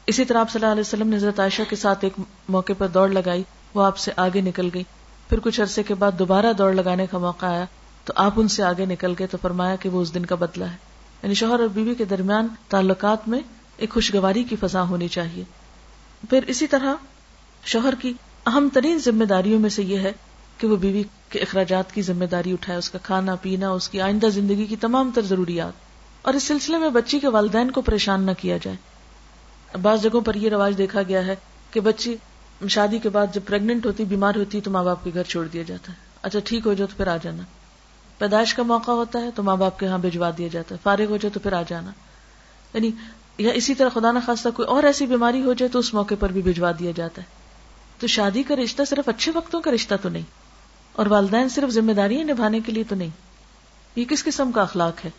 اسی 0.07 0.25
طرح 0.25 0.37
آپ 0.37 0.51
صلی 0.51 0.61
اللہ 0.61 0.71
علیہ 0.71 0.81
وسلم 0.81 1.07
نے 1.07 1.15
حضرت 1.15 1.39
عائشہ 1.39 1.61
کے 1.69 1.75
ساتھ 1.75 1.99
ایک 2.01 2.13
موقع 2.49 2.73
پر 2.77 2.87
دوڑ 2.87 3.09
لگائی۔ 3.09 3.43
وہ 3.73 3.83
آپ 3.83 3.97
سے 3.97 4.11
آگے 4.15 4.41
نکل 4.41 4.69
گئی۔ 4.73 4.83
پھر 5.29 5.39
کچھ 5.39 5.61
عرصے 5.61 5.83
کے 5.83 5.93
بعد 5.93 6.11
دوبارہ 6.19 6.53
دوڑ 6.53 6.73
لگانے 6.73 7.07
کا 7.07 7.17
موقع 7.17 7.45
آیا۔ 7.45 7.65
تو 8.05 8.13
آپ 8.15 8.33
ان 8.35 8.47
سے 8.47 8.63
آگے 8.63 8.85
نکل 8.85 9.13
گئے 9.19 9.27
تو 9.27 9.37
فرمایا 9.41 9.75
کہ 9.75 9.89
وہ 9.89 10.01
اس 10.01 10.13
دن 10.13 10.25
کا 10.25 10.35
بدلہ 10.35 10.63
ہے۔ 10.63 10.75
یعنی 11.23 11.33
شوہر 11.33 11.59
اور 11.59 11.67
بیوی 11.67 11.95
کے 11.95 12.05
درمیان 12.05 12.47
تعلقات 12.69 13.27
میں 13.27 13.39
ایک 13.77 13.89
خوشگواری 13.89 14.43
کی 14.43 14.55
فضا 14.55 14.83
ہونی 14.83 15.07
چاہیے۔ 15.07 15.43
پھر 16.29 16.39
اسی 16.47 16.67
طرح 16.67 16.93
شوہر 17.65 17.93
کی 17.95 18.13
اہم 18.45 18.69
ترین 18.73 18.97
ذمہ 18.97 19.23
داریوں 19.23 19.59
میں 19.59 19.69
سے 19.69 19.83
یہ 19.83 19.97
ہے 19.97 20.11
کہ 20.57 20.67
وہ 20.67 20.75
بیوی 20.75 21.03
کے 21.29 21.39
اخراجات 21.39 21.93
کی 21.93 22.01
ذمہ 22.01 22.25
داری 22.25 22.53
اٹھائے، 22.53 22.79
اس 22.79 22.89
کا 22.89 22.97
کھانا، 23.03 23.35
پینا، 23.35 23.69
اس 23.69 23.89
کی 23.89 24.01
آئندہ 24.01 24.25
زندگی 24.25 24.65
کی 24.65 24.75
تمام 24.75 25.11
تر 25.15 25.21
ضروریات، 25.21 25.73
اور 26.21 26.33
اس 26.33 26.43
سلسلے 26.43 26.77
میں 26.77 26.89
بچی 26.89 27.19
کے 27.19 27.27
والدین 27.27 27.71
کو 27.71 27.81
پریشان 27.81 28.21
نہ 28.21 28.31
کیا 28.37 28.57
جائے۔ 28.57 28.77
بعض 29.77 30.03
جگہوں 30.03 30.21
پر 30.21 30.35
یہ 30.35 30.49
رواج 30.49 30.77
دیکھا 30.77 31.01
گیا 31.03 31.25
ہے 31.25 31.35
کہ 31.71 31.79
بچی 31.79 32.15
شادی 32.69 32.99
کے 32.99 33.09
بعد 33.09 33.27
جب 33.33 33.41
پریگنٹ 33.45 33.85
ہوتی، 33.85 34.05
بیمار 34.05 34.35
ہوتی، 34.35 34.61
تو 34.61 34.71
ماں 34.71 34.83
باپ 34.83 35.03
کے 35.03 35.11
گھر 35.13 35.23
چھوڑ 35.23 35.47
دیا 35.47 35.63
جاتا 35.63 35.91
ہے۔ 35.91 35.97
اچھا 36.21 36.39
ٹھیک 36.43 36.67
ہو 36.67 36.73
جاؤ 36.73 36.87
تو 36.87 36.97
پھر 36.97 37.07
آ 37.07 37.17
جانا۔ 37.17 37.43
پیدائش 38.17 38.53
کا 38.53 38.63
موقع 38.63 38.91
ہوتا 38.91 39.19
ہے 39.19 39.29
تو 39.35 39.43
ماں 39.43 39.55
باپ 39.55 39.79
کے 39.79 39.85
یہاں 39.85 39.97
بھجوا 39.97 40.31
دیا 40.37 40.47
جاتا 40.47 40.75
ہے۔ 40.75 40.79
فارغ 40.83 41.03
ہو 41.03 41.17
جائے 41.17 41.29
تو 41.29 41.39
پھر 41.39 41.53
آ 41.53 41.61
جانا۔ 41.67 41.91
یعنی 42.73 42.91
یا 43.37 43.51
اسی 43.51 43.75
طرح 43.75 43.89
خدا 43.89 44.11
نخواستہ 44.11 44.49
کوئی 44.55 44.67
اور 44.67 44.83
ایسی 44.83 45.05
بیماری 45.05 45.43
ہو 45.43 45.53
جائے 45.53 45.69
تو 45.69 45.79
اس 45.79 45.93
موقع 45.93 46.15
پر 46.19 46.31
بھی 46.31 46.41
بھجوا 46.41 46.71
دیا 46.79 46.91
جاتا 46.95 47.21
ہے۔ 47.21 47.27
تو 47.99 48.07
شادی 48.07 48.43
کا 48.43 48.55
رشتہ 48.55 48.83
صرف 48.83 49.09
اچھے 49.09 49.31
وقتوں 49.35 49.61
کا 49.61 49.71
رشتہ 49.71 49.95
تو 50.01 50.09
نہیں۔ 50.09 50.42
اور 50.93 51.05
والدین 51.05 51.49
صرف 51.49 51.69
ذمہ 51.69 51.91
داریاں 51.91 52.23
نبھانے 52.23 52.59
کے 52.59 52.71
لیے 52.71 52.83
تو 52.83 52.95
نہیں۔ 52.95 53.09
یہ 53.95 54.05
کس 54.05 54.23
قسم 54.23 54.51
کا 54.51 54.61
اخلاق 54.61 55.05
ہے 55.05 55.09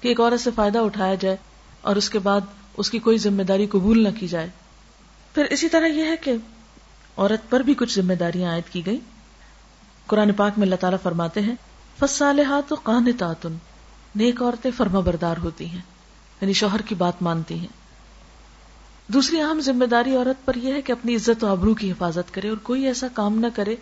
کہ 0.00 0.08
ایک 0.08 0.20
عورت 0.20 0.40
سے 0.40 0.50
فائدہ 0.54 0.78
اٹھایا 0.78 1.14
جائے 1.14 1.36
اور 1.80 1.96
اس 1.96 2.10
کے 2.10 2.18
بعد 2.18 2.40
اس 2.76 2.90
کی 2.90 2.98
کوئی 2.98 3.18
ذمہ 3.18 3.42
داری 3.42 3.66
قبول 3.66 4.02
نہ 4.02 4.08
کی 4.18 4.28
جائے۔ 4.28 4.48
پھر 5.34 5.44
اسی 5.44 5.68
طرح 5.68 5.86
یہ 5.86 6.04
ہے 6.04 6.16
کہ 6.16 6.32
عورت 7.16 7.50
پر 7.50 7.60
بھی 7.60 7.74
کچھ 7.74 7.94
ذمہ 7.94 8.14
داریاں 8.14 8.50
عائد 8.50 8.72
کی 8.72 8.86
گئی 8.86 9.00
قرآن 10.06 10.32
پاک 10.32 10.52
میں 10.56 10.66
اللہ 10.66 10.76
تعالیٰ 10.76 10.98
فرماتے 11.02 11.40
ہیں 11.40 11.54
فصالحات 11.98 12.72
کان 12.82 13.12
تعتن 13.18 13.56
نیک 14.16 14.42
عورتیں 14.42 14.70
فرما 14.76 15.00
بردار 15.00 15.36
ہوتی 15.42 15.66
ہیں 15.66 15.80
یعنی 16.40 16.52
شوہر 16.52 16.80
کی 16.80 16.94
بات 16.94 17.22
مانتی 17.22 17.58
ہیں۔ 17.58 17.80
دوسری 19.08 19.40
اہم 19.40 19.60
ذمہ 19.60 19.84
داری 19.84 20.16
عورت 20.16 20.46
پر 20.46 20.54
یہ 20.54 20.74
ہے 20.74 20.82
کہ 20.82 20.92
اپنی 20.92 21.16
عزت 21.16 21.44
و 21.44 21.46
ابرو 21.46 21.74
کی 21.74 21.90
حفاظت 21.90 22.34
کرے 22.34 22.48
اور 22.48 22.56
کوئی 22.56 22.86
ایسا 22.86 23.06
کام 23.14 23.38
نہ 23.38 23.46
کرے 23.54 23.76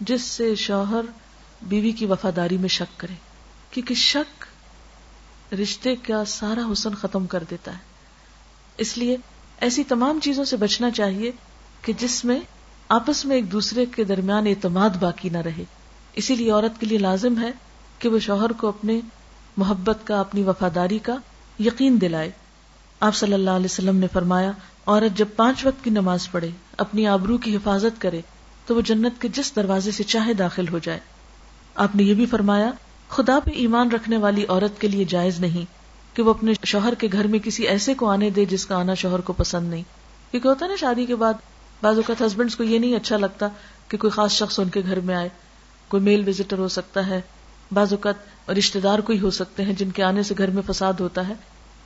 جس 0.00 0.22
سے 0.22 0.54
شوہر 0.54 1.00
بیوی 1.62 1.92
کی 1.92 2.06
وفاداری 2.06 2.56
میں 2.56 2.68
شک 2.68 3.00
کرے، 3.00 3.14
کیونکہ 3.70 3.94
شک 3.94 4.44
رشتے 5.54 5.96
کا 5.96 6.24
سارا 6.24 6.72
حسن 6.72 6.94
ختم 6.94 7.26
کر 7.26 7.44
دیتا 7.50 7.72
ہے۔ 7.72 7.78
اس 8.78 8.98
لیے 8.98 9.16
ایسی 9.60 9.84
تمام 9.84 10.20
چیزوں 10.20 10.44
سے 10.44 10.56
بچنا 10.56 10.90
چاہیے 10.90 11.30
کہ 11.82 11.92
جس 11.98 12.24
میں 12.24 12.40
آپس 12.88 13.24
میں 13.24 13.36
ایک 13.36 13.52
دوسرے 13.52 13.86
کے 13.86 14.04
درمیان 14.04 14.46
اعتماد 14.46 14.90
باقی 14.90 15.28
نہ 15.28 15.38
رہے۔ 15.38 15.64
اسی 16.14 16.36
لیے 16.36 16.50
عورت 16.50 16.80
کے 16.80 16.86
لیے 16.86 16.98
لازم 16.98 17.42
ہے 17.42 17.50
کہ 17.98 18.08
وہ 18.08 18.18
شوہر 18.18 18.52
کو 18.52 18.68
اپنے 18.68 19.00
محبت 19.56 19.98
کا، 20.04 20.20
اپنی 20.20 20.42
وفاداری 20.42 20.98
کا 20.98 21.16
یقین 21.58 22.00
دلائے۔ 22.00 22.30
آپ 23.00 23.14
صلی 23.14 23.32
اللہ 23.32 23.50
علیہ 23.50 23.64
وسلم 23.64 23.96
نے 23.96 24.06
فرمایا، 24.12 24.52
عورت 24.86 25.18
جب 25.18 25.28
پانچ 25.36 25.66
وقت 25.66 25.84
کی 25.84 25.90
نماز 25.90 26.30
پڑھے، 26.30 26.50
اپنی 26.78 27.06
آبرو 27.06 27.38
کی 27.38 27.56
حفاظت 27.56 28.00
کرے 28.00 28.20
تو 28.66 28.74
وہ 28.74 28.80
جنت 28.80 29.20
کے 29.20 29.28
جس 29.28 29.56
دروازے 29.56 29.90
سے 29.90 30.04
چاہے 30.04 30.34
داخل 30.34 30.68
ہو 30.68 30.78
جائے۔ 30.78 31.00
آپ 31.74 31.96
نے 31.96 32.02
یہ 32.02 32.14
بھی 32.14 32.26
فرمایا، 32.26 32.70
خدا 33.08 33.38
پہ 33.44 33.50
ایمان 33.50 33.90
رکھنے 33.90 34.16
والی 34.16 34.44
عورت 34.48 34.80
کے 34.80 34.88
لیے 34.88 35.04
جائز 35.04 35.40
نہیں 35.40 35.64
کہ 36.16 36.22
وہ 36.22 36.30
اپنے 36.30 36.52
شوہر 36.64 36.94
کے 36.94 37.08
گھر 37.12 37.26
میں 37.26 37.38
کسی 37.38 37.66
ایسے 37.68 37.94
کو 37.94 38.10
آنے 38.10 38.30
دے 38.30 38.44
جس 38.44 38.66
کا 38.66 38.76
آنا 38.76 38.94
شوہر 38.94 39.20
کو 39.20 39.32
پسند 39.32 39.70
نہیں۔ 39.70 39.82
کیونکہ 40.30 40.48
ہوتا 40.48 40.64
ہے 40.64 40.70
نا 40.70 40.76
شادی 40.76 41.06
کے 41.06 41.14
بعد، 41.14 41.34
بعض 41.82 41.96
اوقات 41.96 42.22
ہسبینڈس 42.22 42.56
کو 42.56 42.62
یہ 42.62 42.78
نہیں 42.78 42.96
اچھا 42.96 43.16
لگتا 43.16 43.48
کہ 43.88 43.96
کوئی 43.96 44.10
خاص 44.10 44.32
شخص 44.32 44.60
ان 44.60 44.68
کے 44.68 44.80
گھر 44.86 45.00
میں 45.00 45.14
آئے، 45.14 45.28
کوئی 45.88 46.02
میل 46.02 46.28
وزٹر 46.28 46.58
ہو 46.58 46.68
سکتا 46.68 47.06
ہے۔ 47.06 47.20
بعض 47.72 47.92
اوقات 47.92 48.50
رشتے 48.50 48.80
دار 48.80 48.98
کوئی 48.98 49.20
ہو 49.20 49.30
سکتے 49.30 49.64
ہیں 49.64 49.72
جن 49.72 49.90
کے 49.90 50.02
آنے 50.02 50.22
سے 50.22 50.34
گھر 50.38 50.50
میں 50.50 50.62
فساد 50.66 50.92
ہوتا 51.00 51.28
ہے۔ 51.28 51.34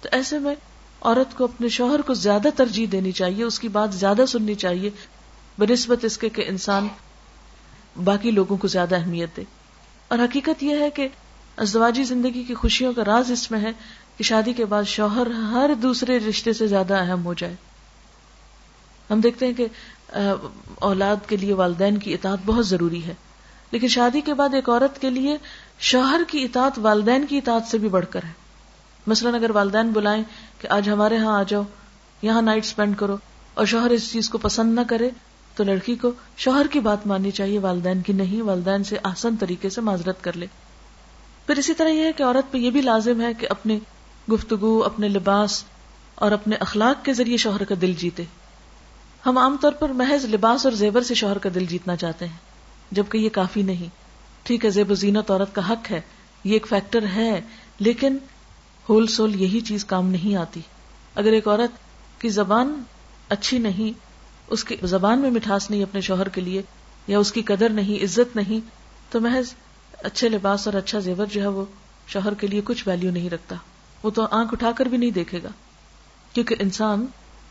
تو 0.01 0.09
ایسے 0.13 0.39
میں 0.39 0.55
عورت 1.01 1.37
کو 1.37 1.45
اپنے 1.45 1.69
شوہر 1.69 2.01
کو 2.01 2.15
زیادہ 2.15 2.49
ترجیح 2.57 2.87
دینی 2.93 3.13
چاہیے، 3.13 3.45
اس 3.45 3.59
کی 3.59 3.69
بات 3.69 3.95
زیادہ 3.95 4.23
سننی 4.29 4.55
چاہیے 4.55 4.91
بنسبت 5.59 6.05
اس 6.05 6.19
کے 6.19 6.29
کہ 6.29 6.45
انسان 6.49 6.89
باقی 8.05 8.31
لوگوں 8.31 8.57
کو 8.57 8.69
زیادہ 8.69 8.97
اہمیت 8.97 9.37
دے۔ 9.37 9.43
اور 10.09 10.19
حقیقت 10.19 10.63
یہ 10.63 10.77
ہے 10.77 10.91
کہ 10.91 11.09
ازدواجی 11.57 12.03
زندگی 12.03 12.45
کی 12.45 12.55
خوشیوں 12.55 12.93
کا 12.93 13.05
راز 13.05 13.31
اس 13.31 13.51
میں 13.51 13.61
ہے 13.61 13.71
کہ 14.17 14.25
شادی 14.25 14.53
کے 14.53 14.65
بعد 14.65 14.85
شوہر 14.85 15.27
ہر 15.27 15.71
دوسرے 15.83 16.19
رشتے 16.19 16.53
سے 16.53 16.67
زیادہ 16.67 16.95
اہم 16.95 17.25
ہو 17.25 17.35
جائے۔ 17.35 17.55
ہم 19.11 19.21
دیکھتے 19.21 19.47
ہیں 19.47 19.53
کہ 19.53 19.67
اولاد 20.75 21.17
کے 21.29 21.37
لیے 21.37 21.53
والدین 21.53 21.99
کی 21.99 22.15
اطاعت 22.15 22.39
بہت 22.47 22.67
ضروری 22.67 23.05
ہے۔ 23.05 23.15
لیکن 23.71 23.89
شادی 23.89 24.21
کے 24.21 24.35
بعد 24.35 24.55
ایک 24.55 24.69
عورت 24.69 25.01
کے 25.01 25.11
لیے 25.11 25.37
شوہر 25.79 26.21
کی 26.29 26.45
اطاعت 26.45 26.79
والدین 26.79 27.27
کی 27.27 27.39
اطاعت 27.39 27.63
سے 27.67 27.79
بھی 27.79 27.89
بڑھ 27.89 28.07
کر 28.11 28.23
ہے۔ 28.23 28.33
مثلاً 29.07 29.35
اگر 29.35 29.51
والدین 29.51 29.91
بلائیں 29.91 30.23
کہ 30.59 30.67
آج 30.67 30.89
ہمارے 30.89 31.17
ہاں 31.17 31.39
آ 31.39 31.43
جاؤ، 31.43 31.63
یہاں 32.23 32.43
نائٹ 32.43 32.65
اسپینڈ 32.65 32.97
کرو 32.97 33.17
اور 33.55 33.67
شوہر 33.67 33.91
اس 33.91 34.13
چیز 34.13 34.31
کو 34.31 34.39
پسند 34.39 34.75
نہ 34.75 34.81
کرے 34.89 35.11
تو 35.59 35.65
لڑکی 35.65 35.95
کو 35.95 36.13
شوہر 36.37 36.67
کی 36.71 36.81
بات 36.81 37.07
ماننی 37.07 37.31
چاہیے، 37.31 37.59
والدین 37.59 38.03
کی 38.03 38.13
نہیں، 38.13 38.43
والدین 38.43 38.85
سے 38.85 38.97
آسان 39.03 39.37
طریقے 39.37 39.69
سے 39.69 39.81
معذرت 39.81 40.25
کر 40.25 40.37
لے۔ 40.37 40.47
پھر 41.47 41.57
اسی 41.57 41.75
طرح 41.75 41.89
یہ 41.89 42.05
ہے 42.05 42.13
کہ 42.13 42.23
عورت 42.23 42.53
پہ 42.53 42.59
یہ 42.59 42.71
بھی 42.71 42.81
لازم 42.81 43.21
ہے 43.21 43.35
کہ 43.35 43.47
اپنے 43.51 43.79
گفتگو، 44.33 44.83
اپنے 44.85 45.09
لباس 45.09 45.65
اور 46.15 46.33
اپنے 46.33 46.57
اخلاق 46.57 47.05
کے 47.05 47.13
ذریعے 47.13 47.37
شوہر 47.37 47.65
کا 47.65 47.75
دل 47.81 47.93
جیتے۔ 47.93 48.25
ہم 49.27 49.39
عام 49.39 49.57
طور 49.61 49.73
پر 49.73 49.89
محض 49.89 50.25
لباس 50.25 50.67
اور 50.67 50.73
زیور 50.73 51.03
سے 51.03 51.15
شوہر 51.15 51.39
کا 51.39 51.49
دل 51.55 51.67
جیتنا 51.67 51.97
چاہتے 51.97 52.27
ہیں، 52.27 52.37
جبکہ 52.91 53.19
یہ 53.19 53.29
کافی 53.29 53.63
نہیں۔ 53.63 53.89
ٹھیک 54.43 54.65
ہے، 54.65 54.71
زیب 54.71 54.91
و 54.91 54.95
زینت 54.95 55.31
عورت 55.31 55.55
کا 55.55 55.73
حق 55.73 55.91
ہے، 55.91 56.01
یہ 56.45 56.53
ایک 56.53 56.67
فیکٹر 56.67 57.07
ہے، 57.15 57.41
لیکن 57.79 58.17
ہول 58.89 59.07
سول 59.07 59.41
یہی 59.41 59.61
چیز 59.61 59.85
کام 59.85 60.09
نہیں 60.09 60.37
آتی۔ 60.37 60.61
اگر 61.15 61.33
ایک 61.33 61.49
عورت 61.49 61.71
کی 62.21 62.29
زبان 62.29 62.83
اچھی 63.29 63.59
نہیں 63.59 64.08
اس 64.51 64.65
کی 64.65 64.77
زبان 64.83 65.19
میں 65.19 65.31
مٹھاس 65.31 65.71
نہیں 65.71 65.83
اپنے 65.83 66.01
شوہر 66.01 66.29
کے 66.29 66.41
لیے 66.41 66.63
یا 67.07 67.19
اس 67.19 67.33
کی 67.33 67.43
قدر 67.43 67.69
نہیں، 67.69 68.05
عزت 68.05 68.37
نہیں، 68.37 68.61
تو 69.11 69.21
محض 69.21 69.55
اچھے 70.03 70.29
لباس 70.29 70.69
اور 70.69 70.75
اچھا 70.75 70.99
زیور 70.99 71.27
جو 71.27 71.43
ہے 71.43 71.47
وہ 71.47 71.65
شوہر 72.07 72.35
کے 72.35 72.47
لیے 72.47 72.61
کچھ 72.65 72.89
ویلو 72.89 73.11
نہیں 73.11 73.31
رکھتا۔ 73.31 73.57
وہ 74.03 74.11
تو 74.11 74.27
آنکھ 74.31 74.53
اٹھا 74.53 74.73
کر 74.73 74.87
بھی 74.87 74.97
نہیں 74.97 75.11
دیکھے 75.11 75.43
گا، 75.43 75.49
کیونکہ 76.33 76.55
انسان 76.59 77.07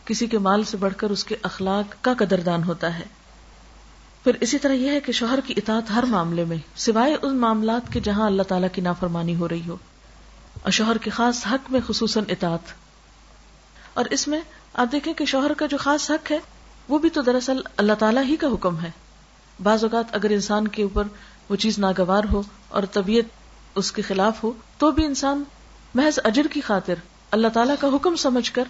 کسی 0.05 0.27
کے 0.27 0.37
مال 0.37 0.63
سے 0.63 0.77
بڑھ 0.77 0.93
کر 0.97 1.09
اس 1.09 1.23
کے 1.23 1.35
اخلاق 1.41 2.03
کا 2.03 2.13
قدردان 2.17 2.63
ہوتا 2.63 2.99
ہے۔ 2.99 3.05
پھر 4.23 4.31
اسی 4.41 4.57
طرح 4.57 4.73
یہ 4.73 4.91
ہے 4.91 4.99
کہ 4.99 5.11
شوہر 5.11 5.39
کی 5.45 5.53
اطاعت 5.57 5.91
ہر 5.95 6.03
معاملے 6.03 6.45
میں، 6.45 6.57
سوائے 6.75 7.17
ان 7.21 7.37
معاملات 7.37 7.93
کے 7.93 7.99
جہاں 7.99 8.25
اللہ 8.25 8.43
تعالیٰ 8.43 8.69
کی 8.73 8.81
نافرمانی 8.81 9.35
ہو 9.35 9.49
رہی 9.49 9.67
ہو۔ 9.67 9.77
اور 10.63 10.71
شوہر 10.71 10.97
کے 10.97 11.09
خاص 11.09 11.47
حق 11.51 11.71
میں 11.71 11.79
خصوصاً 11.87 12.23
اطاعت۔ 12.29 12.59
اور 13.93 14.05
اس 14.09 14.27
میں 14.27 14.41
آپ 14.73 14.87
دیکھیں 14.91 15.13
کہ 15.13 15.25
شوہر 15.25 15.53
کا 15.53 15.65
جو 15.65 15.77
خاص 15.77 16.11
حق 16.11 16.31
ہے 16.31 16.39
وہ 16.89 16.99
بھی 16.99 17.09
تو 17.09 17.21
دراصل 17.21 17.61
اللہ 17.77 17.93
تعالیٰ 17.93 18.23
ہی 18.23 18.35
کا 18.35 18.47
حکم 18.47 18.79
ہے۔ 18.79 18.91
بعض 19.63 19.83
اوقات 19.83 20.15
اگر 20.15 20.29
انسان 20.29 20.67
کے 20.67 20.83
اوپر 20.83 21.03
وہ 21.49 21.55
چیز 21.55 21.79
ناگوار 21.79 22.23
ہو 22.31 22.41
اور 22.69 22.83
طبیعت 22.91 23.25
اس 23.75 23.91
کے 23.91 24.01
خلاف 24.01 24.43
ہو، 24.43 24.51
تو 24.77 24.91
بھی 24.91 25.05
انسان 25.05 25.43
محض 25.95 26.19
اجر 26.23 26.47
کی 26.53 26.61
خاطر 26.61 26.93
اللہ 27.31 27.47
تعالیٰ 27.47 27.75
کا 27.79 27.87
حکم 27.93 28.15
سمجھ 28.15 28.51
کر 28.51 28.63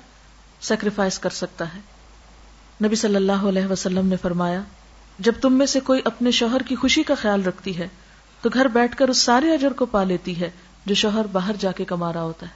سیکریفائس 0.62 1.20
کر 1.20 1.30
سکتا 1.30 1.66
ہے۔ 1.74 1.80
نبی 2.86 2.96
صلی 2.96 3.16
اللہ 3.16 3.32
علیہ 3.32 3.66
وسلم 3.66 4.08
نے 4.08 4.16
فرمایا، 4.16 4.62
جب 5.20 5.34
تم 5.42 5.54
میں 5.54 5.66
سے 5.66 5.80
کوئی 5.80 6.02
اپنے 6.06 6.32
شوہر 6.32 6.62
کی 6.62 6.76
خوشی 6.76 7.04
کا 7.04 7.16
خیال 7.16 7.44
رکھتی 7.44 7.78
ہے، 7.78 7.88
تو 8.42 8.50
گھر 8.54 8.68
بیٹھ 8.68 8.98
کر 8.98 9.08
اس 9.08 9.18
سارے 9.18 9.54
اجر 9.54 9.74
کو 9.74 9.86
پا 9.86 10.04
لیتی 10.04 10.40
ہے 10.40 10.50
جو 10.86 10.96
شوہر 10.96 11.28
باہر 11.32 11.56
جا 11.60 11.72
کے 11.72 11.86
کما 11.86 12.14
رہا 12.14 12.24
ہوتا 12.24 12.46
ہے۔ 12.46 12.52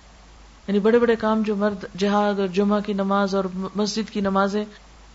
یعنی 0.68 0.80
بڑے 0.80 1.00
بڑے 1.00 1.16
کام 1.16 1.42
جو 1.42 1.56
مرد، 1.56 1.86
جہاد 1.98 2.40
اور 2.40 2.48
جمعہ 2.48 2.80
کی 2.80 2.94
نماز 2.94 3.36
اور 3.36 3.44
مسجد 3.76 4.10
کی 4.10 4.22
نمازیں 4.22 4.66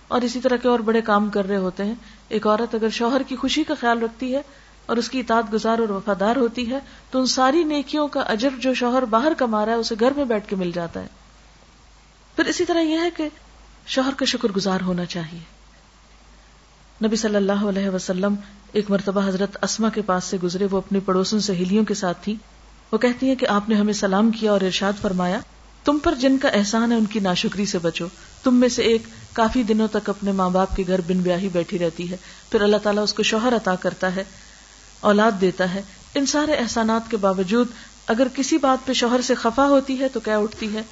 اور 0.09 0.21
اسی 0.21 0.41
طرح 0.41 0.57
کے 0.57 0.69
اور 0.69 0.79
بڑے 0.79 1.01
کام 1.01 1.31
کر 1.31 1.47
رہے 1.49 1.57
ہوتے 1.57 1.85
ہیں۔ 1.85 1.95
ایک 2.29 2.47
عورت 2.47 2.75
اگر 2.75 2.89
شوہر 2.89 3.23
کی 3.23 3.37
خوشی 3.37 3.65
کا 3.65 3.75
خیال 3.81 4.03
رکھتی 4.03 4.35
ہے 4.35 4.43
اور 4.87 4.97
اس 4.97 5.11
کی 5.11 5.21
اطاعت 5.21 5.53
گزار 5.53 5.79
اور 5.79 5.89
وفادار 5.89 6.37
ہوتی 6.37 6.71
ہے، 6.71 6.79
تو 7.11 7.21
ان 7.21 7.27
ساری 7.27 7.65
نیکیوں 7.65 8.09
کا 8.09 8.21
اجر 8.21 8.49
جو 8.61 8.75
شوہر 8.75 9.05
باہر 9.05 9.33
کما 9.39 9.67
رہا 9.67 9.73
ہے، 9.73 9.79
اسے 9.79 9.95
گھر 10.01 10.13
میں 10.17 10.25
بیٹھ 10.25 10.49
کے 10.49 10.57
مل 10.57 10.71
جاتا 10.75 11.01
ہے۔ 11.01 11.07
پھر 12.37 12.45
اسی 12.45 12.65
طرح 12.65 12.81
یہ 12.81 12.99
ہے 12.99 13.11
کہ 13.17 13.29
شوہر 13.87 14.15
کا 14.17 14.25
شکر 14.25 14.49
گزار 14.53 14.81
ہونا 14.81 15.05
چاہیے۔ 15.05 15.57
نبی 17.07 17.17
صلی 17.17 17.37
اللہ 17.37 17.65
علیہ 17.69 17.89
وسلم 17.89 18.35
ایک 18.73 18.91
مرتبہ 18.91 19.29
حضرت 19.29 19.57
اسما 19.63 19.89
کے 19.89 20.03
پاس 20.03 20.25
سے 20.25 20.37
گزرے، 20.43 20.67
وہ 20.71 20.77
اپنی 20.77 21.01
پڑوسن 21.01 21.41
سہیلیوں 21.41 21.85
کے 21.85 21.95
ساتھ 21.95 22.19
تھی۔ 22.25 22.37
وہ 22.93 22.99
کہتی 22.99 23.29
ہیں 23.29 23.35
کہ 23.35 23.47
آپ 23.47 23.69
نے 23.69 23.75
ہمیں 23.75 23.93
سلام 23.93 24.31
کیا 24.31 24.53
اور 24.53 24.61
ارشاد 24.61 24.93
فرمایا۔ 25.01 25.41
تم 25.87 25.99
پر 25.99 26.15
جن 26.15 26.39
کا 26.39 26.49
احسان 26.49 26.93
ہے 26.93 26.97
ان 26.97 27.07
کی 27.07 27.21
ناشکری 27.21 27.67
سے 27.67 27.79
بچو۔ 27.79 28.07
تم 28.43 28.55
میں 28.55 28.69
سے 28.69 28.83
ایک 28.83 29.03
کافی 29.33 29.63
دنوں 29.63 29.89
تک 29.89 30.09
اپنے 30.09 30.33
ماں 30.33 30.51
باپ 30.51 30.77
کے 30.77 30.85
گھر 30.87 31.01
بن 31.01 31.19
بیاہی 31.19 31.49
بیٹھی 31.49 31.79
رہتی 31.79 32.11
ہے۔ 32.11 32.17
پھر 32.51 32.61
اللہ 32.61 32.77
تعالیٰ 32.77 33.03
اس 33.03 33.15
کو 33.15 33.23
شوہر 33.23 33.57
عطا 33.57 33.75
کرتا 33.75 34.17
ہے، 34.17 34.25
اولاد 35.01 35.33
دیتا 35.41 35.75
ہے۔ 35.75 35.83
ان 36.15 36.27
سارے 36.27 36.55
احسانات 36.55 37.11
کے 37.11 37.17
باوجود 37.17 37.69
اگر 38.07 38.27
کسی 38.35 38.59
بات 38.59 38.87
پہ 38.87 38.93
شوہر 38.93 39.21
سے 39.21 39.35
خفا 39.35 39.69
ہوتی 39.69 40.01
ہے 40.01 40.09
تو 40.09 40.21
کیا 40.21 40.39
اٹھتی 40.39 40.75
ہے، 40.75 40.83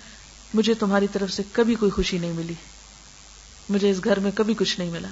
مجھے 0.55 0.75
تمہاری 0.75 1.07
طرف 1.13 1.33
سے 1.33 1.43
کبھی 1.53 1.75
کوئی 1.75 1.91
خوشی 1.91 2.19
نہیں 2.19 2.33
ملی۔ 2.33 2.55
مجھے 3.69 3.91
اس 3.91 4.05
گھر 4.05 4.19
میں 4.19 4.31
کبھی 4.35 4.55
کچھ 4.55 4.81
نہیں 4.81 4.91
ملا۔ 4.91 5.09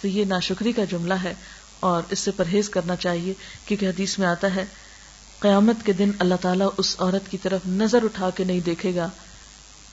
تو 0.00 0.08
یہ 0.08 0.24
ناشکری 0.24 0.72
کا 0.72 0.84
جملہ 0.84 1.14
ہے 1.14 1.34
اور 1.80 2.02
اس 2.10 2.18
سے 2.18 2.30
پرہیز 2.30 2.68
کرنا 2.68 2.96
چاہیے، 2.96 3.34
کیونکہ 3.66 3.88
حدیث 3.88 4.18
میں 4.18 4.26
آتا 4.26 4.54
ہے 4.54 4.64
قیامت 5.42 5.76
کے 5.84 5.92
دن 5.92 6.10
اللہ 6.18 6.34
تعالیٰ 6.40 6.68
اس 6.76 6.96
عورت 6.98 7.30
کی 7.30 7.38
طرف 7.38 7.60
نظر 7.66 8.04
اٹھا 8.04 8.30
کے 8.30 8.44
نہیں 8.44 8.60
دیکھے 8.60 8.94
گا 8.94 9.08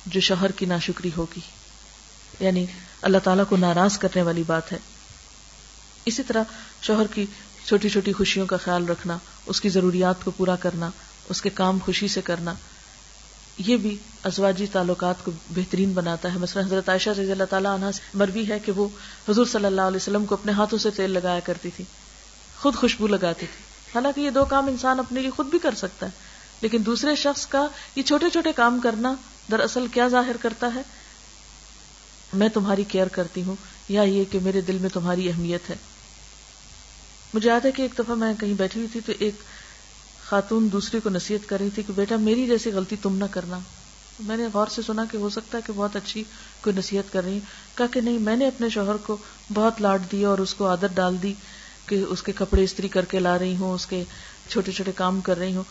جو 0.05 0.19
شوہر 0.19 0.51
کی 0.51 0.65
ناشکری 0.65 1.09
ہوگی۔ 1.17 1.39
یعنی 2.39 2.65
اللہ 3.01 3.17
تعالیٰ 3.23 3.43
کو 3.49 3.57
ناراض 3.57 3.97
کرنے 3.97 4.21
والی 4.21 4.43
بات 4.47 4.71
ہے۔ 4.71 4.77
اسی 6.05 6.23
طرح 6.23 6.43
شوہر 6.81 7.07
کی 7.07 7.25
چھوٹی 7.65 7.89
چھوٹی 7.89 8.13
خوشیوں 8.13 8.45
کا 8.45 8.57
خیال 8.57 8.85
رکھنا، 8.85 9.17
اس 9.45 9.61
کی 9.61 9.69
ضروریات 9.69 10.15
کو 10.23 10.31
پورا 10.31 10.55
کرنا، 10.55 10.89
اس 11.29 11.41
کے 11.41 11.49
کام 11.49 11.77
خوشی 11.85 12.07
سے 12.07 12.21
کرنا، 12.21 12.53
یہ 13.57 13.77
بھی 13.77 13.97
ازواجی 14.23 14.65
تعلقات 14.71 15.15
کو 15.23 15.31
بہترین 15.49 15.91
بناتا 15.91 16.33
ہے۔ 16.33 16.39
مثلا 16.39 16.63
حضرت 16.65 16.89
عائشہ 16.89 17.09
رضی 17.09 17.31
اللہ 17.31 17.43
تعالیٰ 17.43 17.75
عنہ 17.75 17.85
مروی 18.13 18.49
ہے 18.49 18.59
کہ 18.59 18.71
وہ 18.71 18.87
حضور 19.29 19.45
صلی 19.45 19.65
اللہ 19.65 19.81
علیہ 19.81 19.97
وسلم 19.97 20.25
کو 20.25 20.35
اپنے 20.35 20.51
ہاتھوں 20.51 20.79
سے 20.79 20.89
تیل 20.89 21.11
لگایا 21.11 21.39
کرتی 21.39 21.69
تھی، 21.75 21.85
خود 22.61 22.75
خوشبو 22.75 23.07
لگاتی 23.07 23.45
تھی۔ 23.45 23.68
حالانکہ 23.95 24.21
یہ 24.21 24.29
دو 24.29 24.45
کام 24.45 24.67
انسان 24.67 24.99
اپنے 24.99 25.21
لیے 25.21 25.29
خود 25.29 25.47
بھی 25.47 25.59
کر 25.59 25.75
سکتا 25.75 26.05
ہے، 26.05 26.11
لیکن 26.61 26.85
دوسرے 26.85 27.15
شخص 27.15 27.45
کا 27.47 27.67
یہ 27.95 28.03
چھوٹے 28.03 28.29
چھوٹے 28.29 28.51
کام 28.51 28.79
کرنا 28.79 29.13
دراصل 29.51 29.87
کیا 29.87 30.07
ظاہر 30.07 30.37
کرتا 30.41 30.69
ہے؟ 30.75 30.81
میں 32.33 32.49
تمہاری 32.49 32.83
کیئر 32.83 33.07
کرتی 33.07 33.43
ہوں، 33.43 33.55
یا 33.89 34.01
یہ 34.01 34.23
کہ 34.31 34.39
میرے 34.39 34.61
دل 34.61 34.77
میں 34.77 34.89
تمہاری 34.89 35.29
اہمیت 35.29 35.69
ہے۔ 35.69 35.75
مجھے 37.33 37.49
یاد 37.49 37.65
ہے 37.65 37.71
کہ 37.71 37.81
ایک 37.81 37.97
دفعہ 37.99 38.15
میں 38.15 38.33
کہیں 38.39 38.53
بیٹھی 38.53 38.79
ہوئی 38.79 38.89
تھی 38.91 38.99
تو 39.05 39.11
ایک 39.19 39.35
خاتون 40.23 40.71
دوسری 40.71 40.99
کو 40.99 41.09
نصیحت 41.09 41.49
کر 41.49 41.59
رہی 41.59 41.69
تھی 41.69 41.83
کہ 41.83 41.93
بیٹا 41.95 42.15
میری 42.15 42.45
جیسی 42.47 42.71
غلطی 42.71 42.95
تم 43.01 43.17
نہ 43.17 43.25
کرنا۔ 43.31 43.59
میں 44.19 44.37
نے 44.37 44.47
غور 44.53 44.67
سے 44.67 44.81
سنا 44.81 45.05
کہ 45.11 45.17
ہو 45.17 45.29
سکتا 45.29 45.57
ہے 45.57 45.63
کہ 45.65 45.73
بہت 45.75 45.95
اچھی 45.95 46.23
کوئی 46.61 46.75
نصیحت 46.75 47.11
کر 47.13 47.23
رہی 47.23 47.39
کہا 47.75 47.85
کہ 47.87 48.01
نہیں، 48.01 48.19
میں 48.19 48.35
نے 48.35 48.47
اپنے 48.47 48.69
شوہر 48.69 48.97
کو 48.97 49.17
بہت 49.53 49.81
لاٹ 49.81 50.11
دیا 50.11 50.29
اور 50.29 50.37
اس 50.37 50.53
کو 50.53 50.67
عادت 50.67 50.95
ڈال 50.95 51.21
دی۔ 51.23 51.33
کہ 51.89 52.05
اس 52.09 52.23
کے 52.23 52.31
کپڑے 52.31 52.63
استری 52.63 52.87
کر 52.87 53.05
کے 53.05 53.19
لا 53.19 53.39
رہی 53.39 53.55
ہوں، 53.55 53.73
اس 53.73 53.85
کے 53.85 54.03
چھوٹے 54.49 54.71
چھوٹے 54.71 54.91
کام 54.91 55.21
کر 55.21 55.37
رہی 55.37 55.55
ہوں۔ 55.55 55.63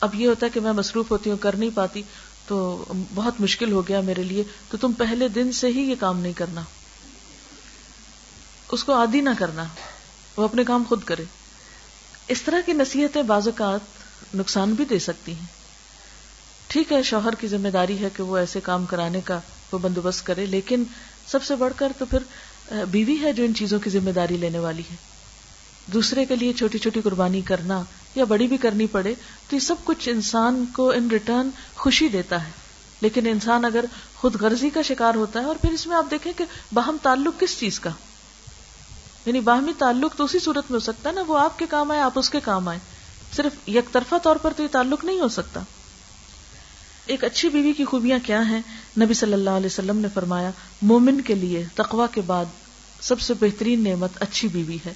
اب 0.00 0.14
یہ 0.14 0.28
ہوتا 0.28 0.46
ہے 0.46 0.50
کہ 0.50 0.60
میں 0.60 0.72
مصروف 0.72 1.10
ہوتی 1.10 1.30
ہوں، 1.30 1.36
کر 1.36 1.56
نہیں 1.56 1.70
پاتی، 1.74 2.02
تو 2.46 2.84
بہت 3.14 3.40
مشکل 3.40 3.72
ہو 3.72 3.88
گیا 3.88 4.00
میرے 4.00 4.22
لیے۔ 4.22 4.44
تو 4.70 4.76
تم 4.76 4.92
پہلے 4.92 5.28
دن 5.28 5.52
سے 5.52 5.68
ہی 5.68 5.80
یہ 5.80 5.94
کام 6.00 6.20
نہیں 6.20 6.32
کرنا۔ 6.32 6.62
اس 8.72 8.84
کو 8.84 8.94
عادی 8.94 9.20
نہ 9.20 9.30
کرنا، 9.38 9.64
وہ 10.36 10.44
اپنے 10.44 10.64
کام 10.64 10.82
خود 10.88 11.04
کرے۔ 11.04 11.24
اس 12.28 12.42
طرح 12.42 12.60
کی 12.66 12.72
نصیحتیں 12.72 13.22
بعض 13.22 13.48
اوقات 13.48 13.80
نقصان 14.34 14.74
بھی 14.74 14.84
دے 14.84 14.98
سکتی 14.98 15.32
ہیں۔ 15.32 15.46
ٹھیک 16.66 16.92
ہے، 16.92 17.02
شوہر 17.02 17.34
کی 17.34 17.48
ذمہ 17.48 17.68
داری 17.68 17.98
ہے 17.98 18.08
کہ 18.16 18.22
وہ 18.22 18.36
ایسے 18.36 18.60
کام 18.60 18.86
کرانے 18.86 19.20
کا 19.20 19.40
وہ 19.72 19.78
بندوبست 19.78 20.26
کرے، 20.26 20.46
لیکن 20.46 20.84
سب 21.26 21.42
سے 21.42 21.56
بڑھ 21.56 21.72
کر 21.76 21.92
تو 21.98 22.04
پھر 22.04 22.18
بیوی 22.90 23.22
ہے 23.22 23.32
جو 23.32 23.44
ان 23.44 23.54
چیزوں 23.54 23.80
کی 23.80 23.90
ذمہ 23.90 24.10
داری 24.10 24.36
لینے 24.36 24.58
والی 24.58 24.82
ہے۔ 24.90 24.96
دوسرے 25.86 26.24
کے 26.24 26.36
لیے 26.36 26.52
چھوٹی 26.52 26.78
چھوٹی 26.78 27.00
قربانی 27.00 27.40
کرنا 27.40 27.82
یا 28.14 28.24
بڑی 28.24 28.46
بھی 28.46 28.56
کرنی 28.56 28.86
پڑے 28.86 29.14
تو 29.48 29.56
یہ 29.56 29.60
سب 29.60 29.74
کچھ 29.84 30.08
انسان 30.08 30.64
کو 30.72 30.90
ان 30.90 31.08
ریٹرن 31.10 31.50
خوشی 31.74 32.08
دیتا 32.08 32.44
ہے۔ 32.44 32.50
لیکن 33.00 33.26
انسان 33.26 33.64
اگر 33.64 33.84
خود 34.14 34.34
غرضی 34.34 34.70
کا 34.70 34.82
شکار 34.82 35.14
ہوتا 35.14 35.40
ہے 35.40 35.44
اور 35.44 35.56
پھر 35.56 35.70
اس 35.70 35.86
میں 35.86 35.96
آپ 35.96 36.06
دیکھیں 36.10 36.32
کہ 36.36 36.44
باہم 36.72 36.96
تعلق 37.02 37.40
کس 37.40 37.60
چیز 37.60 37.80
کا؟ 37.80 37.90
یعنی 39.26 39.40
باہمی 39.40 39.72
تعلق 39.78 40.16
تو 40.16 40.24
اسی 40.24 40.38
صورت 40.38 40.70
میں 40.70 40.74
ہو 40.74 40.78
سکتا 40.78 41.10
ہے 41.10 41.14
نا، 41.14 41.22
وہ 41.26 41.38
آپ 41.38 41.58
کے 41.58 41.66
کام 41.70 41.90
آئے، 41.90 42.00
آپ 42.00 42.18
اس 42.18 42.30
کے 42.30 42.40
کام 42.40 42.68
آئے۔ 42.68 42.78
صرف 43.36 43.68
یک 43.68 43.92
طرفہ 43.92 44.14
طور 44.22 44.36
پر 44.36 44.52
تو 44.56 44.62
یہ 44.62 44.68
تعلق 44.72 45.04
نہیں 45.04 45.20
ہو 45.20 45.28
سکتا۔ 45.28 45.60
ایک 47.06 47.24
اچھی 47.24 47.48
بیوی 47.48 47.72
کی 47.72 47.84
خوبیاں 47.84 48.18
کیا 48.26 48.48
ہیں؟ 48.48 48.60
نبی 49.00 49.14
صلی 49.14 49.32
اللہ 49.32 49.50
علیہ 49.50 49.66
وسلم 49.66 49.98
نے 49.98 50.08
فرمایا، 50.14 50.50
مومن 50.82 51.20
کے 51.20 51.34
لیے 51.34 51.66
تقوا 51.74 52.06
کے 52.06 52.20
بعد 52.20 52.44
سب 53.00 53.20
سے 53.20 53.34
بہترین 53.34 53.84
نعمت 53.84 54.10
اچھی 54.20 54.48
بیوی 54.48 54.78
ہے۔ 54.86 54.92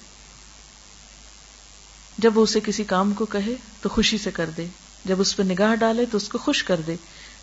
جب 2.17 2.37
وہ 2.37 2.43
اسے 2.43 2.59
کسی 2.59 2.83
کام 2.83 3.13
کو 3.13 3.25
کہے 3.25 3.55
تو 3.81 3.89
خوشی 3.89 4.17
سے 4.17 4.31
کر 4.31 4.49
دے۔ 4.57 4.65
جب 5.05 5.21
اس 5.21 5.37
پہ 5.37 5.43
نگاہ 5.43 5.75
ڈالے 5.75 6.05
تو 6.11 6.17
اس 6.17 6.29
کو 6.29 6.37
خوش 6.37 6.63
کر 6.63 6.81
دے۔ 6.87 6.95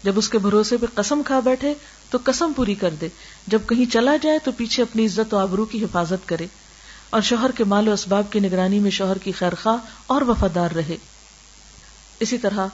جب 0.03 0.13
اس 0.19 0.29
کے 0.29 0.39
بھروسے 0.39 0.77
پہ 0.77 0.87
قسم 0.95 1.23
کھا 1.27 1.41
بیٹھے 1.41 1.75
تو 2.11 2.19
قسم 2.25 2.53
پوری 2.57 2.75
کر 2.75 2.95
دے۔ 3.01 3.09
جب 3.47 3.59
کہیں 3.69 3.93
چلا 3.93 4.17
جائے 4.17 4.39
تو 4.45 4.53
پیچھے 4.53 4.83
اپنی 4.83 5.07
عزت 5.07 5.35
و 5.35 5.39
آبرو 5.39 5.65
کی 5.65 5.85
حفاظت 5.85 6.29
کرے۔ 6.29 6.47
اور 7.11 7.21
شوہر 7.21 7.51
کے 7.51 7.65
مال 7.65 7.89
و 7.89 7.93
اسباب 7.93 8.33
کی 8.33 8.41
نگرانی 8.41 8.79
میں 8.79 8.91
شوہر 8.91 9.19
کی 9.19 9.33
خیر 9.33 9.55
خواہ 9.63 9.77
اور 10.07 10.23
وفادار 10.23 10.71
رہے۔ 10.71 10.97
اسی 12.21 12.39
طرح 12.39 12.67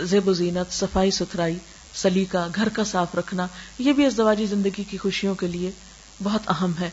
زیب 0.00 0.28
و 0.28 0.32
زینت، 0.32 0.72
صفائی 0.72 1.10
ستھرائی، 1.10 1.58
سلیقہ، 1.94 2.48
گھر 2.54 2.68
کا 2.68 2.84
صاف 2.84 3.14
رکھنا، 3.14 3.46
یہ 3.78 3.92
بھی 3.92 4.06
ازدواجی 4.06 4.46
زندگی 4.46 4.84
کی 4.84 4.96
خوشیوں 4.96 5.34
کے 5.34 5.46
لیے 5.46 5.70
بہت 6.22 6.40
اہم 6.48 6.72
ہے۔ 6.80 6.90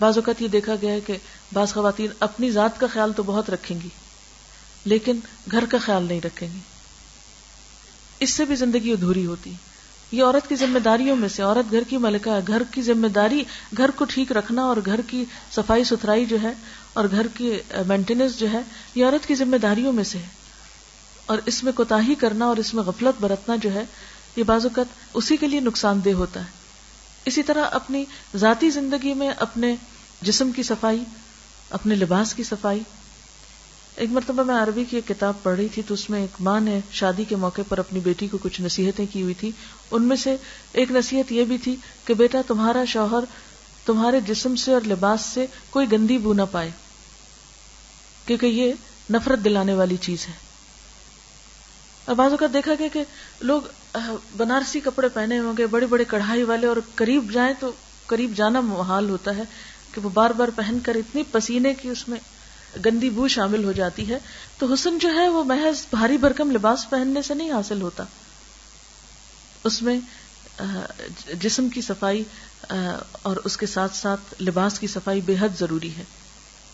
بعض 0.00 0.16
اوقات 0.16 0.42
یہ 0.42 0.48
دیکھا 0.48 0.74
گیا 0.82 0.92
ہے 0.92 1.00
کہ 1.00 1.16
بعض 1.52 1.72
خواتین 1.72 2.10
اپنی 2.20 2.50
ذات 2.50 2.80
کا 2.80 2.86
خیال 2.92 3.12
تو 3.12 3.22
بہت 3.22 3.50
رکھیں 3.50 3.80
گی، 3.80 3.88
لیکن 4.84 5.18
گھر 5.50 5.64
کا 5.70 5.78
خیال 5.78 6.04
نہیں 6.04 6.20
رکھیں 6.24 6.48
گی۔ 6.48 6.58
اس 8.20 8.30
سے 8.30 8.44
بھی 8.44 8.54
زندگی 8.56 8.92
ادھوری 8.92 9.26
ہوتی۔ 9.26 9.52
یہ 10.12 10.24
عورت 10.24 10.48
کی 10.48 10.56
ذمہ 10.56 10.78
داریوں 10.78 11.16
میں 11.16 11.28
سے 11.28 11.42
عورت 11.42 11.70
گھر 11.70 11.82
کی 11.88 11.96
ملکہ 11.96 12.30
ہے 12.30 12.40
گھر 12.46 12.62
کی 12.70 12.82
ذمہ 12.82 13.06
داری، 13.06 13.44
گھر 13.76 13.90
کو 13.90 14.04
ٹھیک 14.04 14.32
رکھنا 14.32 14.62
اور 14.62 14.76
گھر 14.86 15.00
کی 15.06 15.24
صفائی 15.52 15.84
ستھرائی 15.84 16.24
جو 16.24 16.36
ہے 16.42 16.52
اور 16.92 17.04
گھر 17.10 17.26
کی 17.26 17.52
مینٹیننس 17.86 18.38
جو 18.38 18.50
ہے، 18.52 18.60
یہ 18.94 19.04
عورت 19.04 19.28
کی 19.28 19.34
ذمہ 19.34 19.56
داریوں 19.56 19.92
میں 19.92 20.04
سے 20.04 20.18
ہے۔ 20.18 20.40
اور 21.26 21.38
اس 21.46 21.64
میں 21.64 21.72
کوتا 21.72 21.98
کرنا 22.18 22.46
اور 22.46 22.56
اس 22.56 22.74
میں 22.74 22.82
غفلت 22.82 23.22
برتنا 23.22 23.56
جو 23.56 23.72
ہے، 23.74 23.84
یہ 24.36 24.42
بعض 24.42 24.66
اوقات 24.66 24.86
اسی 25.14 25.36
کے 25.36 25.46
لیے 25.46 25.60
نقصان 25.60 26.00
دہ 26.04 26.12
ہوتا 26.12 26.40
ہے۔ 26.40 26.50
اسی 27.24 27.42
طرح 27.42 27.64
اپنی 27.72 28.04
ذاتی 28.36 28.70
زندگی 28.70 29.14
میں 29.14 29.28
اپنے 29.28 29.76
جسم 30.22 30.50
کی 30.52 30.62
صفائی، 30.62 31.04
اپنے 31.70 31.94
لباس 31.94 32.34
کی 32.34 32.42
صفائی۔ 32.42 32.80
ایک 33.96 34.10
مرتبہ 34.10 34.42
میں 34.42 34.54
عربی 34.54 34.84
کی 34.84 34.96
ایک 34.96 35.08
کتاب 35.08 35.34
پڑھ 35.42 35.56
رہی 35.56 35.68
تھی 35.68 35.82
تو 35.86 35.94
اس 35.94 36.10
میں 36.10 36.20
ایک 36.20 36.40
ماں 36.40 36.60
نے 36.60 36.80
شادی 36.90 37.24
کے 37.24 37.36
موقع 37.36 37.62
پر 37.68 37.78
اپنی 37.78 38.00
بیٹی 38.00 38.28
کو 38.28 38.38
کچھ 38.38 38.60
نصیحتیں 38.60 39.06
کی 39.12 39.22
ہوئی 39.22 39.34
تھی۔ 39.34 39.50
ان 39.90 40.02
میں 40.02 40.16
سے 40.16 40.36
ایک 40.72 40.90
نصیحت 40.90 41.32
یہ 41.32 41.44
بھی 41.44 41.58
تھی 41.58 41.76
کہ 42.04 42.14
بیٹا، 42.14 42.38
تمہارا 42.46 42.84
شوہر 42.84 43.24
تمہارے 43.86 44.20
جسم 44.20 44.56
سے 44.56 44.72
اور 44.72 44.80
لباس 44.86 45.20
سے 45.20 45.46
کوئی 45.70 45.92
گندی 45.92 46.18
بو 46.18 46.32
نہ 46.32 46.42
پائے، 46.50 46.70
کیونکہ 48.26 48.46
یہ 48.46 48.72
نفرت 49.10 49.44
دلانے 49.44 49.74
والی 49.74 49.96
چیز 49.96 50.28
ہے۔ 50.28 50.32
اور 52.04 52.14
بعض 52.14 52.30
اوقات 52.30 52.52
دیکھا 52.52 52.72
گیا 52.78 52.88
کہ 52.92 53.04
لوگ 53.40 53.62
بنارسی 54.36 54.80
کپڑے 54.80 55.08
پہنے 55.08 55.38
ہوں 55.38 55.52
گے، 55.58 55.66
بڑے 55.66 55.86
بڑے 55.86 56.04
کڑھائی 56.04 56.42
والے 56.42 56.66
اور 56.66 56.76
قریب 56.94 57.32
جائیں 57.32 57.54
تو 57.60 57.70
قریب 58.06 58.32
جانا 58.36 58.60
محال 58.60 59.10
ہوتا 59.10 59.36
ہے۔ 59.36 59.42
کہ 59.92 60.00
وہ 60.00 60.08
بار 60.08 60.30
بار 60.30 60.48
پہن 60.56 60.78
کر 60.82 60.94
اتنی 60.94 61.22
پسینے 61.30 61.74
کی 61.74 61.88
اس 61.88 62.08
میں 62.08 62.18
گندی 62.86 63.10
بو 63.10 63.28
شامل 63.28 63.64
ہو 63.64 63.72
جاتی 63.72 64.08
ہے، 64.08 64.18
تو 64.58 64.72
حسن 64.72 64.98
جو 64.98 65.08
ہے 65.14 65.28
وہ 65.28 65.44
محض 65.44 65.86
بھاری 65.90 66.16
بھرکم 66.16 66.50
لباس 66.50 66.90
پہننے 66.90 67.22
سے 67.22 67.34
نہیں 67.34 67.52
حاصل 67.52 67.82
ہوتا۔ 67.82 68.04
اس 69.64 69.82
میں 69.82 70.00
جسم 71.40 71.68
کی 71.68 71.80
صفائی 71.80 72.24
اور 73.22 73.36
اس 73.36 73.56
کے 73.56 73.66
ساتھ 73.66 73.96
ساتھ 73.96 74.42
لباس 74.42 74.78
کی 74.78 74.86
صفائی 74.86 75.20
بے 75.20 75.34
حد 75.40 75.58
ضروری 75.58 75.96
ہے۔ 75.96 76.04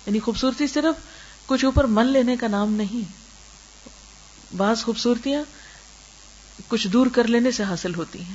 یعنی 0.06 0.18
خوبصورتی 0.18 0.66
صرف 0.66 0.94
کچھ 1.46 1.64
اوپر 1.64 1.84
من 1.84 2.06
لینے 2.06 2.36
کا 2.36 2.48
نام 2.48 2.72
نہیں، 2.72 3.12
بعض 4.56 4.82
خوبصورتیاں 4.82 5.42
کچھ 6.68 6.88
دور 6.88 7.06
کر 7.06 7.24
لینے 7.24 7.50
سے 7.50 7.62
حاصل 7.62 7.94
ہوتی 7.94 8.20
ہیں۔ 8.20 8.34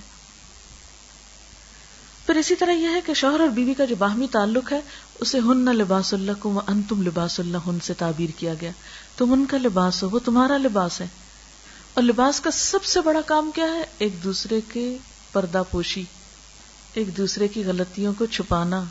پھر 2.32 2.40
اسی 2.40 2.56
طرح 2.56 2.72
یہ 2.72 2.88
ہے 2.88 3.02
کہ 3.06 3.14
شوہر 3.14 3.40
اور 3.40 3.48
بیوی 3.48 3.74
کا 3.74 3.86
جو 3.86 3.96
باہمی 3.96 4.28
تعلق 4.32 4.72
ہے، 4.72 4.82
اسے 5.20 5.40
ہن 5.40 5.58
نہ 5.58 5.70
لباس 5.70 6.14
اللہ 6.14 6.32
کو 6.40 6.62
ان 6.68 6.82
تم 6.82 7.02
لباس 7.02 7.40
اللہ 7.40 7.58
ہن 7.68 7.80
سے 7.80 7.94
تعبیر 7.94 8.30
کیا 8.38 8.54
گیا۔ 8.62 8.72
تم 9.18 9.34
ان 9.34 9.46
کا 9.46 9.58
لباس 9.58 10.04
ہو، 10.04 10.10
وہ 10.10 10.20
تمہارا 10.20 10.58
لباس 10.58 11.02
ہے۔ 11.02 11.08
اور 11.94 12.04
لباس 12.04 12.40
کا 12.40 12.52
سب 12.52 12.84
سے 12.84 13.02
بڑا 13.02 13.22
کام 13.22 13.52
کیا 13.56 13.66
ہے؟ 13.66 13.84
ایک 13.98 14.24
دوسرے 14.24 14.62
کے 14.74 14.98
پردہ 15.32 15.64
پوشی، 15.72 16.04
ایک 16.94 17.18
دوسرے 17.18 17.48
کی 17.48 17.64
غلطیوں 17.66 18.14
کو 18.18 18.26
چھپانا، 18.26 18.84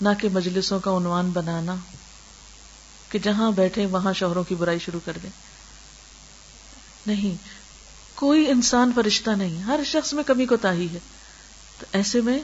نہ 0.00 0.08
کہ 0.20 0.28
مجلسوں 0.28 0.80
کا 0.80 0.96
عنوان 0.96 1.30
بنانا، 1.30 1.74
کہ 3.08 3.18
جہاں 3.18 3.50
بیٹھے 3.50 3.86
وہاں 3.86 4.12
شوہروں 4.12 4.44
کی 4.44 4.54
برائی 4.54 4.78
شروع 4.78 5.00
کر 5.04 5.18
دیں۔ 5.22 5.30
نہیں، 7.06 7.34
کوئی 8.14 8.50
انسان 8.50 8.92
فرشتہ 8.94 9.30
نہیں، 9.30 9.62
ہر 9.62 9.80
شخص 9.86 10.14
میں 10.14 10.24
کمی 10.24 10.46
کو 10.46 10.56
تاہی 10.56 10.88
ہے۔ 10.92 10.98
تو 11.80 11.86
ایسے 11.92 12.20
میں 12.20 12.38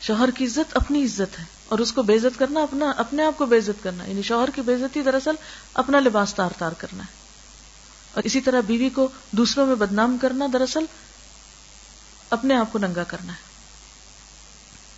شوہر 0.00 0.30
کی 0.30 0.44
عزت 0.44 0.76
اپنی 0.76 1.04
عزت 1.04 1.38
ہے 1.38 1.44
اور 1.68 1.78
اس 1.78 1.92
کو 1.92 2.02
بے 2.02 2.16
عزت 2.16 2.38
کرنا، 2.38 2.62
اپنا، 2.62 2.90
اپنے 2.90 3.24
آپ 3.24 3.38
کو 3.38 3.46
بے 3.46 3.58
عزت 3.58 3.82
کرنا 3.82 4.04
یعنی 4.04 4.22
شوہر 4.22 4.50
کی 4.54 4.60
بے 4.60 4.74
عزتی 4.74 5.02
دراصل 5.02 5.34
اپنا 5.74 6.00
لباس 6.00 6.34
تار 6.34 6.50
تار 6.58 6.72
کرنا 6.72 7.02
ہے۔ 7.02 7.26
اور 8.12 8.22
اسی 8.24 8.40
طرح 8.40 8.60
بیوی 8.60 8.90
کو 8.90 9.08
دوسروں 9.30 9.66
میں 9.66 9.74
بدنام 9.74 10.18
کرنا 10.20 10.46
دراصل 10.52 10.84
اپنے 12.30 12.56
آپ 12.56 12.72
کو 12.72 12.78
ننگا 12.78 13.04
کرنا 13.04 13.32
ہے۔ 13.32 13.46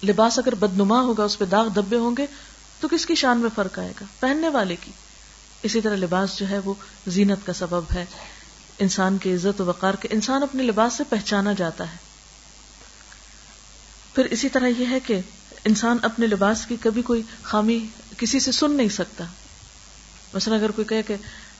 لباس 0.06 0.38
اگر 0.38 0.54
بدنما 0.54 1.00
ہوگا، 1.00 1.24
اس 1.24 1.38
پہ 1.38 1.44
داغ 1.44 1.68
دبے 1.68 1.96
ہوں 1.96 2.16
گے، 2.18 2.26
تو 2.80 2.88
کس 2.88 3.06
کی 3.06 3.14
شان 3.14 3.38
میں 3.38 3.50
فرق 3.54 3.78
آئے 3.78 3.92
گا؟ 4.00 4.04
پہننے 4.20 4.48
والے 4.48 4.76
کی۔ 4.76 4.92
اسی 5.62 5.80
طرح 5.80 5.96
لباس 5.96 6.38
جو 6.38 6.48
ہے 6.48 6.58
وہ 6.58 6.74
زینت 7.06 7.46
کا 7.46 7.52
سبب 7.52 7.82
ہے۔ 7.94 8.04
انسان 8.78 9.18
کے 9.18 9.34
عزت 9.34 9.60
و 9.60 9.64
وقار 9.64 9.94
کے 9.94 10.08
انسان 10.10 10.42
اپنے 10.42 10.62
لباس 10.62 10.94
سے 10.94 11.04
پہچانا 11.08 11.52
جاتا 11.52 11.92
ہے۔ 11.92 12.07
پھر 14.18 14.26
اسی 14.26 14.48
طرح 14.48 14.66
یہ 14.78 14.86
ہے 14.90 15.00
کہ 15.00 15.20
انسان 15.64 15.96
اپنے 16.02 16.26
لباس 16.26 16.66
کی 16.66 16.76
کبھی 16.80 17.02
کوئی 17.02 17.22
خامی 17.42 17.86
کسی 18.18 18.40
سے 18.40 18.52
سن 18.52 18.70
نہیں 18.70 18.88
سکتا۔ 18.88 19.24
مثلا 20.34 20.56
اگر 20.56 20.70
کوئی 20.70 20.86
کہے 20.86 21.02
کہ 21.02 21.14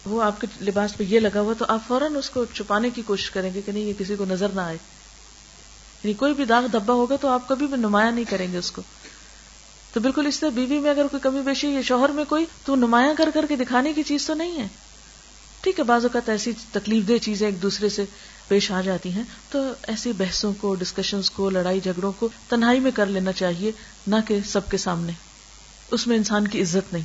وہ 0.05 0.23
آپ 0.23 0.41
کے 0.41 0.47
لباس 0.61 0.97
پہ 0.97 1.05
یہ 1.05 1.21
لگا 1.21 1.41
ہوا 1.41 1.55
تو 1.59 1.65
آپ 1.69 1.81
فوراً 1.89 2.17
اس 2.17 2.31
کو 2.31 2.45
چھپانے 2.45 2.91
کی 2.91 3.03
کوشش 3.03 3.31
کریں 3.31 3.55
گے 3.55 3.61
کہ 3.67 3.73
نہیں، 3.73 3.83
یہ 3.83 3.93
کسی 3.99 4.17
کو 4.17 4.25
نظر 4.25 4.49
نہ 4.49 4.61
آئے۔ 4.61 4.75
یعنی 6.05 6.15
کوئی 6.15 6.35
بھی 6.35 6.45
داغ 6.45 6.67
دھبا 6.67 6.95
ہوگا 6.95 7.17
تو 7.17 7.29
آپ 7.29 7.49
کبھی 7.49 7.67
بھی 7.67 7.77
نمایاں 7.77 8.13
نہیں 8.13 8.25
کریں 8.31 8.53
گے 8.53 8.59
اس 8.59 8.71
کو۔ 8.71 8.83
تو 9.93 10.01
بالکل 10.01 10.27
اس 10.27 10.35
سے 10.35 10.51
بیوی 10.51 10.79
میں 10.81 10.91
اگر 10.91 11.07
کوئی 11.07 11.21
کمی 11.21 11.41
بیشی 11.41 11.69
یا 11.69 11.83
شوہر 11.83 12.09
میں 12.09 12.25
کوئی، 12.25 12.47
تو 12.65 12.77
نمایاں 12.77 13.15
کر 13.19 13.29
کر 13.35 13.47
کے 13.49 13.57
دکھانے 13.57 13.93
کی 13.93 14.03
چیز 14.03 14.27
تو 14.27 14.35
نہیں 14.35 14.63
ہے۔ 14.63 14.67
ٹھیک 15.61 15.79
ہے، 15.79 15.85
بعض 15.85 16.05
اوقات 16.05 16.29
ایسی 16.29 16.53
تکلیف 16.73 17.09
دہ 17.09 17.19
چیزیں 17.23 17.47
ایک 17.47 17.63
دوسرے 17.63 17.89
سے 17.89 18.05
پیش 18.49 18.70
آ 18.70 18.80
جاتی 18.80 19.12
ہیں، 19.12 19.22
تو 19.51 19.72
ایسی 19.86 20.12
بحثوں 20.12 20.53
کو 20.61 20.74
ڈسکشنز 20.74 21.30
کو، 21.30 21.51
لڑائی 21.51 21.80
جھگڑوں 21.80 22.12
کو 22.12 22.28
تنہائی 22.49 22.80
میں 22.80 22.90
کر 22.90 23.07
لینا 23.07 23.32
چاہیے، 23.32 23.72
نہ 24.07 24.16
کہ 24.28 24.38
سب 24.46 24.70
کے 24.70 24.76
سامنے۔ 24.76 25.12
اس 25.90 26.07
میں 26.07 26.16
انسان 26.16 26.49
کی 26.49 26.62
عزت 26.62 26.92
نہیں۔ 26.92 27.05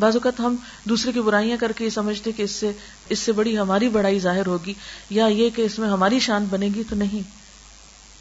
بعض 0.00 0.16
اوقات 0.16 0.40
ہم 0.40 0.56
دوسرے 0.84 1.12
کی 1.12 1.20
برائیاں 1.20 1.56
کر 1.56 1.72
کے 1.72 1.84
یہ 1.84 1.90
سمجھتے 1.90 2.32
کہ 2.32 2.42
اس 2.42 2.50
سے 2.50 2.72
اس 3.08 3.18
سے 3.18 3.32
بڑی 3.32 3.58
ہماری 3.58 3.88
بڑائی 3.88 4.18
ظاہر 4.18 4.46
ہوگی، 4.46 4.74
یا 5.10 5.26
یہ 5.26 5.50
کہ 5.50 5.62
اس 5.62 5.78
میں 5.78 5.88
ہماری 5.88 6.18
شان 6.18 6.44
بنے 6.50 6.68
گی 6.74 6.82
تو 6.88 6.96
نہیں۔ 6.96 7.42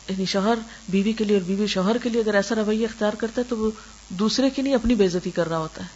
یعنی 0.09 0.25
شوہر 0.25 0.55
بیوی 0.89 1.13
کے 1.13 1.23
لیے 1.23 1.37
اور 1.37 1.43
بیوی 1.43 1.67
شوہر 1.67 1.97
کے 1.97 2.09
لیے 2.09 2.21
اگر 2.21 2.35
ایسا 2.35 2.55
رویہ 2.55 2.85
اختیار 2.85 3.13
کرتا 3.13 3.41
ہے 3.41 3.49
تو 3.49 3.57
وہ 3.57 3.71
دوسرے 4.09 4.49
کی 4.49 4.61
نہیں، 4.61 4.75
اپنی 4.75 4.95
بےزتی 4.95 5.31
کر 5.31 5.49
رہا 5.49 5.57
ہوتا 5.57 5.81
ہے۔ 5.81 5.87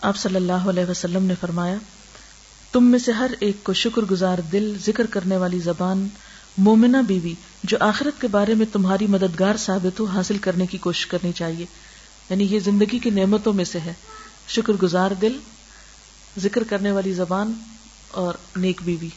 آپ 0.00 0.16
صلی 0.16 0.36
اللہ 0.36 0.52
علیہ 0.52 0.84
وسلم 0.84 1.24
نے 1.24 1.34
فرمایا 1.40 1.74
تم 2.72 2.84
میں 2.84 2.98
سے 2.98 3.12
ہر 3.12 3.30
ایک 3.40 3.64
کو 3.64 3.72
شکر 3.72 4.02
گزار 4.02 4.38
دل 4.52 4.76
ذکر 4.86 5.06
کرنے 5.06 5.36
والی 5.36 5.58
زبان، 5.58 6.08
مومنہ 6.58 6.96
بیوی، 7.06 7.34
جو 7.64 7.76
آخرت 7.80 8.20
کے 8.20 8.28
بارے 8.28 8.54
میں 8.54 8.66
تمہاری 8.72 9.06
مددگار 9.06 9.56
ثابت 9.56 10.00
ہو، 10.00 10.04
حاصل 10.04 10.38
کرنے 10.38 10.66
کی 10.66 10.78
کوشش 10.78 11.06
کرنی 11.06 11.32
چاہیے۔ 11.32 11.66
یعنی 12.30 12.44
یہ 12.44 12.58
زندگی 12.58 12.98
کی 12.98 13.10
نعمتوں 13.10 13.52
میں 13.52 13.64
سے 13.64 13.80
ہے۔ 13.80 13.92
شکر 14.48 14.72
گزار 14.72 15.10
دل، 15.10 15.38
ذکر 16.38 16.62
کرنے 16.62 16.90
والی 16.90 17.12
زبان 17.12 17.52
اور 18.10 18.34
نیک 18.56 18.80
بیوی۔ 18.84 19.08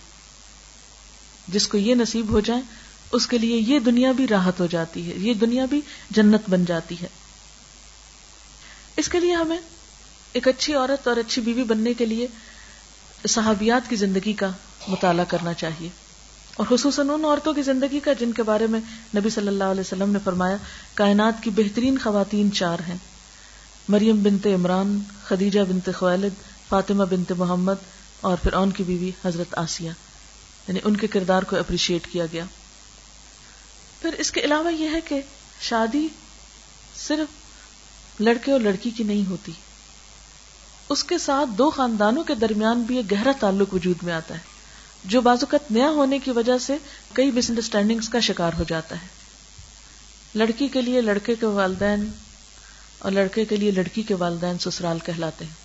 جس 1.48 1.68
کو 1.68 1.78
یہ 1.78 1.96
نصیب 1.96 2.30
ہو 2.30 2.40
جائے، 2.40 2.62
اس 3.12 3.28
کے 3.28 3.38
لیے 3.38 3.58
یہ 3.58 3.80
دنیا 3.80 4.12
بھی 4.12 4.28
راحت 4.28 4.60
ہو 4.60 4.66
جاتی 4.66 5.10
ہے، 5.10 5.16
یہ 5.18 5.34
دنیا 5.34 5.66
بھی 5.66 5.82
جنت 6.10 6.42
بن 6.50 6.66
جاتی 6.66 6.96
ہے۔ 7.02 7.08
اس 8.98 9.10
کے 9.10 9.20
لیے 9.20 9.34
ہمیں 9.34 9.58
ایک 10.34 10.48
اچھی 10.48 10.74
عورت 10.74 11.08
اور 11.08 11.18
اچھی 11.18 11.42
بیوی 11.42 11.64
بننے 11.64 11.94
کے 11.94 12.06
لیے 12.06 12.28
صحابیات 13.28 13.90
کی 13.90 13.96
زندگی 13.96 14.34
کا 14.34 14.50
مطالعہ 14.88 15.26
کرنا 15.26 15.54
چاہیے۔ 15.54 15.90
اور 16.56 16.66
خصوصاً 16.70 17.10
ان 17.10 17.26
عورتوں 17.26 17.54
کی 17.54 17.62
زندگی 17.62 18.00
کا 18.00 18.14
جن 18.14 18.32
کے 18.32 18.44
بارے 18.44 18.68
میں 18.68 18.80
نبی 19.18 19.30
صلی 19.30 19.48
اللہ 19.48 19.64
علیہ 19.64 19.82
وسلم 19.82 20.10
نے 20.10 20.20
فرمایا، 20.24 20.58
کائنات 20.94 21.44
کی 21.44 21.50
بہترین 21.50 21.98
خواتین 21.98 22.52
چار 22.52 22.78
ہیں۔ 22.88 22.98
مریم 23.90 24.24
بنت 24.24 24.48
عمران، 24.48 25.00
خدیجہ 25.24 25.60
بنت 25.60 25.90
خوالد 25.98 26.32
فاطمہ 26.70 27.04
بنت 27.04 27.32
محمد 27.32 27.74
اور 28.22 28.38
پھر 28.44 28.54
اون 28.54 28.72
کی 28.72 28.84
بیوی 28.84 29.12
حضرت 29.26 29.58
آسیہ۔ 29.58 29.92
یعنی 30.68 30.80
ان 30.84 30.98
کے 30.98 31.08
کردار 31.08 31.44
کو 31.44 31.56
اپریشیٹ 31.56 32.08
کیا 32.08 32.26
گیا۔ 32.32 32.46
پھر 34.02 34.14
اس 34.14 34.32
کے 34.32 34.42
علاوہ 34.42 34.74
یہ 34.74 34.90
ہے 34.90 35.02
کہ 35.02 35.22
شادی 35.62 36.08
صرف 36.96 37.28
لڑکے 38.22 38.52
اور 38.52 38.60
لڑکی 38.60 38.90
کی 38.90 39.04
نہیں 39.04 39.30
ہوتی۔ 39.30 39.52
اس 40.90 41.04
کے 41.04 41.18
ساتھ 41.18 41.50
دو 41.58 41.70
خاندانوں 41.70 42.24
کے 42.24 42.36
درمیان 42.36 42.82
بھی 42.82 42.98
ایک 42.98 43.12
گہرا 43.12 43.32
تعلق 43.40 43.74
وجود 43.74 44.04
میں 44.04 44.14
آتا 44.14 44.34
ہے، 44.34 44.40
جو 45.06 45.22
بازوقت 45.22 45.72
نیا 45.72 45.90
ہونے 45.90 46.20
کی 46.20 46.32
وجہ 46.32 46.58
سے 46.58 46.78
کئی 47.14 47.32
مس 47.32 47.50
انڈرسٹینڈنگ 47.50 48.00
کا 48.12 48.20
شکار 48.20 48.52
ہو 48.58 48.64
جاتا 48.68 49.02
ہے۔ 49.02 49.08
لڑکی 50.36 50.68
کے 50.68 50.82
لیے 50.82 51.02
لڑکے 51.02 51.36
کے 51.36 51.46
والدین 51.46 52.12
اور 53.00 53.12
لڑکے 53.12 53.46
کے 53.46 53.56
لیے 53.56 53.72
لڑکی 53.72 54.02
کے 54.02 54.14
والدین 54.14 54.58
سسرال 54.60 55.00
کہلاتے 55.00 55.46
ہیں۔ 55.46 55.62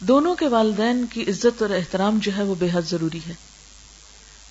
دونوں 0.00 0.34
کے 0.34 0.48
والدین 0.48 1.06
کی 1.06 1.22
عزت 1.22 1.62
اور 1.62 1.70
احترام 1.70 2.18
جو 2.22 2.32
ہے 2.36 2.42
وہ 2.42 2.54
بے 2.58 2.68
حد 2.72 2.82
ضروری 2.88 3.20
ہے۔ 3.28 3.34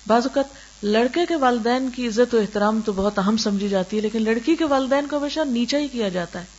بعض 0.06 0.26
اوقات 0.26 0.84
لڑکے 0.84 1.26
کے 1.26 1.36
والدین 1.36 1.90
کی 1.90 2.08
عزت 2.08 2.34
و 2.34 2.38
احترام 2.38 2.80
تو 2.84 2.92
بہت 2.92 3.18
اہم 3.18 3.36
سمجھی 3.36 3.68
جاتی 3.68 3.96
ہے، 3.96 4.02
لیکن 4.02 4.22
لڑکی 4.22 4.56
کے 4.56 4.64
والدین 4.64 5.06
کو 5.06 5.18
ہمیشہ 5.18 5.40
نیچا 5.40 5.78
ہی 5.78 5.88
کیا 5.88 6.08
جاتا 6.08 6.40
ہے۔ 6.40 6.55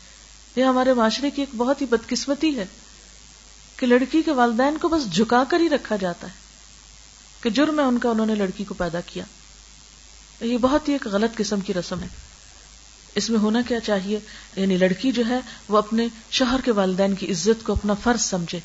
یہ 0.55 0.63
ہمارے 0.63 0.93
معاشرے 0.93 1.31
کی 1.31 1.41
ایک 1.41 1.49
بہت 1.57 1.81
ہی 1.81 1.85
بدقسمتی 1.85 2.59
ہے 2.59 2.65
کہ 3.77 3.87
لڑکی 3.87 4.21
کے 4.21 4.31
والدین 4.31 4.77
کو 4.77 4.87
بس 4.87 5.13
جھکا 5.13 5.43
کر 5.49 5.59
ہی 5.59 5.69
رکھا 5.69 5.95
جاتا 5.95 6.27
ہے 6.27 6.33
کہ 7.41 7.49
جرم 7.49 7.79
ہے 7.79 7.83
ان 7.83 7.97
کا، 7.97 8.09
انہوں 8.09 8.25
نے 8.25 8.35
لڑکی 8.35 8.63
کو 8.63 8.73
پیدا 8.73 9.01
کیا۔ 9.01 9.23
یہ 10.41 10.57
بہت 10.57 10.87
ہی 10.87 10.93
ایک 10.93 11.07
غلط 11.07 11.37
قسم 11.37 11.59
کی 11.59 11.73
رسم 11.73 11.99
ہے۔ 11.99 12.07
اس 13.15 13.29
میں 13.29 13.39
ہونا 13.39 13.61
کیا 13.67 13.79
چاہیے؟ 13.79 14.19
یعنی 14.55 14.77
لڑکی 14.77 15.11
جو 15.11 15.23
ہے، 15.29 15.39
وہ 15.67 15.77
اپنے 15.77 16.07
شوہر 16.31 16.59
کے 16.65 16.71
والدین 16.71 17.15
کی 17.15 17.31
عزت 17.31 17.65
کو 17.65 17.73
اپنا 17.73 17.93
فرض 17.93 18.21
سمجھے 18.21 18.59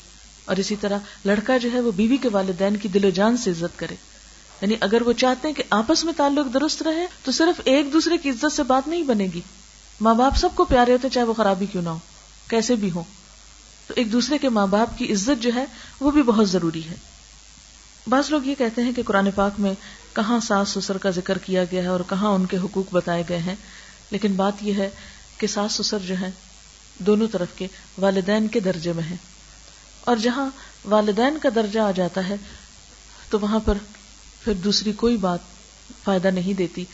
اور 0.45 0.55
اسی 0.55 0.75
طرح 0.81 0.97
لڑکا 1.25 1.57
جو 1.57 1.69
ہے، 1.73 1.79
وہ 1.79 1.91
بیوی 1.91 2.17
کے 2.17 2.29
والدین 2.31 2.77
کی 2.77 2.87
دل 2.87 3.05
و 3.05 3.09
جان 3.09 3.37
سے 3.37 3.51
عزت 3.51 3.79
کرے۔ 3.79 3.95
یعنی 4.61 4.75
اگر 4.79 5.01
وہ 5.01 5.13
چاہتے 5.13 5.47
ہیں 5.47 5.55
کہ 5.55 5.63
آپس 5.69 6.03
میں 6.03 6.13
تعلق 6.17 6.53
درست 6.53 6.83
رہے، 6.83 7.07
تو 7.23 7.31
صرف 7.31 7.61
ایک 7.65 7.93
دوسرے 7.93 8.17
کی 8.17 8.29
عزت 8.29 8.51
سے 8.51 8.63
بات 8.63 8.87
نہیں 8.87 9.03
بنے 9.03 9.27
گی۔ 9.33 9.41
ماں 10.01 10.13
باپ 10.13 10.37
سب 10.37 10.49
کو 10.55 10.65
پیارے 10.65 10.93
ہوتے 10.93 11.09
چاہے 11.09 11.25
وہ 11.25 11.33
خرابی 11.33 11.65
کیوں 11.65 11.83
نہ 11.83 11.89
ہو، 11.89 11.97
کیسے 12.49 12.75
بھی 12.75 12.91
ہو 12.91 13.03
تو 13.87 13.93
ایک 13.97 14.11
دوسرے 14.11 14.37
کے 14.37 14.49
ماں 14.49 14.67
باپ 14.67 14.97
کی 14.97 15.13
عزت 15.13 15.43
جو 15.43 15.51
ہے، 15.55 15.65
وہ 15.99 16.11
بھی 16.11 16.23
بہت 16.23 16.49
ضروری 16.49 16.89
ہے۔ 16.89 16.95
بعض 18.07 18.31
لوگ 18.31 18.41
یہ 18.43 18.55
کہتے 18.57 18.83
ہیں 18.83 18.91
کہ 18.91 19.03
قرآن 19.03 19.31
پاک 19.35 19.59
میں 19.59 19.73
کہاں 20.13 20.39
ساس 20.39 20.69
سسر 20.69 20.97
کا 20.97 21.09
ذکر 21.09 21.37
کیا 21.37 21.63
گیا 21.63 21.81
ہے 21.81 21.87
اور 21.87 21.99
کہاں 22.09 22.29
ان 22.29 22.45
کے 22.45 22.57
حقوق 22.57 22.93
بتائے 22.93 23.23
گئے 23.29 23.37
ہیں۔ 23.37 23.55
لیکن 24.11 24.33
بات 24.33 24.53
یہ 24.61 24.73
ہے 24.73 24.89
کہ 25.37 25.47
ساس 25.47 25.71
سسر 25.73 25.97
جو 25.99 26.15
ہے 26.21 26.31
دونوں 26.99 27.27
طرف 27.27 27.47
کے 27.55 27.67
والدین 27.97 28.47
کے 28.47 28.59
درجے 28.59 28.93
میں 28.93 29.03
ہیں۔ 29.03 29.17
اور 30.01 30.15
جہاں 30.15 30.49
والدین 30.85 31.37
کا 31.37 31.49
درجہ 31.55 31.79
آ 31.79 31.91
جاتا 31.91 32.29
ہے، 32.29 32.35
تو 33.29 33.39
وہاں 33.39 33.59
پر 33.59 33.77
پھر 34.43 34.53
دوسری 34.53 34.91
کوئی 34.91 35.17
بات 35.17 35.39
فائدہ 36.03 36.27
نہیں 36.27 36.53
دیتی۔ 36.53 36.85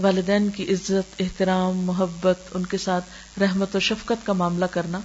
والدین 0.00 0.48
کی 0.50 0.72
عزت، 0.72 1.14
احترام، 1.18 1.76
محبت، 1.76 2.38
ان 2.54 2.66
کے 2.66 2.78
ساتھ 2.78 3.04
رحمت 3.40 3.76
و 3.76 3.80
شفقت 3.80 4.26
کا 4.26 4.32
معاملہ 4.32 4.64
کرنا۔ 4.64 5.00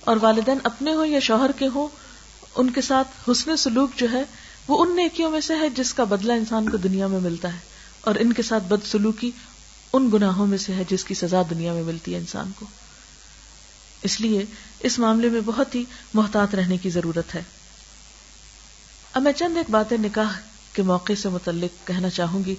اور 0.00 0.16
والدین 0.22 0.58
اپنے 0.64 0.94
ہوں 0.94 1.06
یا 1.06 1.18
شوہر 1.18 1.50
کے 1.58 1.66
ہوں، 1.66 1.88
ان 2.54 2.70
کے 2.70 2.80
ساتھ 2.80 3.30
حسن 3.30 3.56
سلوک 3.56 3.90
جو 3.96 4.06
ہے، 4.12 4.22
وہ 4.68 4.84
ان 4.84 4.96
نیکیوں 4.96 5.30
میں 5.30 5.40
سے 5.40 5.54
ہے 5.56 5.68
جس 5.68 5.94
کا 5.94 6.04
بدلہ 6.04 6.32
انسان 6.32 6.68
کو 6.68 6.76
دنیا 6.76 7.06
میں 7.06 7.20
ملتا 7.20 7.52
ہے۔ 7.52 7.58
اور 8.00 8.14
ان 8.14 8.32
کے 8.32 8.42
ساتھ 8.42 8.62
بد 8.62 8.86
سلوکی 8.86 9.30
ان 9.92 10.10
گناہوں 10.12 10.46
میں 10.46 10.58
سے 10.58 10.74
ہے 10.74 10.82
جس 10.90 11.04
کی 11.04 11.14
سزا 11.14 11.42
دنیا 11.50 11.72
میں 11.72 11.82
ملتی 11.82 12.14
ہے 12.14 12.18
انسان 12.18 12.50
کو۔ 12.56 12.66
اس 14.02 14.20
لیے 14.20 14.44
اس 14.80 14.98
معاملے 14.98 15.28
میں 15.28 15.40
بہت 15.44 15.74
ہی 15.74 15.84
محتاط 16.14 16.54
رہنے 16.54 16.76
کی 16.76 16.90
ضرورت 16.90 17.34
ہے۔ 17.34 17.42
اب 19.12 19.22
میں 19.22 19.32
چند 19.32 19.56
ایک 19.56 19.70
باتیں 19.70 19.96
نکاح 19.98 20.38
کے 20.72 20.82
موقع 20.82 21.12
سے 21.22 21.28
متعلق 21.28 21.86
کہنا 21.86 22.10
چاہوں 22.10 22.44
گی۔ 22.44 22.54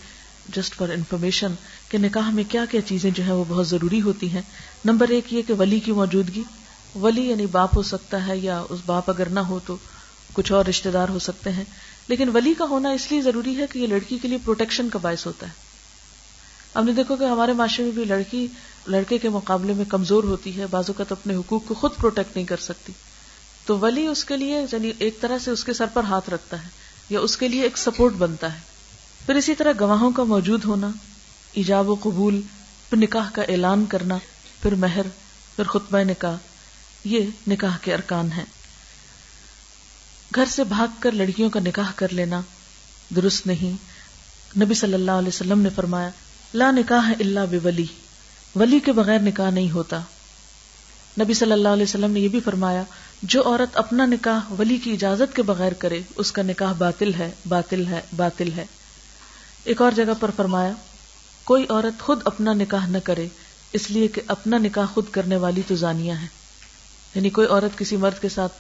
جسٹ 0.48 0.76
فار 0.76 0.90
انفارمیشن 0.90 1.54
کہ 1.90 1.98
نکاح 1.98 2.30
میں 2.30 2.44
کیا 2.50 2.66
کیا 2.66 2.82
چیزیں 2.82 3.12
جو 3.12 3.24
ہیں 3.24 3.32
وہ 3.32 3.44
بہت 3.48 3.68
ضروری 3.68 4.02
ہوتی 4.02 4.30
ہیں۔ 4.30 4.42
نمبر 4.86 5.08
ایک 5.08 5.34
یہ 5.34 5.42
کہ 5.48 5.54
ولی 5.54 5.80
کی 5.80 5.92
موجودگی۔ 5.92 6.44
ولی 6.96 7.30
یعنی 7.30 7.46
باپ 7.46 7.78
ہو 7.78 7.82
سکتا 7.82 8.28
ہے 8.28 8.38
یا 8.38 8.64
اس 8.70 8.80
باپ 8.86 9.10
اگر 9.10 9.30
نہ 9.30 9.40
ہو 9.40 9.60
تو 9.66 9.78
کچھ 10.34 10.52
اور 10.52 10.66
رشتے 10.66 10.92
دار 10.92 11.10
ہو 11.10 11.20
سکتے 11.20 11.52
ہیں۔ 11.52 11.64
لیکن 12.08 12.30
ولی 12.30 12.54
کا 12.58 12.66
ہونا 12.66 12.90
اس 12.90 13.12
لیے 13.12 13.22
ضروری 13.22 13.58
ہے 13.58 13.66
کہ 13.72 13.80
یہ 13.80 13.88
لڑکی 13.88 14.18
کے 14.18 14.28
لیے 14.28 14.38
پروٹیکشن 14.38 14.90
کا 14.90 15.00
باعث 15.00 15.26
ہوتا 15.26 15.48
ہے۔ 15.48 15.52
ہم 16.76 16.86
نے 16.86 16.92
دیکھو 16.92 17.16
کہ 17.16 17.24
ہمارے 17.24 17.54
معاشرے 17.54 17.86
میں 17.86 17.92
بھی 17.92 18.06
لڑکی، 18.06 18.48
لڑکے 18.88 19.18
کے 19.18 19.30
مقابلے 19.30 19.74
میں 19.74 19.86
کمزور 19.86 20.24
ہوتی 20.24 20.58
ہے۔ 20.58 20.66
بازو 20.68 20.94
کا 20.94 21.04
تو 21.04 21.16
اپنے 21.22 21.36
حقوق 21.36 21.66
کو 21.66 21.74
خود 21.74 21.92
پروٹیکٹ 21.98 22.36
نہیں 22.36 22.46
کر 22.46 22.58
سکتی۔ 22.58 22.94
تو 23.66 23.80
ولی 23.80 24.08
اس 24.08 24.26
کے 24.26 24.38
لیے 24.38 24.62
یعنی 24.72 24.92
ایک 25.00 25.22
طرح 25.22 25.38
سے 25.40 25.52
اس 25.52 25.64
کے 25.64 25.74
سر 25.74 25.86
پر 25.94 26.04
ہاتھ 26.04 26.30
رکھتا 26.30 26.64
ہے 26.64 26.68
یا 27.10 27.20
اس 27.20 27.38
کے 27.38 27.48
لیے 27.48 27.62
ایک 27.62 27.78
سپورٹ 27.78 28.14
بنتا 28.14 28.56
ہے۔ 28.56 28.73
پھر 29.26 29.36
اسی 29.36 29.56
طرح 29.56 29.72
گواہوں 29.80 30.12
کا 30.12 30.24
موجود 30.24 30.66
ہونا، 30.66 30.90
ایجاب 31.54 31.90
و 31.90 31.96
قبول، 32.02 32.42
پھر 32.90 32.98
نکاح 32.98 33.30
کا 33.34 33.42
اعلان 33.42 33.86
کرنا، 33.86 34.18
پھر 34.62 34.76
مہر، 34.76 35.02
پھر 35.56 35.64
خطبہ 35.64 36.00
نکاح، 36.00 36.36
یہ 37.04 37.26
نکاح 37.48 37.78
کے 37.82 37.94
ارکان 37.94 38.32
ہیں۔ 38.32 38.46
گھر 40.36 40.46
سے 40.46 40.64
بھاگ 40.64 40.88
کر 41.00 41.12
لڑکیوں 41.12 41.50
کا 41.50 41.60
نکاح 41.60 41.92
کر 41.96 42.08
لینا 42.12 42.42
درست 43.16 43.48
نہیں۔ 43.48 43.94
نبی 44.60 44.74
صلی 44.74 44.94
اللہ 44.94 45.12
علیہ 45.12 45.28
وسلم 45.28 45.60
نے 45.60 45.70
فرمایا، 45.76 46.10
لا 46.54 46.72
نکاح 46.72 47.12
اللہ 47.20 47.40
بے 47.50 47.60
ولی 47.64 47.86
ولی 48.56 48.80
کے 48.80 48.92
بغیر 48.92 49.20
نکاح 49.20 49.50
نہیں 49.50 49.72
ہوتا۔ 49.72 50.00
نبی 51.20 51.34
صلی 51.34 51.52
اللہ 51.52 51.68
علیہ 51.68 51.84
وسلم 51.84 52.12
نے 52.12 52.20
یہ 52.20 52.28
بھی 52.28 52.40
فرمایا، 52.40 52.84
جو 53.24 53.44
عورت 53.46 53.78
اپنا 53.78 54.06
نکاح 54.06 54.54
ولی 54.60 54.78
کی 54.78 54.92
اجازت 54.92 55.36
کے 55.36 55.42
بغیر 55.42 55.74
کرے، 55.74 56.02
اس 56.16 56.32
کا 56.32 56.42
نکاح 56.42 56.72
باطل 56.72 57.14
ہے 57.14 57.32
باطل 57.50 57.88
ہے 57.88 58.02
باطل 58.16 58.50
ہے۔ 58.56 58.66
ایک 59.66 59.82
اور 59.82 59.92
جگہ 59.92 60.14
پر 60.20 60.32
فرمایا، 60.36 60.72
کوئی 61.44 61.66
عورت 61.70 62.02
خود 62.02 62.22
اپنا 62.26 62.54
نکاح 62.54 62.88
نہ 62.88 62.98
کرے، 63.04 63.28
اس 63.74 63.90
لیے 63.92 64.08
کہ 64.08 64.22
اپنا 64.28 64.58
نکاح 64.58 64.86
خود 64.94 65.10
کرنے 65.12 65.36
والی 65.36 65.62
تو 65.68 65.76
زانیہ 65.76 66.14
ہے 66.14 66.28
یعنی 67.16 67.30
کوئی 67.30 67.48
عورت 67.48 67.78
کسی 67.78 67.98
مرد 67.98 68.22
کے 68.22 68.30
ساتھ 68.30 68.54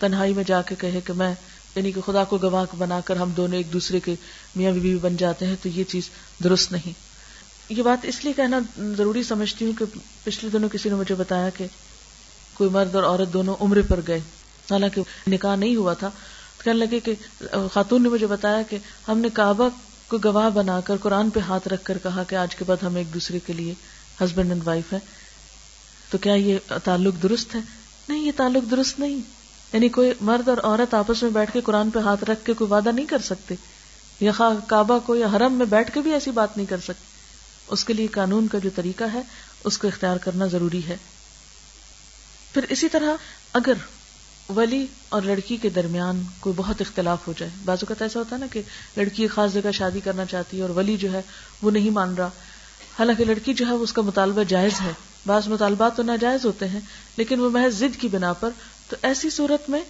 تنہائی 0.00 0.34
میں 0.34 0.44
جا 0.44 0.62
کے 0.62 0.74
کہے 0.78 1.00
کہ 1.04 1.12
میں 1.12 1.34
یعنی 1.74 1.92
کہ 1.92 2.00
خدا 2.00 2.24
کو 2.24 2.38
گواہ 2.42 2.76
بنا 2.78 3.00
کر 3.00 3.16
ہم 3.16 3.30
دونوں 3.30 3.56
ایک 3.56 3.72
دوسرے 3.72 4.00
کے 4.00 4.14
میاں 4.56 4.72
بیوی 4.72 4.96
بن 4.96 5.16
جاتے 5.16 5.46
ہیں، 5.46 5.56
تو 5.62 5.68
یہ 5.68 5.84
چیز 5.84 6.08
درست 6.44 6.72
نہیں۔ 6.72 6.92
یہ 7.68 7.82
بات 7.82 8.04
اس 8.04 8.24
لیے 8.24 8.32
کہنا 8.32 8.58
ضروری 8.96 9.22
سمجھتی 9.22 9.64
ہوں 9.64 9.72
کہ 9.78 9.84
پچھلے 10.24 10.50
دنوں 10.50 10.68
کسی 10.68 10.88
نے 10.88 10.94
مجھے 10.94 11.14
بتایا 11.14 11.48
کہ 11.50 11.66
کوئی 12.54 12.70
مرد 12.70 12.94
اور 12.94 13.02
عورت 13.02 13.32
دونوں 13.32 13.54
عمرے 13.60 13.82
پر 13.82 14.00
گئے۔ 14.06 14.20
حالانکہ 14.70 15.02
نکاح 15.26 15.56
نہیں 15.56 15.76
ہوا 15.76 15.94
تھا 15.94 16.10
کہنے 16.64 16.78
لگے 16.78 17.00
کہ 17.00 17.14
خاتون 17.72 18.02
نے 18.02 18.08
مجھے 18.08 18.26
بتایا 18.26 18.62
کہ 18.62 18.78
ہم 19.08 19.18
نے 19.18 19.28
کعبہ 19.32 19.68
کو 20.08 20.18
گواہ 20.24 20.50
بنا 20.50 20.80
کر 20.80 20.96
قرآن 20.96 21.30
پہ 21.30 21.40
ہاتھ 21.40 21.68
رکھ 21.68 21.84
کر 21.84 21.98
کہا 21.98 22.22
کہ 22.22 22.34
آج 22.34 22.56
کے 22.56 22.64
بعد 22.64 22.82
ہم 22.82 22.96
ایک 22.96 23.14
دوسرے 23.14 23.38
کے 23.38 23.52
لیے 23.52 23.74
ہسبینڈ 24.20 24.50
اینڈ 24.50 24.66
وائف 24.66 24.92
ہے 24.92 24.98
تو 26.10 26.18
کیا 26.18 26.34
یہ 26.34 26.58
تعلق 26.84 27.22
درست 27.22 27.54
ہے؟ 27.54 27.60
نہیں، 28.08 28.24
یہ 28.24 28.32
تعلق 28.36 28.70
درست 28.70 29.00
نہیں۔ 29.00 29.18
یعنی 29.72 29.88
کوئی 29.88 30.12
مرد 30.20 30.48
اور 30.48 30.58
عورت 30.62 30.94
آپس 30.94 31.22
میں 31.22 31.30
بیٹھ 31.30 31.52
کے 31.52 31.60
قرآن 31.60 31.90
پہ 31.90 31.98
ہاتھ 31.98 32.24
رکھ 32.24 32.44
کے 32.44 32.52
کوئی 32.54 32.70
وعدہ 32.70 32.88
نہیں 32.88 33.06
کر 33.06 33.18
سکتے، 33.18 33.54
یا 34.20 34.32
کعبہ 34.66 34.98
کو 35.06 35.16
یا 35.16 35.26
حرم 35.36 35.52
میں 35.52 35.66
بیٹھ 35.66 35.94
کے 35.94 36.00
بھی 36.00 36.12
ایسی 36.12 36.30
بات 36.30 36.56
نہیں 36.56 36.66
کر 36.66 36.78
سکتے۔ 36.78 37.04
اس 37.68 37.84
کے 37.84 37.92
لیے 37.92 38.06
قانون 38.06 38.48
کا 38.48 38.58
جو 38.58 38.70
طریقہ 38.74 39.04
ہے، 39.14 39.22
اس 39.64 39.78
کو 39.78 39.88
اختیار 39.88 40.16
کرنا 40.16 40.46
ضروری 40.46 40.80
ہے۔ 40.88 40.96
پھر 42.54 42.64
اسی 42.68 42.88
طرح 42.88 43.16
اگر 43.52 43.72
ولی 44.56 44.86
اور 45.08 45.22
لڑکی 45.22 45.56
کے 45.56 45.68
درمیان 45.68 46.22
کوئی 46.40 46.54
بہت 46.56 46.80
اختلاف 46.80 47.18
ہو 47.26 47.32
جائے۔ 47.38 47.52
بعض 47.64 47.78
اوقات 47.80 48.02
ایسا 48.02 48.18
ہوتا 48.18 48.36
ہے 48.36 48.40
نا 48.40 48.46
کہ 48.52 48.62
لڑکی 48.96 49.22
ایک 49.22 49.30
خاص 49.30 49.52
جگہ 49.52 49.72
شادی 49.72 50.00
کرنا 50.00 50.24
چاہتی 50.24 50.56
ہے 50.56 50.62
اور 50.62 50.70
ولی 50.70 50.96
جو 50.96 51.12
ہے 51.12 51.22
وہ 51.62 51.70
نہیں 51.70 51.90
مان 51.90 52.14
رہا۔ 52.14 52.30
حالانکہ 52.98 53.24
لڑکی 53.24 53.54
جو 53.54 53.66
ہے 53.66 53.70
اس 53.70 53.92
کا 53.92 54.02
مطالبہ 54.02 54.42
جائز 54.42 54.80
ہے۔ 54.80 54.92
بعض 55.26 55.48
مطالبات 55.48 55.96
تو 55.96 56.02
ناجائز 56.02 56.44
ہوتے 56.44 56.68
ہیں، 56.68 56.80
لیکن 57.16 57.40
وہ 57.40 57.50
محض 57.50 57.78
ضد 57.78 58.00
کی 58.00 58.08
بنا 58.08 58.32
پر۔ 58.32 58.50
تو 58.88 58.96
ایسی 59.02 59.30
صورت 59.30 59.70
میں 59.70 59.80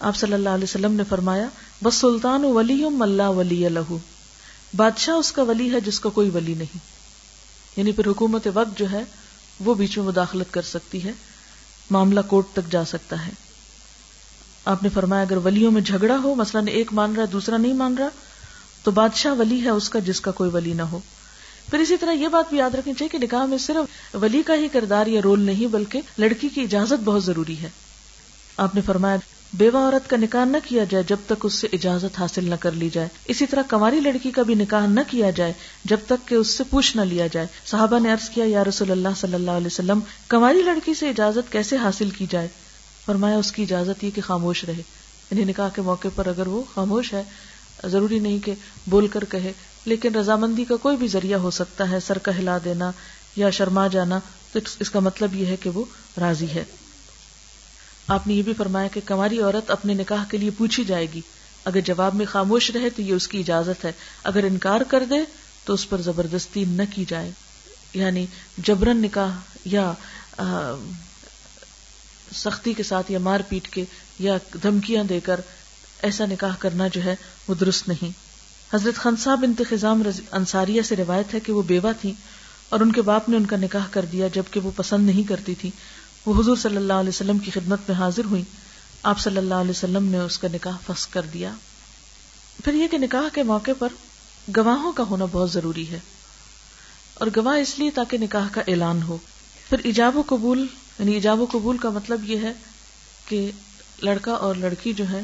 آپ 0.00 0.16
صلی 0.16 0.32
اللہ 0.32 0.48
علیہ 0.48 0.64
وسلم 0.64 0.92
نے 0.92 1.02
فرمایا، 1.08 1.46
بس 1.82 1.94
سلطان 1.94 2.44
ولی 2.44 2.84
اللہ 2.84 3.22
ولی 3.22 3.66
الح 3.66 3.92
بادشاہ 4.76 5.14
اس 5.14 5.32
کا 5.32 5.42
ولی 5.42 5.72
ہے 5.72 5.80
جس 5.80 6.00
کا 6.00 6.08
کوئی 6.08 6.30
ولی 6.30 6.54
نہیں۔ 6.54 6.78
یعنی 7.76 7.92
پھر 7.92 8.06
حکومت 8.06 8.48
وقت 8.54 8.78
جو 8.78 8.90
ہے 8.90 9.04
وہ 9.60 9.74
بیچ 9.74 9.98
میں 9.98 10.06
مداخلت 10.06 10.52
کر 10.52 10.62
سکتی 10.62 11.04
ہے۔ 11.04 11.12
معاملہ 11.90 12.20
کورٹ 12.20 12.46
تک 12.52 12.72
جا 12.72 12.84
سکتا 12.84 13.26
ہے۔ 13.26 13.47
آپ 14.68 14.82
نے 14.82 14.88
فرمایا 14.88 15.22
اگر 15.22 15.36
ولیوں 15.36 15.70
میں 15.70 15.80
جھگڑا 15.80 16.16
ہو، 16.22 16.34
مثلا 16.34 16.60
ایک 16.66 16.92
مان 16.92 17.16
رہا 17.16 17.24
دوسرا 17.32 17.56
نہیں 17.56 17.72
مان 17.72 17.94
رہا، 17.98 18.08
تو 18.84 18.90
بادشاہ 18.90 19.34
ولی 19.34 19.62
ہے 19.64 19.68
اس 19.68 19.88
کا 19.88 19.98
جس 19.98 20.20
کا 20.20 20.30
کوئی 20.30 20.50
ولی 20.50 20.72
نہ 20.72 20.82
ہو۔ 20.82 20.98
پھر 21.70 21.78
اسی 21.78 21.96
طرح 21.96 22.12
یہ 22.12 22.28
بات 22.28 22.44
بھی 22.48 22.58
یاد 22.58 22.74
رکھنی 22.74 22.94
چاہیے 22.94 23.18
کہ 23.18 23.24
نکاح 23.24 23.46
میں 23.46 23.58
صرف 23.58 24.16
ولی 24.16 24.42
کا 24.46 24.54
ہی 24.54 24.68
کردار 24.68 25.06
یا 25.06 25.20
رول 25.24 25.40
نہیں، 25.40 25.66
بلکہ 25.66 26.00
لڑکی 26.18 26.48
کی 26.48 26.60
اجازت 26.60 27.04
بہت 27.04 27.24
ضروری 27.24 27.56
ہے۔ 27.62 27.68
آپ 28.56 28.74
نے 28.74 28.80
فرمایا، 28.86 29.16
بیوہ 29.52 29.78
عورت 29.78 30.10
کا 30.10 30.16
نکاح 30.16 30.44
نہ 30.44 30.56
کیا 30.68 30.84
جائے 30.84 31.04
جب 31.08 31.16
تک 31.26 31.46
اس 31.46 31.54
سے 31.54 31.68
اجازت 31.72 32.18
حاصل 32.18 32.50
نہ 32.50 32.54
کر 32.54 32.72
لی 32.72 32.90
جائے۔ 32.92 33.08
اسی 33.24 33.46
طرح 33.46 33.62
کماری 33.68 34.00
لڑکی 34.00 34.30
کا 34.30 34.42
بھی 34.42 34.54
نکاح 34.54 34.86
نہ 34.86 35.00
کیا 35.06 35.30
جائے 35.30 35.52
جب 35.84 35.96
تک 36.06 36.28
کہ 36.28 36.34
اس 36.34 36.48
سے 36.48 36.64
پوچھ 36.64 36.96
نہ 36.96 37.02
لیا 37.02 37.26
جائے۔ 37.26 37.46
صحابہ 37.66 37.98
نے 37.98 38.12
عرض 38.12 38.28
کیا، 38.28 38.44
یا 38.48 38.64
رسول 38.64 38.90
اللہ 38.90 39.08
صلی 39.16 39.34
اللہ 39.34 39.50
علیہ 39.50 39.66
وسلم 39.66 40.00
کماری 40.28 40.62
لڑکی 40.62 40.94
سے 40.94 41.08
اجازت 41.08 41.52
کیسے 41.52 41.76
حاصل 41.76 42.10
کی 42.10 42.26
جائے؟ 42.30 42.48
فرمایا 43.08 43.36
اس 43.36 43.52
کی 43.52 43.62
اجازت 43.62 44.04
یہ 44.04 44.10
کہ 44.14 44.22
خاموش 44.22 44.64
رہے۔ 44.64 44.82
یعنی 45.30 45.44
نکاح 45.44 45.68
کے 45.68 45.82
موقع 45.82 46.08
پر 46.14 46.26
اگر 46.26 46.46
وہ 46.46 46.62
خاموش 46.74 47.14
ہے، 47.14 47.22
ضروری 47.84 48.18
نہیں 48.18 48.38
کہ 48.38 48.54
بول 48.86 49.08
کر 49.08 49.24
کہے، 49.24 49.52
لیکن 49.84 50.14
رضامندی 50.14 50.64
کا 50.64 50.76
کوئی 50.76 50.96
بھی 50.96 51.08
ذریعہ 51.08 51.38
ہو 51.38 51.50
سکتا 51.50 51.90
ہے، 51.90 52.00
سر 52.00 52.18
کا 52.18 52.38
ہلا 52.38 52.58
دینا 52.64 52.90
یا 53.36 53.50
شرما 53.50 53.86
جانا، 53.86 54.18
تو 54.52 54.58
اس 54.80 54.90
کا 54.90 55.00
مطلب 55.00 55.34
یہ 55.34 55.46
ہے 55.46 55.56
کہ 55.56 55.70
وہ 55.70 55.84
راضی 56.20 56.46
ہے۔ 56.46 56.64
آپ 58.06 58.26
نے 58.26 58.34
یہ 58.34 58.42
بھی 58.42 58.54
فرمایا 58.54 58.88
کہ 58.88 59.00
کماری 59.04 59.40
عورت 59.40 59.70
اپنے 59.70 59.94
نکاح 59.94 60.24
کے 60.30 60.38
لیے 60.38 60.50
پوچھی 60.50 60.84
جائے 60.84 61.06
گی۔ 61.14 61.20
اگر 61.64 61.80
جواب 61.80 62.14
میں 62.14 62.26
خاموش 62.26 62.70
رہے 62.70 62.90
تو 62.90 63.02
یہ 63.02 63.14
اس 63.14 63.28
کی 63.28 63.38
اجازت 63.38 63.84
ہے۔ 63.84 63.92
اگر 64.24 64.44
انکار 64.44 64.80
کر 64.80 65.04
دے 65.10 65.16
تو 65.64 65.74
اس 65.74 65.88
پر 65.88 66.00
زبردستی 66.00 66.64
نہ 66.64 66.82
کی 66.90 67.04
جائے۔ 67.08 67.30
یعنی 67.94 68.26
جبرن 68.58 68.96
نکاح 68.96 69.30
یا 69.64 69.92
سختی 72.34 72.72
کے 72.72 72.82
ساتھ 72.82 73.12
یا 73.12 73.18
مار 73.18 73.40
پیٹ 73.48 73.68
کے 73.68 73.84
یا 74.18 74.36
دھمکیاں 74.62 75.04
دے 75.04 75.20
کر 75.20 75.40
ایسا 76.02 76.26
نکاح 76.26 76.54
کرنا 76.58 76.88
جو 76.88 77.04
ہے 77.04 77.16
وہ 77.48 77.54
درست 77.54 77.88
نہیں۔ 77.88 78.10
حضرت 78.76 78.94
خنسا 78.94 79.34
بنت 79.34 79.62
خزام 79.70 80.02
انصاریہ 80.32 80.82
سے 80.82 80.96
روایت 80.96 81.34
ہے 81.34 81.40
کہ 81.40 81.52
وہ 81.52 81.62
بیوہ 81.62 81.92
تھی 82.00 82.12
اور 82.68 82.80
ان 82.80 82.92
کے 82.92 83.02
باپ 83.02 83.28
نے 83.28 83.36
ان 83.36 83.46
کا 83.46 83.56
نکاح 83.56 83.86
کر 83.90 84.04
دیا 84.04 84.28
جبکہ 84.34 84.60
وہ 84.60 84.70
پسند 84.76 85.06
نہیں 85.06 85.22
کرتی 85.22 85.54
تھی۔ 85.54 85.70
وہ 86.26 86.42
حضور 86.42 86.56
صلی 86.56 86.76
اللہ 86.76 86.92
علیہ 86.92 87.08
وسلم 87.08 87.38
کی 87.38 87.50
خدمت 87.50 87.78
میں 87.88 87.98
حاضر 87.98 88.24
ہوئی 88.24 88.42
آپ 89.02 89.18
صلی 89.18 89.36
اللہ 89.36 89.54
علیہ 89.54 89.70
وسلم 89.70 90.04
نے 90.04 90.18
اس 90.18 90.38
کا 90.38 90.48
نکاح 90.52 90.76
فس 90.86 91.06
کر 91.06 91.22
دیا۔ 91.22 91.52
پھر 92.64 92.74
یہ 92.74 92.88
کہ 92.88 92.98
نکاح 92.98 93.28
کے 93.32 93.42
موقع 93.42 93.70
پر 93.78 93.88
گواہوں 94.56 94.92
کا 94.92 95.02
ہونا 95.02 95.24
بہت 95.24 95.52
ضروری 95.52 95.90
ہے 95.90 96.00
اور 97.14 97.26
گواہ 97.36 97.60
اس 97.60 97.78
لیے 97.78 97.90
تاکہ 97.90 98.18
نکاح 98.18 98.48
کا 98.52 98.60
اعلان 98.66 99.02
ہو۔ 99.02 99.18
پھر 99.68 99.78
ایجاب 99.84 100.16
و 100.16 100.22
قبول 100.26 100.66
یعنی 100.98 101.14
ایجاب 101.14 101.40
و 101.40 101.46
قبول 101.50 101.78
کا 101.78 101.90
مطلب 101.90 102.30
یہ 102.30 102.36
ہے 102.36 102.52
کہ 103.28 103.50
لڑکا 104.02 104.32
اور 104.32 104.54
لڑکی 104.54 104.92
جو 104.92 105.04
ہے 105.12 105.20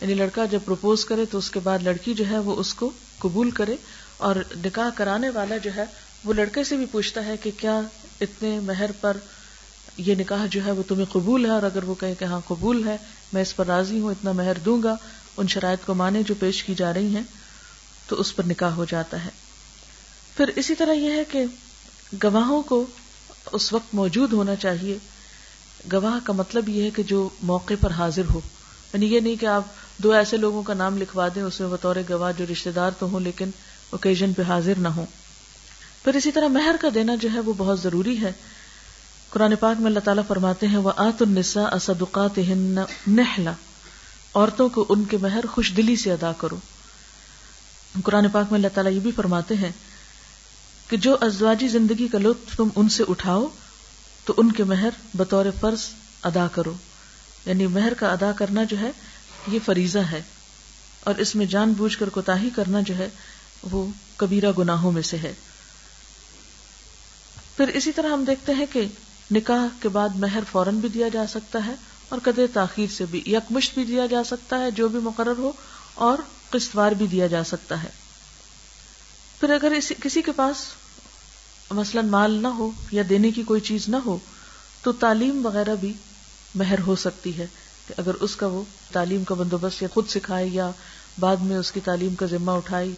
یعنی 0.00 0.14
لڑکا 0.14 0.44
جب 0.44 0.58
پروپوز 0.64 1.04
کرے 1.04 1.24
تو 1.30 1.38
اس 1.38 1.50
کے 1.50 1.60
بعد 1.60 1.78
لڑکی 1.78 2.14
جو 2.14 2.24
ہے 2.30 2.38
وہ 2.38 2.56
اس 2.56 2.74
کو 2.74 2.90
قبول 3.18 3.50
کرے 3.50 3.76
اور 4.16 4.36
نکاح 4.64 4.90
کرانے 4.94 5.30
والا 5.30 5.56
جو 5.56 5.70
ہے، 5.76 5.84
وہ 6.24 6.32
لڑکے 6.32 6.64
سے 6.64 6.76
بھی 6.76 6.86
پوچھتا 6.90 7.24
ہے 7.24 7.36
کہ 7.36 7.50
کیا 7.56 7.80
اتنے 8.20 8.60
مہر 8.60 8.90
پر 9.00 9.16
یہ 9.96 10.14
نکاح 10.14 10.46
جو 10.50 10.64
ہے 10.66 10.70
وہ 10.70 10.82
تمہیں 10.88 11.04
قبول 11.12 11.44
ہے 11.44 11.50
اور 11.50 11.62
اگر 11.62 11.84
وہ 11.84 11.94
کہے 11.94 12.14
کہ 12.18 12.24
ہاں 12.24 12.40
قبول 12.48 12.88
ہے، 12.88 12.96
میں 13.32 13.42
اس 13.42 13.56
پر 13.56 13.66
راضی 13.66 14.00
ہوں، 14.00 14.10
اتنا 14.10 14.32
مہر 14.32 14.58
دوں 14.64 14.82
گا، 14.82 14.96
ان 15.36 15.48
شرائط 15.48 15.86
کو 15.86 15.94
مانے 15.94 16.22
جو 16.22 16.34
پیش 16.38 16.62
کی 16.64 16.74
جا 16.74 16.94
رہی 16.94 17.14
ہیں، 17.14 17.22
تو 18.06 18.20
اس 18.20 18.36
پر 18.36 18.44
نکاح 18.44 18.70
ہو 18.70 18.84
جاتا 18.84 19.24
ہے۔ 19.24 19.30
پھر 20.36 20.50
اسی 20.56 20.74
طرح 20.74 20.92
یہ 20.92 21.10
ہے 21.10 21.24
کہ 21.24 21.44
گواہوں 22.22 22.62
کو 22.62 22.86
اس 23.52 23.72
وقت 23.72 23.94
موجود 23.94 24.32
ہونا 24.32 24.56
چاہیے۔ 24.56 24.98
گواہ 25.92 26.26
کا 26.26 26.32
مطلب 26.32 26.68
یہ 26.68 26.82
ہے 26.82 26.90
کہ 26.90 27.02
جو 27.02 27.28
موقع 27.42 27.74
پر 27.80 27.90
حاضر 27.90 28.22
ہو۔ 28.34 28.40
یعنی 28.92 29.06
یہ 29.06 29.20
نہیں 29.20 29.36
کہ 29.36 29.46
آپ 29.46 29.62
دو 29.98 30.12
ایسے 30.12 30.36
لوگوں 30.36 30.62
کا 30.62 30.74
نام 30.74 30.98
لکھوا 30.98 31.28
دیں، 31.34 31.42
اس 31.42 31.60
میں 31.60 31.68
بطور 31.68 31.96
گواہ 32.10 32.32
جو 32.38 32.44
رشتے 32.52 32.70
دار 32.70 32.90
تو 32.98 33.06
ہوں 33.06 33.20
لیکن 33.20 33.50
اوکیزن 33.90 34.32
پہ 34.32 34.42
حاضر 34.42 34.78
نہ 34.78 34.88
ہوں۔ 34.88 35.06
پھر 36.04 36.14
اسی 36.14 36.32
طرح 36.32 36.48
مہر 36.48 36.74
کا 36.80 36.88
دینا 36.94 37.14
جو 37.14 37.28
ہے 37.34 37.40
وہ 37.40 37.52
بہت 37.56 37.80
ضروری 37.80 38.20
ہے۔ 38.20 38.32
قرآن 39.30 39.54
پاک 39.60 39.80
میں 39.80 39.86
اللہ 39.86 40.00
تعالیٰ 40.00 40.22
فرماتے 40.28 40.66
ہیں 40.66 40.76
وہ 40.76 40.92
آت 40.96 41.22
النسا 41.22 41.62
اسدقات 41.62 42.40
نہلا 43.06 43.52
عورتوں 44.34 44.68
کو 44.68 44.86
ان 44.88 45.04
کے 45.04 45.16
مہر 45.16 45.46
خوش 45.50 45.72
دلی 45.76 45.96
سے 45.96 46.12
ادا 46.12 46.32
کرو۔ 46.32 46.56
قرآن 48.04 48.28
پاک 48.28 48.52
میں 48.52 48.58
اللہ 48.58 48.68
تعالیٰ 48.74 48.92
یہ 48.92 49.00
بھی 49.00 49.10
فرماتے 49.16 49.54
ہیں 49.54 49.72
کہ 50.88 50.96
جو 50.96 51.16
ازواجی 51.20 51.68
زندگی 51.68 52.08
کا 52.08 52.18
لطف 52.18 52.56
تم 52.56 52.68
ان 52.76 52.88
سے 52.88 53.04
اٹھاؤ، 53.08 53.46
تو 54.24 54.34
ان 54.36 54.52
کے 54.52 54.64
مہر 54.64 54.88
بطور 55.14 55.46
فرض 55.60 55.80
ادا 56.22 56.46
کرو۔ 56.52 56.74
یعنی 57.46 57.66
مہر 57.66 57.94
کا 57.94 58.08
ادا 58.08 58.32
کرنا 58.32 58.64
جو 58.64 58.78
ہے، 58.78 58.90
یہ 59.48 59.58
فریضہ 59.64 59.98
ہے۔ 59.98 60.22
اور 61.00 61.14
اس 61.14 61.34
میں 61.34 61.46
جان 61.46 61.72
بوجھ 61.72 61.98
کر 61.98 62.08
کوتا 62.08 62.36
کرنا 62.56 62.80
جو 62.80 62.98
ہے، 62.98 63.08
وہ 63.62 63.86
کبیرہ 64.16 64.52
گناہوں 64.58 64.92
میں 64.92 65.02
سے 65.02 65.16
ہے۔ 65.16 65.32
پھر 67.56 67.68
اسی 67.68 67.92
طرح 67.92 68.08
ہم 68.08 68.24
دیکھتے 68.24 68.54
ہیں 68.54 68.66
کہ 68.72 68.86
نکاح 69.30 69.66
کے 69.80 69.88
بعد 69.88 70.08
مہر 70.14 70.40
فوراً 70.52 70.78
بھی 70.78 70.88
دیا 70.88 71.08
جا 71.08 71.26
سکتا 71.26 71.66
ہے 71.66 71.74
اور 72.08 72.18
قدر 72.22 72.42
تاخیر 72.52 72.86
سے 72.92 73.04
بھی 73.10 73.22
یکمشت 73.26 73.74
بھی 73.74 73.84
دیا 73.84 74.06
جا 74.06 74.24
سکتا 74.24 74.58
ہے 74.58 74.70
جو 74.70 74.88
بھی 74.88 74.98
مقرر 74.98 75.38
ہو، 75.38 75.52
اور 75.94 76.18
قسطوار 76.50 76.92
بھی 76.92 77.06
دیا 77.06 77.26
جا 77.26 77.44
سکتا 77.44 77.82
ہے۔ 77.82 78.05
پھر 79.40 79.50
اگر 79.50 79.72
کسی 80.02 80.22
کے 80.22 80.32
پاس 80.32 80.56
مثلا 81.70 82.00
مال 82.00 82.30
نہ 82.30 82.48
ہو 82.48 82.70
یا 82.90 83.02
دینے 83.08 83.30
کی 83.30 83.42
کوئی 83.42 83.60
چیز 83.60 83.88
نہ 83.88 83.96
ہو، 83.96 84.18
تو 84.82 84.92
تعلیم 84.92 85.46
وغیرہ 85.46 85.74
بھی 85.74 85.92
مہر 86.54 86.78
ہو 86.78 86.96
سکتی 86.96 87.38
ہے 87.38 87.46
کہ 87.88 87.94
اگر 87.96 88.14
اس 88.14 88.36
کا 88.36 88.46
وہ 88.46 88.62
تعلیم 88.92 89.24
کا 89.24 89.34
بندوبست 89.34 89.82
یا 89.82 89.88
خود 89.94 90.08
سکھائے 90.08 90.46
یا 90.46 90.70
بعد 91.20 91.36
میں 91.36 91.56
اس 91.56 91.72
کی 91.72 91.80
تعلیم 91.80 92.14
کا 92.14 92.26
ذمہ 92.26 92.50
اٹھائی۔ 92.50 92.92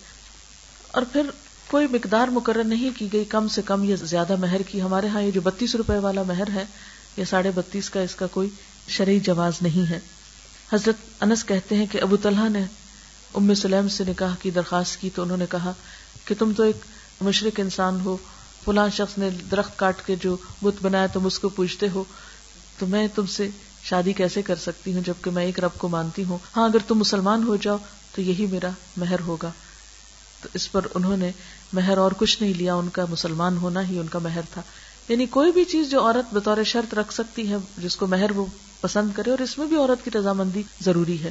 اور 0.91 1.03
پھر 1.13 1.23
کوئی 1.67 1.87
مقدار 1.87 2.29
مقرر 2.29 2.65
نہیں 2.65 2.91
کی 2.97 3.13
گئی، 3.13 3.25
کم 3.25 3.49
سے 3.49 3.63
کم 3.63 3.85
یا 3.85 3.97
زیادہ 4.03 4.37
مہر 4.37 4.63
کی۔ 4.63 4.83
ہمارے 4.83 5.09
ہاں 5.09 5.23
یہ 5.23 5.31
جو 5.31 5.41
بتیس 5.41 5.75
روپے 5.75 5.99
والا 5.99 6.23
مہر 6.23 6.51
ہے 6.55 6.65
یا 7.17 7.25
ساڑھے 7.25 7.51
بتیس 7.55 7.91
کا 7.91 8.01
اس 8.01 8.15
کا 8.15 8.27
کوئی 8.27 8.49
شرعی 8.89 9.21
جواز 9.21 9.53
نہیں 9.63 9.91
ہے۔ 9.91 10.01
حضرت 10.73 11.23
انس 11.23 11.45
کہتے 11.45 11.77
ہیں 11.77 11.87
کہ 11.91 12.03
ابو 12.03 12.17
طلحہ 12.17 12.49
نے 12.49 12.65
ام 13.35 13.55
سلیم 13.55 13.89
سے 13.89 14.05
نکاح 14.09 14.35
کی 14.43 14.51
درخواست 14.51 15.01
کی 15.01 15.11
تو 15.15 15.23
انہوں 15.23 15.37
نے 15.37 15.47
کہا 15.51 15.73
کہ 16.29 16.35
تم 16.39 16.53
تو 16.57 16.63
ایک 16.63 16.77
مشرق 17.21 17.61
انسان 17.61 18.01
ہو، 18.01 18.17
فلاں 18.65 18.89
شخص 18.89 19.19
نے 19.19 19.31
درخت 19.51 19.79
کاٹ 19.79 20.07
کے 20.07 20.17
جو 20.17 20.37
بت 20.63 20.83
بنایا 20.83 21.07
تم 21.07 21.27
اس 21.27 21.39
کو 21.39 21.49
پوچھتے 21.49 21.89
ہو، 21.89 22.05
تو 22.79 22.87
میں 22.87 23.09
تم 23.15 23.27
سے 23.27 23.49
شادی 23.83 24.13
کیسے 24.13 24.43
کر 24.43 24.57
سکتی 24.57 24.95
ہوں 24.95 25.03
جبکہ 25.07 25.31
میں 25.31 25.45
ایک 25.45 25.61
رب 25.61 25.79
کو 25.79 25.89
مانتی 25.89 26.25
ہوں؟ 26.25 26.39
ہاں 26.57 26.65
اگر 26.65 26.79
تم 26.89 26.99
مسلمان 26.99 27.43
ہو 27.43 27.57
جاؤ 27.57 27.77
تو 28.15 28.23
یہی 28.23 28.47
میرا 28.47 28.69
مہر 28.97 29.21
ہوگا۔ 29.21 29.51
تو 30.43 30.49
اس 30.55 30.73
پر 30.73 30.81
انہوں 30.95 31.17
نے 31.17 31.33
مہر 31.73 31.99
اور 31.99 32.13
کچھ 32.19 32.43
نہیں 32.43 32.55
لیا، 32.55 32.75
ان 32.75 32.89
کا 32.89 33.05
مسلمان 33.11 33.57
ہونا 33.57 33.89
ہی 33.89 33.99
ان 33.99 34.09
کا 34.09 34.19
مہر 34.19 34.41
تھا۔ 34.55 34.63
یعنی 35.09 35.27
کوئی 35.27 35.53
بھی 35.53 35.65
چیز 35.65 35.91
جو 35.91 36.01
عورت 36.01 36.35
بطور 36.35 36.65
شرط 36.65 36.95
رکھ 36.95 37.15
سکتی 37.15 37.51
ہے، 37.51 37.57
جس 37.79 37.97
کو 37.97 38.07
مہر 38.07 38.31
وہ 38.31 38.47
پسند 38.81 39.11
کرے، 39.15 39.31
اور 39.31 39.39
اس 39.39 39.59
میں 39.59 39.67
بھی 39.67 39.77
عورت 39.77 40.05
کی 40.05 40.11
رضامندی 40.11 40.63
ضروری 40.81 41.23
ہے۔ 41.23 41.31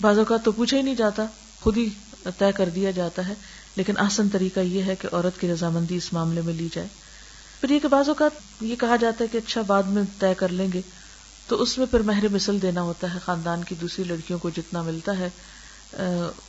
بعض 0.00 0.18
اوقات 0.18 0.44
تو 0.44 0.52
پوچھا 0.52 0.76
ہی 0.76 0.82
نہیں 0.82 0.94
جاتا، 0.94 1.26
خود 1.60 1.76
ہی 1.76 1.88
طے 2.38 2.52
کر 2.52 2.68
دیا 2.68 2.90
جاتا 2.90 3.28
ہے۔ 3.28 3.34
لیکن 3.76 3.98
آسن 3.98 4.28
طریقہ 4.28 4.60
یہ 4.60 4.82
ہے 4.82 4.94
کہ 4.96 5.08
عورت 5.12 5.40
کی 5.40 5.52
رضامندی 5.52 5.96
اس 5.96 6.12
معاملے 6.12 6.40
میں 6.40 6.54
لی 6.54 6.68
جائے۔ 6.74 6.88
پھر 7.60 7.70
یہ 7.70 7.78
کہ 7.78 7.88
بعض 7.88 8.08
اوقات 8.08 8.62
یہ 8.62 8.76
کہا 8.76 8.96
جاتا 8.96 9.24
ہے 9.24 9.28
کہ 9.32 9.38
اچھا 9.38 9.62
بعد 9.62 9.82
میں 9.88 10.02
طے 10.18 10.32
کر 10.36 10.48
لیں 10.48 10.68
گے، 10.72 10.80
تو 11.48 11.62
اس 11.62 11.76
میں 11.78 11.86
پھر 11.86 12.02
مہر 12.02 12.28
مثل 12.28 12.60
دینا 12.62 12.82
ہوتا 12.82 13.12
ہے، 13.14 13.18
خاندان 13.24 13.64
کی 13.64 13.74
دوسری 13.80 14.04
لڑکیوں 14.04 14.38
کو 14.38 14.50
جتنا 14.50 14.82
ملتا 14.82 15.18
ہے 15.18 15.28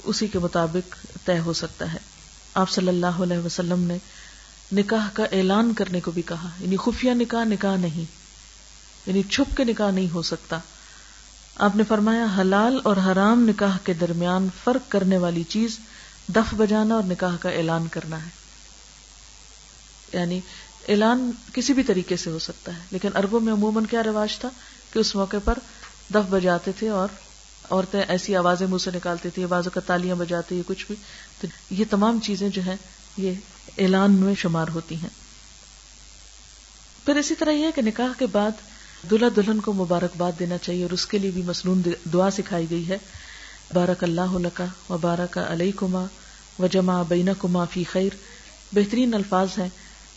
اسی 0.04 0.28
کے 0.28 0.40
مطابق 0.40 0.96
طے 1.26 1.40
ہو 1.40 1.54
سکتا 1.54 1.92
ہے۔ 1.94 2.00
آپ 2.54 2.70
صلی 2.70 2.88
اللہ 2.88 3.22
علیہ 3.24 3.38
وسلم 3.38 3.84
نے 3.84 3.98
نکاح 4.72 5.10
کا 5.14 5.24
اعلان 5.32 5.74
کرنے 5.74 6.00
کو 6.00 6.12
بھی 6.12 6.22
کہا 6.22 6.50
یعنی 6.60 6.78
خفیہ 6.78 7.12
نکاح 7.12 7.44
نکاح 7.44 7.76
نہیں 7.78 8.06
یعنی 9.06 9.22
چھپ 9.24 9.56
کے 9.58 9.64
نکاح 9.64 9.92
نہیں 9.92 10.14
ہو 10.14 10.22
سکتا۔ 10.22 10.60
آپ 11.58 11.76
نے 11.76 11.84
فرمایا، 11.88 12.26
حلال 12.38 12.80
اور 12.84 12.98
حرام 13.06 13.48
نکاح 13.50 13.78
کے 13.84 13.94
درمیان 13.94 14.48
فرق 14.64 14.92
کرنے 14.92 15.18
والی 15.18 15.44
چیز 15.50 15.78
دف 16.28 16.54
بجانا 16.54 16.96
اور 16.96 17.04
نکاح 17.04 17.36
کا 17.40 17.50
اعلان 17.50 17.88
کرنا 17.88 18.26
ہے۔ 18.26 18.30
یعنی 20.14 20.40
اعلان 20.88 21.32
کسی 21.54 21.74
بھی 21.74 21.84
طریقے 21.84 22.18
سے 22.18 22.30
ہو 22.30 22.40
سکتا 22.40 22.76
ہے، 22.76 22.82
لیکن 22.92 23.10
اربوں 23.16 23.40
میں 23.40 23.54
عموماً 23.54 23.86
کیا 23.86 24.04
رواج 24.04 24.40
تھا 24.40 24.50
کہ 24.94 25.00
اس 25.00 25.16
موقع 25.16 25.38
پر 25.44 25.58
دف 26.14 26.30
بجاتے 26.30 26.72
تھے 26.80 26.90
اور 26.90 27.08
عورتیں 27.70 28.02
ایسی 28.08 28.36
آوازیں 28.36 28.68
منہ 28.68 28.78
سے 28.78 28.92
نکالتی 28.94 29.30
تھی 29.30 29.46
بازو 29.46 29.70
کا 29.70 29.82
تالیاں 29.82 30.16
بجاتی 30.16 30.62
کچھ 30.68 30.86
بھی۔ 30.88 30.96
تو 31.42 31.48
یہ 31.70 31.86
تمام 31.90 32.20
چیزیں 32.20 32.50
جو 32.50 32.62
ہیں، 32.62 32.76
یہ 33.18 33.34
اعلان 33.78 34.12
میں 34.12 34.36
شمار 34.36 34.68
ہوتی 34.68 34.96
ہیں۔ 34.96 35.10
پھر 37.06 37.16
اسی 37.16 37.36
طرح 37.36 37.52
یہ 37.52 37.68
کہ 37.76 37.82
نکاح 37.82 38.20
کے 38.20 38.26
بعد 38.26 38.52
دلہا 39.12 39.28
دلہن 39.36 39.60
کو 39.60 39.74
مبارکباد 39.74 40.32
دینا 40.40 40.58
چاہیے 40.58 40.84
اور 40.84 40.92
اس 40.92 41.06
کے 41.06 41.18
لیے 41.18 41.32
بھی 41.32 41.42
مصنون 41.42 41.82
دعا 42.14 42.32
سکھائی 42.32 42.70
گئی 42.70 42.90
ہے۔ 42.90 42.98
بارک 43.74 44.04
اللہ 44.04 44.38
لکا 44.38 44.66
و 44.90 44.98
بارک 44.98 45.38
علیہ 45.38 45.72
کما 45.76 46.06
و 46.60 46.68
جمع 46.68 47.04
بینا 47.04 47.32
کما 47.40 47.66
فی 47.66 47.84
خیر۔ 47.84 48.10
بہترین 48.72 49.14
الفاظ 49.14 49.48
ہیں 49.58 49.70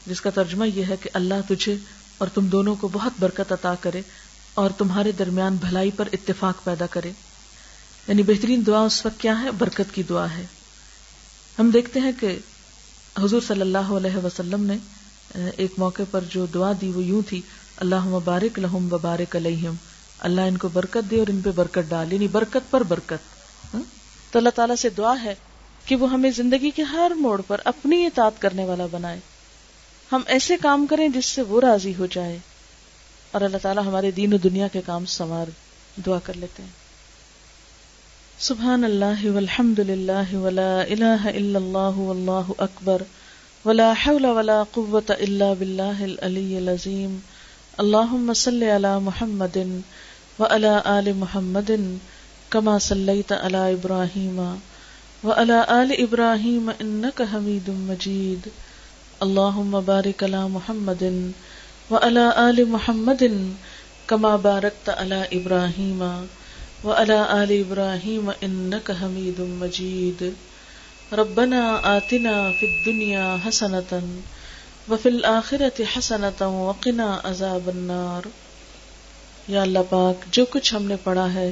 جس 0.06 0.20
کا 0.20 0.30
ترجمہ 0.30 0.68
یہ 0.68 0.84
ہے 0.88 0.96
کہ 1.00 1.10
اللہ 1.12 1.34
تجھے 1.48 1.76
اور 2.18 2.28
تم 2.34 2.46
دونوں 2.46 2.74
کو 2.74 2.88
بہت 2.92 3.12
برکت 3.20 3.52
عطا 3.52 3.74
کرے 3.80 4.02
اور 4.54 4.70
تمہارے 4.78 5.12
درمیان 5.12 5.56
بھلائی 5.60 5.90
پر 5.96 6.08
اتفاق 6.12 6.64
پیدا 6.64 6.86
کرے۔ 6.86 7.12
یعنی 8.08 8.22
بہترین 8.22 8.62
دعا 8.66 8.80
اس 8.80 9.06
وقت 9.06 9.20
کیا 9.20 9.42
ہے؟ 9.42 9.50
برکت 9.58 9.94
کی 9.94 10.02
دعا 10.02 10.26
ہے۔ 10.36 10.46
ہم 11.58 11.70
دیکھتے 11.70 12.00
ہیں 12.00 12.12
کہ 12.20 12.38
حضور 13.18 13.40
صلی 13.46 13.60
اللہ 13.60 13.78
علیہ 13.78 14.16
وسلم 14.16 14.64
نے 14.64 14.76
ایک 15.56 15.72
موقع 15.78 16.02
پر 16.10 16.24
جو 16.30 16.46
دعا 16.46 16.72
دی 16.80 16.92
وہ 16.94 17.02
یوں 17.02 17.22
تھی 17.28 17.40
اللہ 17.76 18.04
مبارک 18.04 18.58
لہم 18.58 18.92
وبارک 18.92 19.36
علیہم۔ 19.36 19.74
اللہ 20.18 20.40
ان 20.40 20.56
کو 20.56 20.68
برکت 20.68 21.10
دے 21.10 21.18
اور 21.18 21.30
ان 21.30 21.40
پہ 21.40 21.50
برکت 21.54 21.90
ڈال 21.90 22.12
یعنی 22.12 22.28
برکت 22.28 22.70
پر 22.70 22.82
برکت۔ 22.82 23.39
ہاں؟ 23.74 23.82
تو 24.30 24.38
اللہ 24.38 24.48
تعالیٰ 24.48 24.76
سے 24.76 24.88
دعا 24.88 25.14
ہے 25.24 25.34
کہ 25.86 25.96
وہ 25.96 26.10
ہمیں 26.10 26.30
زندگی 26.30 26.70
کے 26.70 26.82
ہر 26.82 27.12
موڑ 27.16 27.40
پر 27.46 27.60
اپنی 27.64 28.06
اطاعت 28.06 28.32
کرنے 28.38 28.64
والا 28.64 28.86
بنائے۔ 28.90 29.20
ہم 30.12 30.20
ایسے 30.26 30.56
کام 30.56 30.86
کریں 30.86 31.08
جس 31.08 31.26
سے 31.26 31.42
وہ 31.42 31.60
راضی 31.60 31.94
ہو 31.98 32.06
جائے۔ 32.06 32.38
اور 33.30 33.40
اللہ 33.40 33.56
تعالیٰ 33.62 33.84
ہمارے 33.86 34.10
دین 34.10 34.34
و 34.34 34.36
دنیا 34.36 34.68
کے 34.68 34.80
کام 34.86 35.06
سنوار 35.06 35.50
دعا 36.06 36.18
کر 36.24 36.34
لیتے 36.34 36.62
ہیں۔ 36.62 36.70
سبحان 38.38 38.84
اللہ 38.84 39.26
والحمد 39.26 39.78
للہ 39.78 40.34
ولا 40.34 40.80
الہ 40.80 41.20
الا 41.24 41.58
اللہ 41.58 41.98
واللہ 41.98 42.52
اکبر 42.58 43.02
ولا 43.64 43.92
حول 44.06 44.24
ولا 44.24 44.62
قوة 44.70 45.14
الا 45.18 45.52
باللہ 45.52 46.02
العلی 46.02 46.56
العظیم۔ 46.56 47.18
اللہم 47.76 48.32
صلی 48.36 48.76
علی 48.76 48.98
محمد 49.02 49.56
وعلى 50.38 50.76
آل 50.84 51.12
محمد 51.12 51.70
كما 52.50 52.78
صلیت 52.78 53.32
علی 53.32 53.72
ابراہیم 53.72 54.54
وعلى 55.24 55.60
آل 55.68 55.92
ابراہیم 55.98 56.70
انکا 56.78 57.24
حمید 57.34 57.68
مجید 57.68 58.48
اللہم 59.20 59.80
بارک 59.84 60.24
علی 60.24 60.46
محمد 60.50 61.02
وعلى 61.90 62.28
آل 62.36 62.64
محمد 62.64 63.22
كما 64.06 64.36
باركت 64.36 64.88
على 64.88 65.18
إبراهيم 65.32 66.00
وعلى 66.84 67.18
آل 67.42 67.50
إبراهيم 67.52 68.30
إنك 68.44 68.90
حميد 68.92 69.40
مجيد. 69.40 70.24
ربنا 71.12 71.60
آتنا 71.82 72.50
في 72.60 72.66
الدنيا 72.66 73.36
حسنة 73.44 73.92
وفي 74.88 75.08
الآخرة 75.08 75.82
حسنة 75.94 76.40
وقنا 76.40 77.20
عذاب 77.24 77.68
النار. 77.68 78.28
یا 79.48 79.62
اللہ 79.62 79.78
پاک، 79.90 80.32
جو 80.32 80.44
کچھ 80.44 80.74
ہم 80.74 80.82
نے 80.82 80.96
پڑھا 81.04 81.34
ہے 81.34 81.50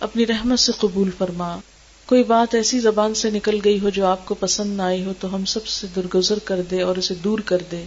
اپنی 0.00 0.26
رحمت 0.26 0.58
سے 0.58 0.72
قبول 0.78 1.10
فرما۔ 1.18 1.58
کوئی 2.06 2.22
بات 2.22 2.54
ایسی 2.54 2.80
زبان 2.80 3.14
سے 3.14 3.30
نکل 3.30 3.58
گئی 3.64 3.80
ہو 3.80 3.88
جو 3.88 4.06
آپ 4.06 4.26
کو 4.26 4.34
پسند 4.34 4.76
نہ 4.76 4.82
آئی 4.82 5.04
ہو 5.04 5.12
تو 5.20 5.34
ہم 5.34 5.44
سب 5.44 5.66
سے 5.66 5.86
درگزر 5.96 6.38
کر 6.38 6.62
دے 6.62 6.82
اور 6.82 6.96
اسے 6.96 7.14
دور 7.14 7.38
کر 7.38 7.56
دے۔ 7.72 7.84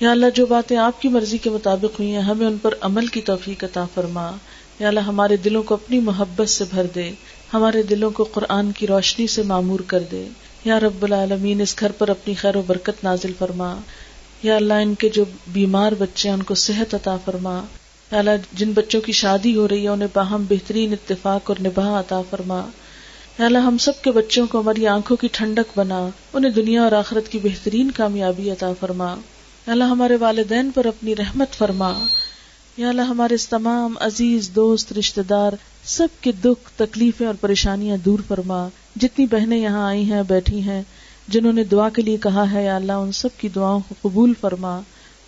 یا 0.00 0.10
اللہ، 0.10 0.26
جو 0.34 0.46
باتیں 0.46 0.76
آپ 0.76 1.02
کی 1.02 1.08
مرضی 1.08 1.38
کے 1.38 1.50
مطابق 1.50 2.00
ہوئی 2.00 2.12
ہیں، 2.12 2.20
ہمیں 2.20 2.46
ان 2.46 2.56
پر 2.62 2.74
عمل 2.80 3.06
کی 3.06 3.20
توفیق 3.20 3.64
عطا 3.64 3.84
فرما۔ 3.94 4.30
یا 4.78 4.88
اللہ، 4.88 5.00
ہمارے 5.00 5.36
دلوں 5.36 5.62
کو 5.62 5.74
اپنی 5.74 5.98
محبت 5.98 6.48
سے 6.48 6.64
بھر 6.70 6.86
دے۔ 6.94 7.10
ہمارے 7.54 7.82
دلوں 7.82 8.10
کو 8.10 8.24
قرآن 8.24 8.72
کی 8.72 8.86
روشنی 8.86 9.26
سے 9.26 9.42
معمور 9.42 9.80
کر 9.80 10.00
دے۔ 10.12 10.28
یا 10.64 10.80
رب 10.80 11.02
العالمین، 11.02 11.60
اس 11.60 11.76
گھر 11.80 11.92
پر 11.92 12.08
اپنی 12.08 12.34
خیر 12.34 12.56
و 12.56 12.62
برکت 12.66 13.04
نازل 13.04 13.32
فرما۔ 13.38 13.76
یا 14.42 14.56
اللہ، 14.56 14.74
ان 14.74 14.94
کے 14.94 15.08
جو 15.08 15.24
بیمار 15.48 15.92
بچے 15.98 16.28
ہیں، 16.28 16.36
ان 16.36 16.42
کو 16.42 16.54
صحت 16.54 16.94
عطا 16.94 17.16
فرما۔ 17.24 17.62
یا 18.12 18.22
جن 18.52 18.72
بچوں 18.72 19.00
کی 19.00 19.12
شادی 19.12 19.56
ہو 19.56 19.68
رہی 19.68 19.82
ہے، 19.82 19.88
انہیں 19.88 20.08
باہم 20.14 20.44
بہترین 20.48 20.92
اتفاق 20.92 21.50
اور 21.50 21.56
نباہ 21.60 22.00
عطا 22.00 22.22
فرما۔ 22.30 22.66
یا 23.38 23.46
ہم 23.46 23.78
سب 23.78 24.02
کے 24.02 24.10
بچوں 24.10 24.46
کو 24.46 24.60
ہماری 24.60 24.86
آنکھوں 24.86 25.16
کی 25.16 25.28
ٹھنڈک 25.32 25.78
بنا، 25.78 26.08
انہیں 26.32 26.50
دنیا 26.50 26.82
اور 26.82 26.92
آخرت 26.92 27.28
کی 27.28 27.38
بہترین 27.38 27.90
کامیابی 27.90 28.50
عطا 28.50 28.72
فرما۔ 28.80 29.14
اللہ، 29.66 29.84
ہمارے 29.84 30.16
والدین 30.16 30.70
پر 30.74 30.84
اپنی 30.84 31.16
رحمت 31.16 31.52
فرما۔ 31.52 31.98
یا 32.76 32.88
اللہ، 32.88 33.02
ہمارے 33.02 33.36
تمام 33.50 33.94
عزیز 34.00 34.50
دوست، 34.50 34.92
رشتہ 34.92 35.20
دار، 35.20 35.52
سب 35.84 36.08
کے 36.20 36.32
دکھ، 36.32 36.70
تکلیفیں 36.76 37.26
اور 37.26 37.34
پریشانیاں 37.40 37.96
دور 37.96 38.18
فرما۔ 38.28 38.68
جتنی 38.96 39.26
بہنیں 39.26 39.58
یہاں 39.58 39.86
آئی 39.86 40.12
ہیں، 40.12 40.22
بیٹھی 40.28 40.62
ہیں، 40.62 40.82
جنہوں 41.28 41.52
نے 41.52 41.64
دعا 41.64 41.88
کے 41.88 42.02
لیے 42.02 42.16
کہا 42.16 42.52
ہے، 42.52 42.64
یا 42.64 42.76
اللہ، 42.76 42.92
ان 42.92 43.12
سب 43.12 43.28
کی 43.38 43.48
دعاؤں 43.48 43.80
کو 43.88 44.08
قبول 44.08 44.32
فرما۔ 44.40 44.80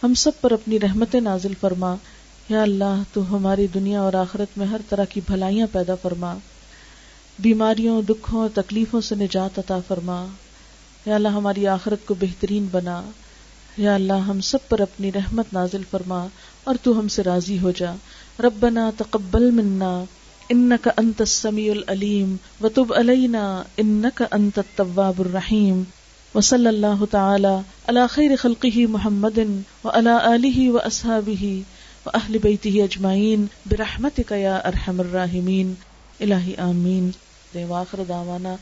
ہم 0.02 0.14
سب 0.14 0.40
پر 0.40 0.50
اپنی 0.50 0.80
رحمت 0.80 1.14
نازل 1.14 1.52
فرما۔ 1.60 1.96
یا 2.52 2.62
اللہ، 2.62 3.02
تو 3.12 3.36
ہماری 3.36 3.66
دنیا 3.66 4.00
اور 4.00 4.12
آخرت 4.12 4.58
میں 4.58 4.66
ہر 4.66 4.80
طرح 4.88 5.04
کی 5.04 5.20
بھلائیاں 5.26 5.66
پیدا 5.72 5.94
فرما۔ 5.94 6.34
بیماریوں، 7.38 8.02
دکھوں 8.02 8.40
اور 8.40 8.48
تکلیفوں 8.54 9.00
سے 9.00 9.14
نجات 9.14 9.58
عطا 9.58 9.78
فرما۔ 9.88 10.26
یا 11.06 11.14
اللہ، 11.14 11.28
ہماری 11.28 11.66
آخرت 11.66 12.06
کو 12.06 12.14
بہترین 12.14 12.66
بنا۔ 12.70 13.02
یا 13.76 13.94
اللہ، 13.94 14.12
ہم 14.12 14.40
سب 14.40 14.68
پر 14.68 14.80
اپنی 14.80 15.12
رحمت 15.12 15.46
نازل 15.52 15.82
فرما 15.90 16.26
اور 16.64 16.74
تو 16.82 16.98
ہم 16.98 17.08
سے 17.08 17.22
راضی 17.22 17.58
ہو 17.58 17.70
جا۔ 17.70 17.94
ربنا 18.40 18.90
تقبل 18.96 19.50
منا 19.50 20.04
انك 20.48 20.88
انت 20.96 21.20
السميع 21.20 21.72
العليم 21.72 22.36
وتب 22.62 22.94
علينا 22.94 23.62
انك 23.76 24.22
انت 24.30 24.58
التواب 24.58 25.20
الرحيم 25.20 25.82
وصلى 26.34 26.68
الله 26.68 27.04
تعالى 27.10 27.60
على 27.88 28.00
خير 28.10 28.30
خلقه 28.38 28.80
محمد 28.88 29.38
وعلى 29.84 30.10
اله 30.10 30.74
واصحابه 30.74 31.60
واهل 32.06 32.38
بيته 32.38 32.84
اجمعين 32.84 33.46
برحمتك 33.66 34.32
يا 34.32 34.68
ارحم 34.68 35.00
الراحمين. 35.00 35.74
الہی 36.20 36.54
آمین 36.56 37.10
واخر 37.68 38.02
دعوانا 38.08 38.56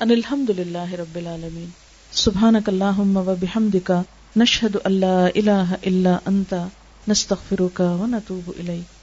ان 0.00 0.10
الحمد 0.10 0.50
لله 0.50 0.94
رب 0.94 1.16
العالمين. 1.16 1.70
سبحانك 2.12 2.68
اللهم 2.68 3.16
وبحمدك 3.16 4.02
نشهد 4.36 4.76
ان 4.76 4.92
لا 4.92 5.28
اله 5.36 5.78
الا 5.86 6.20
انت 6.28 6.64
نستغفرك 7.08 7.80
ونتوب 7.80 8.52
اليك 8.60 8.95